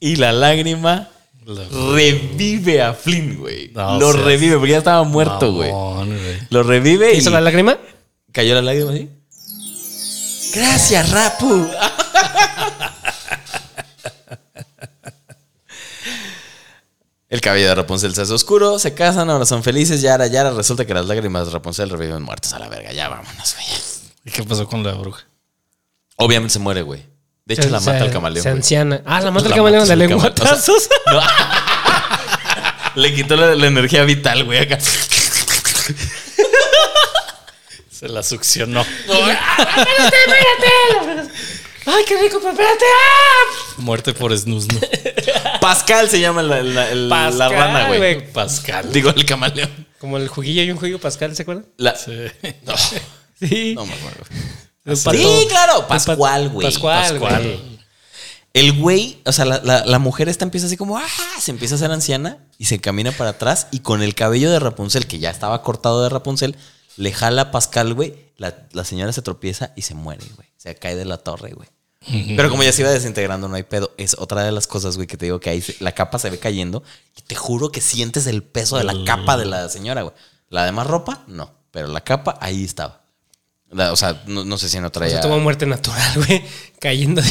y 0.00 0.16
la 0.16 0.32
lágrima 0.32 1.08
lo- 1.44 1.94
revive 1.94 2.82
a 2.82 2.94
Flynn, 2.94 3.38
güey. 3.38 3.70
No 3.74 3.98
lo 3.98 4.12
seas 4.12 4.24
revive, 4.24 4.56
porque 4.56 4.72
ya 4.72 4.78
estaba 4.78 5.02
muerto, 5.04 5.52
güey. 5.52 5.70
Lo 6.50 6.62
revive 6.62 7.14
y 7.14 7.18
¿Hizo 7.18 7.30
la 7.30 7.40
lágrima? 7.40 7.78
cayó 8.32 8.54
la 8.54 8.62
lágrima 8.62 8.92
así. 8.92 9.08
Gracias, 10.54 11.10
Rapu. 11.10 11.66
El 17.28 17.40
cabello 17.40 17.68
de 17.68 17.74
Rapunzel 17.74 18.14
se 18.14 18.22
hace 18.22 18.32
oscuro, 18.34 18.78
se 18.78 18.92
casan, 18.92 19.30
ahora 19.30 19.46
son 19.46 19.62
felices, 19.62 20.02
yara, 20.02 20.26
yara. 20.26 20.50
Resulta 20.50 20.84
que 20.84 20.92
las 20.92 21.06
lágrimas 21.06 21.46
de 21.46 21.52
Rapunzel 21.52 21.88
reviven 21.88 22.22
muertos 22.22 22.52
a 22.52 22.58
la 22.58 22.68
verga. 22.68 22.92
Ya 22.92 23.08
vámonos, 23.08 23.54
güey. 23.54 23.66
¿Y 24.26 24.30
qué 24.30 24.42
pasó 24.44 24.66
con 24.68 24.82
la 24.82 24.92
bruja? 24.92 25.26
Obviamente 26.16 26.52
se 26.52 26.58
muere, 26.58 26.82
güey. 26.82 27.02
De 27.56 27.62
hecho, 27.62 27.70
la 27.70 27.80
Se- 27.80 27.86
mata 27.90 28.04
el 28.04 28.08
se- 28.08 28.12
camaleón. 28.14 28.42
Se 28.42 28.48
güey. 28.50 28.58
anciana. 28.58 29.02
Ah, 29.04 29.20
la 29.20 29.30
mata 29.30 29.46
el 29.46 29.50
La 29.50 29.56
camaleón 29.56 29.82
mata 29.82 29.96
de 29.96 30.04
el 30.04 30.10
camaleón. 30.10 30.34
lenguatazos. 30.34 30.88
Le 32.94 33.14
quitó 33.14 33.36
la, 33.36 33.54
la 33.54 33.66
energía 33.66 34.04
vital, 34.04 34.44
güey, 34.44 34.60
acá. 34.60 34.78
Se 37.90 38.08
la 38.08 38.22
succionó. 38.22 38.84
Ay, 41.84 42.04
qué 42.06 42.20
rico, 42.20 42.38
pero 42.40 42.52
espérate. 42.52 42.84
¡Ah! 42.84 43.74
Muerte 43.78 44.14
por 44.14 44.36
snusno. 44.36 44.78
Pascal 45.60 46.08
se 46.08 46.20
llama 46.20 46.42
la, 46.42 46.62
la- 46.62 46.90
el- 46.90 47.08
la 47.08 47.30
rana, 47.48 47.86
güey. 47.88 47.98
güey. 47.98 48.32
Pascal. 48.32 48.92
Digo, 48.92 49.10
el 49.10 49.24
camaleón. 49.24 49.86
Como 49.98 50.16
el 50.16 50.28
juguillo 50.28 50.62
y 50.62 50.70
un 50.70 50.76
juguillo 50.78 51.00
Pascal, 51.00 51.34
¿se 51.34 51.42
acuerdan? 51.42 51.66
La- 51.76 51.96
Sí. 51.96 52.12
No, 52.66 52.74
Sí. 53.48 53.72
no 53.74 53.84
me 53.86 53.94
acuerdo. 53.94 54.24
Sí, 54.84 55.46
claro, 55.48 55.80
el 55.80 55.86
Pascual, 55.86 56.48
güey. 56.50 56.66
Pascual, 56.66 57.10
Pascual. 57.10 57.42
güey. 57.42 57.72
El 58.54 58.78
güey, 58.78 59.18
o 59.24 59.32
sea, 59.32 59.44
la, 59.46 59.60
la- 59.64 59.84
la 59.86 59.98
mujer 59.98 60.28
esta 60.28 60.44
empieza 60.44 60.66
así 60.66 60.76
como, 60.76 60.98
ah, 60.98 61.06
se 61.40 61.50
empieza 61.52 61.74
a 61.74 61.76
hacer 61.76 61.90
anciana 61.90 62.38
y 62.58 62.66
se 62.66 62.80
camina 62.80 63.10
para 63.12 63.30
atrás 63.30 63.68
y 63.70 63.78
con 63.78 64.02
el 64.02 64.14
cabello 64.14 64.50
de 64.50 64.58
Rapunzel, 64.58 65.06
que 65.06 65.18
ya 65.18 65.30
estaba 65.30 65.62
cortado 65.62 66.02
de 66.02 66.10
Rapunzel, 66.10 66.56
le 66.96 67.12
jala 67.12 67.42
a 67.42 67.50
Pascal, 67.50 67.94
güey. 67.94 68.30
La, 68.36 68.54
la 68.72 68.84
señora 68.84 69.12
se 69.12 69.22
tropieza 69.22 69.72
y 69.76 69.82
se 69.82 69.94
muere, 69.94 70.24
güey. 70.36 70.48
Se 70.58 70.74
cae 70.74 70.96
de 70.96 71.04
la 71.06 71.16
torre, 71.16 71.52
güey. 71.54 71.68
Pero 72.36 72.50
como 72.50 72.62
ya 72.62 72.72
se 72.72 72.82
iba 72.82 72.90
desintegrando, 72.90 73.48
no 73.48 73.54
hay 73.54 73.62
pedo. 73.62 73.92
Es 73.96 74.16
otra 74.18 74.42
de 74.42 74.52
las 74.52 74.66
cosas, 74.66 74.96
güey, 74.96 75.06
que 75.06 75.16
te 75.16 75.26
digo 75.26 75.40
que 75.40 75.48
ahí 75.48 75.62
se- 75.62 75.76
la 75.80 75.92
capa 75.92 76.18
se 76.18 76.28
ve 76.28 76.38
cayendo 76.38 76.82
y 77.16 77.22
te 77.22 77.34
juro 77.36 77.70
que 77.72 77.80
sientes 77.80 78.26
el 78.26 78.42
peso 78.42 78.76
de 78.76 78.84
la 78.84 78.94
capa 79.06 79.36
de 79.38 79.46
la 79.46 79.68
señora, 79.70 80.02
güey. 80.02 80.14
La 80.50 80.66
demás 80.66 80.86
ropa, 80.88 81.22
no. 81.26 81.52
Pero 81.70 81.88
la 81.88 82.02
capa 82.02 82.36
ahí 82.40 82.64
estaba. 82.64 83.01
La- 83.72 83.92
o 83.92 83.96
sea, 83.96 84.22
no, 84.26 84.44
no 84.44 84.58
sé 84.58 84.68
si 84.68 84.78
no 84.80 84.88
O 84.88 84.90
traía. 84.92 85.12
sea, 85.14 85.20
tuvo 85.22 85.38
muerte 85.40 85.66
natural, 85.66 86.12
güey. 86.26 86.44
Cayendo 86.78 87.20
de... 87.22 87.28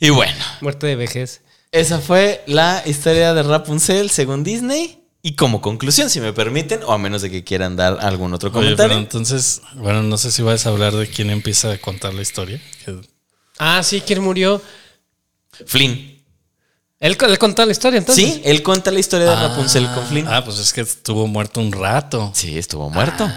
Y 0.00 0.10
bueno, 0.10 0.44
muerte 0.60 0.86
de 0.86 0.96
vejez. 0.96 1.40
esa 1.72 1.98
fue 2.00 2.42
la 2.46 2.82
historia 2.86 3.34
de 3.34 3.42
Rapunzel 3.42 4.10
según 4.10 4.44
Disney. 4.44 5.02
Y 5.20 5.34
como 5.34 5.60
conclusión, 5.60 6.08
si 6.10 6.20
me 6.20 6.32
permiten, 6.32 6.80
o 6.84 6.92
a 6.92 6.98
menos 6.98 7.22
de 7.22 7.30
que 7.30 7.42
quieran 7.42 7.74
dar 7.74 7.98
algún 8.00 8.32
otro 8.34 8.50
Oye, 8.50 8.60
pero 8.60 8.68
comentario. 8.76 8.98
entonces, 8.98 9.62
bueno, 9.74 10.02
no 10.04 10.16
sé 10.16 10.30
si 10.30 10.42
vas 10.42 10.64
a 10.64 10.68
hablar 10.68 10.94
de 10.94 11.08
quién 11.08 11.30
empieza 11.30 11.72
a 11.72 11.78
contar 11.78 12.14
la 12.14 12.22
historia. 12.22 12.62
Ah, 13.58 13.82
sí, 13.82 14.00
¿quién 14.00 14.22
murió? 14.22 14.62
Flynn. 15.66 16.17
Él, 17.00 17.16
él 17.20 17.38
contó 17.38 17.64
la 17.64 17.72
historia 17.72 17.98
entonces. 17.98 18.24
Sí, 18.24 18.42
él 18.44 18.62
cuenta 18.62 18.90
la 18.90 18.98
historia 18.98 19.30
de 19.30 19.36
Rapunzel 19.36 19.86
con 19.94 20.06
Flynn. 20.06 20.26
Ah, 20.28 20.44
pues 20.44 20.58
es 20.58 20.72
que 20.72 20.80
estuvo 20.80 21.26
muerto 21.26 21.60
un 21.60 21.70
rato. 21.72 22.32
Sí, 22.34 22.58
estuvo 22.58 22.90
muerto. 22.90 23.30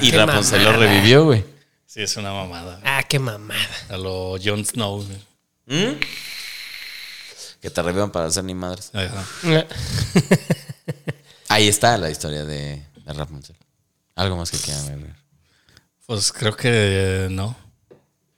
y 0.00 0.10
qué 0.10 0.16
Rapunzel 0.16 0.62
lo 0.62 0.72
revivió, 0.72 1.24
güey. 1.24 1.44
Sí, 1.86 2.02
es 2.02 2.16
una 2.16 2.32
mamada. 2.32 2.80
Ah, 2.84 3.02
qué 3.02 3.18
mamada. 3.18 3.58
A 3.88 3.96
lo 3.96 4.36
Jon 4.42 4.64
Snow. 4.64 5.02
güey. 5.04 5.18
¿Mm? 5.66 5.98
Que 7.60 7.70
te 7.70 7.82
revivan 7.82 8.10
para 8.12 8.30
ser 8.30 8.44
ni 8.44 8.54
madres. 8.54 8.92
Ajá. 8.94 9.24
Ahí 11.48 11.66
está 11.66 11.98
la 11.98 12.10
historia 12.10 12.44
de, 12.44 12.82
de 13.04 13.12
Rapunzel. 13.12 13.56
Algo 14.14 14.36
más 14.36 14.50
que 14.50 14.58
quieran 14.58 14.84
agregar. 14.86 15.16
Pues 16.06 16.32
creo 16.32 16.56
que 16.56 16.68
eh, 16.72 17.28
no. 17.30 17.56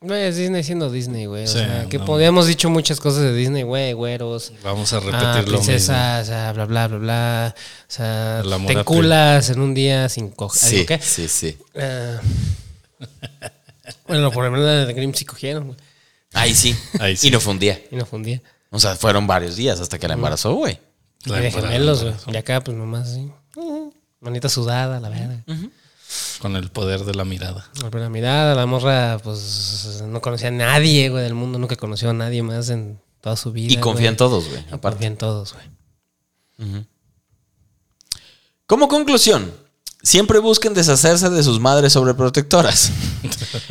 No, 0.01 0.15
es 0.15 0.35
Disney 0.35 0.63
siendo 0.63 0.89
Disney, 0.89 1.27
güey. 1.27 1.43
O 1.43 1.47
Sí, 1.47 1.59
sea, 1.59 1.85
que 1.87 1.99
no. 1.99 2.05
podíamos 2.05 2.47
dicho 2.47 2.71
muchas 2.71 2.99
cosas 2.99 3.21
de 3.21 3.35
Disney, 3.35 3.61
güey, 3.61 3.93
güeros. 3.93 4.51
Vamos 4.63 4.91
a 4.93 4.97
Ah, 4.97 4.99
repetir 4.99 5.21
lo 5.21 5.59
mismo. 5.59 5.65
princesas, 5.65 6.23
o 6.23 6.25
sea, 6.31 6.51
bla, 6.53 6.65
bla, 6.65 6.87
bla, 6.87 6.97
bla. 6.97 7.55
O 7.57 7.85
sea, 7.87 8.41
te 8.65 8.73
a 8.77 8.79
enculas 8.79 9.49
en 9.51 9.59
un 9.61 9.75
día 9.75 10.09
sin 10.09 10.29
coger. 10.31 10.59
Sí, 10.79 10.85
¿Qué? 10.87 10.97
sí, 10.99 11.27
sí. 11.27 11.55
Ah. 11.79 12.19
bueno, 14.07 14.31
por 14.31 14.43
ejemplo, 14.45 14.63
de 14.65 14.91
Grimm 14.93 15.13
sí 15.13 15.23
cogieron, 15.25 15.65
güey. 15.67 15.77
Ahí 16.33 16.55
sí. 16.55 16.75
Ahí 16.99 17.15
sí. 17.15 17.27
Y 17.27 17.31
no 17.31 17.39
fue 17.39 17.53
un 17.53 17.59
día. 17.59 17.79
Y 17.91 17.95
no 17.95 18.05
fue 18.05 18.17
un 18.17 18.23
día. 18.23 18.41
O 18.71 18.79
sea, 18.79 18.95
fueron 18.95 19.27
varios 19.27 19.55
días 19.55 19.79
hasta 19.81 19.99
que 19.99 20.07
la 20.07 20.15
embarazó, 20.15 20.53
güey. 20.55 20.79
La 21.25 21.39
y 21.39 21.43
de 21.43 21.51
gemelos, 21.51 22.01
güey. 22.03 22.15
Y 22.31 22.37
acá, 22.37 22.61
pues 22.61 22.75
nomás 22.75 23.17
uh, 23.55 23.91
Manita 24.19 24.49
sudada, 24.49 24.99
la 24.99 25.09
verga. 25.09 25.43
Con 26.39 26.55
el 26.55 26.69
poder 26.69 27.05
de 27.05 27.13
la 27.13 27.23
mirada. 27.23 27.69
La 27.93 28.09
mirada, 28.09 28.55
la 28.55 28.65
morra, 28.65 29.19
pues 29.23 30.03
no 30.07 30.21
conocía 30.21 30.49
a 30.49 30.51
nadie, 30.51 31.09
güey, 31.09 31.23
del 31.23 31.35
mundo. 31.35 31.59
Nunca 31.59 31.75
conoció 31.75 32.09
a 32.09 32.13
nadie 32.13 32.43
más 32.43 32.69
en 32.69 32.99
toda 33.21 33.35
su 33.35 33.51
vida. 33.51 33.73
Y 33.73 33.77
confía 33.77 34.09
en 34.09 34.17
todos, 34.17 34.47
güey. 34.49 34.59
Y 34.59 34.73
Aparte. 34.73 34.95
Confía 34.95 35.07
en 35.07 35.17
todos, 35.17 35.53
güey. 35.53 36.87
Como 38.65 38.87
conclusión, 38.87 39.53
siempre 40.01 40.39
busquen 40.39 40.73
deshacerse 40.73 41.29
de 41.29 41.43
sus 41.43 41.59
madres 41.59 41.93
sobreprotectoras. 41.93 42.91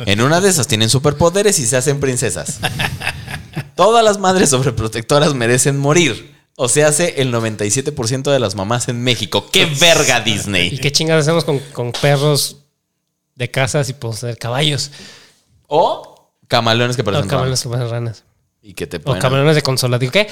En 0.05 0.21
una 0.21 0.41
de 0.41 0.49
esas 0.49 0.67
tienen 0.67 0.89
superpoderes 0.89 1.59
y 1.59 1.67
se 1.67 1.77
hacen 1.77 1.99
princesas. 1.99 2.59
Todas 3.75 4.03
las 4.03 4.17
madres 4.17 4.49
sobreprotectoras 4.49 5.33
merecen 5.33 5.77
morir. 5.77 6.35
O 6.63 6.69
se 6.69 6.83
hace 6.83 7.19
el 7.23 7.33
97% 7.33 8.31
de 8.31 8.37
las 8.39 8.53
mamás 8.53 8.87
en 8.87 9.01
México. 9.03 9.49
¡Qué 9.51 9.65
verga 9.65 10.21
¿Y 10.23 10.31
Disney! 10.31 10.77
qué 10.77 10.91
chingados 10.91 11.23
hacemos 11.23 11.43
con, 11.43 11.57
con 11.57 11.91
perros 11.91 12.57
de 13.33 13.49
casas 13.49 13.89
y 13.89 13.93
poseer 13.93 14.37
caballos? 14.37 14.91
O 15.65 16.29
camaleones 16.47 16.95
que 16.95 17.01
O 17.01 17.05
parecen 17.05 17.27
camaleones 17.27 17.59
ranas. 17.59 17.63
que 17.63 17.69
parecen 17.69 17.89
ranas. 17.91 18.23
Y 18.61 18.73
que 18.75 18.85
te 18.85 18.97
O 18.97 19.01
pueden, 19.01 19.19
camaleones 19.21 19.55
de 19.55 19.63
consola. 19.63 19.97
Digo, 19.97 20.11
¿qué? 20.11 20.27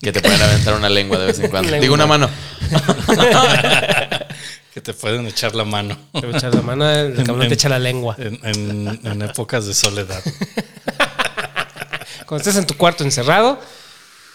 que 0.00 0.12
te 0.12 0.20
pueden 0.20 0.40
aventar 0.40 0.74
una 0.74 0.88
lengua 0.88 1.18
de 1.18 1.26
vez 1.26 1.40
en 1.40 1.50
cuando. 1.50 1.76
Digo 1.80 1.94
una 1.94 2.06
mano. 2.06 2.30
Que 4.72 4.82
te 4.82 4.92
pueden 4.92 5.26
echar 5.26 5.54
la 5.54 5.64
mano 5.64 5.96
Te 6.12 6.28
echar 6.30 6.54
la 6.54 6.60
mano, 6.60 6.90
el 6.90 7.14
camalón 7.24 7.48
te 7.48 7.54
echa 7.54 7.70
la 7.70 7.78
lengua. 7.78 8.14
en, 8.18 8.38
en- 8.44 9.00
en 9.04 9.22
épocas 9.22 9.64
de 9.66 9.72
soledad. 9.72 10.22
Cuando 12.26 12.42
estés 12.42 12.56
en 12.56 12.66
tu 12.66 12.76
cuarto 12.76 13.02
encerrado, 13.02 13.58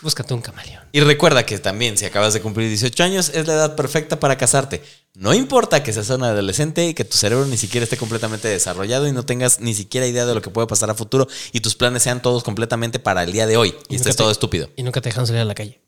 búscate 0.01 0.33
un 0.33 0.41
camaleón. 0.41 0.83
Y 0.91 0.99
recuerda 1.01 1.45
que 1.45 1.57
también, 1.59 1.97
si 1.97 2.05
acabas 2.05 2.33
de 2.33 2.41
cumplir 2.41 2.67
18 2.69 3.03
años, 3.03 3.29
es 3.33 3.47
la 3.47 3.53
edad 3.53 3.75
perfecta 3.75 4.19
para 4.19 4.37
casarte. 4.37 4.81
No 5.13 5.33
importa 5.33 5.83
que 5.83 5.93
seas 5.93 6.09
un 6.09 6.23
adolescente 6.23 6.87
y 6.87 6.93
que 6.93 7.05
tu 7.05 7.17
cerebro 7.17 7.45
ni 7.45 7.57
siquiera 7.57 7.83
esté 7.83 7.97
completamente 7.97 8.47
desarrollado 8.47 9.07
y 9.07 9.11
no 9.11 9.23
tengas 9.25 9.59
ni 9.59 9.73
siquiera 9.73 10.07
idea 10.07 10.25
de 10.25 10.33
lo 10.33 10.41
que 10.41 10.49
puede 10.49 10.67
pasar 10.67 10.89
a 10.89 10.95
futuro 10.95 11.27
y 11.51 11.59
tus 11.61 11.75
planes 11.75 12.03
sean 12.03 12.21
todos 12.21 12.43
completamente 12.43 12.99
para 12.99 13.23
el 13.23 13.31
día 13.31 13.45
de 13.47 13.57
hoy 13.57 13.75
y 13.89 13.95
estés 13.95 14.15
te- 14.15 14.23
todo 14.23 14.31
estúpido. 14.31 14.69
Y 14.75 14.83
nunca 14.83 15.01
te 15.01 15.09
dejan 15.09 15.27
salir 15.27 15.41
a 15.41 15.45
la 15.45 15.55
calle. 15.55 15.79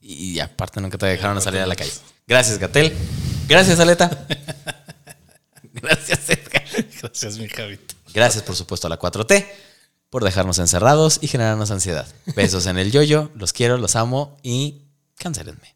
Y 0.00 0.38
aparte 0.40 0.80
nunca 0.80 0.98
te 0.98 1.06
dejaron 1.06 1.40
salir 1.40 1.60
a 1.60 1.66
la 1.66 1.76
calle. 1.76 1.92
Gracias, 2.26 2.58
Gatel. 2.58 2.92
Gracias, 3.48 3.80
Aleta. 3.80 4.26
Gracias, 5.72 6.20
Edgar. 6.28 6.64
Gracias, 7.02 7.38
mi 7.38 7.48
Javito. 7.48 7.94
Gracias, 8.12 8.42
por 8.44 8.54
supuesto, 8.56 8.86
a 8.86 8.90
la 8.90 8.98
4T 8.98 9.46
por 10.14 10.22
dejarnos 10.22 10.60
encerrados 10.60 11.18
y 11.22 11.26
generarnos 11.26 11.72
ansiedad. 11.72 12.06
Besos 12.36 12.66
en 12.66 12.78
el 12.78 12.92
yoyo. 12.92 13.32
Los 13.34 13.52
quiero, 13.52 13.78
los 13.78 13.96
amo 13.96 14.36
y 14.44 14.82
cancelenme. 15.18 15.74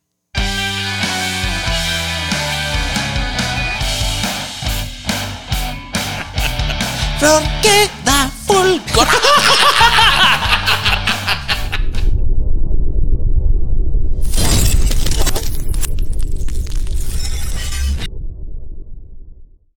Flor 7.19 7.43
queda 7.63 8.31
fulgor. 8.47 9.09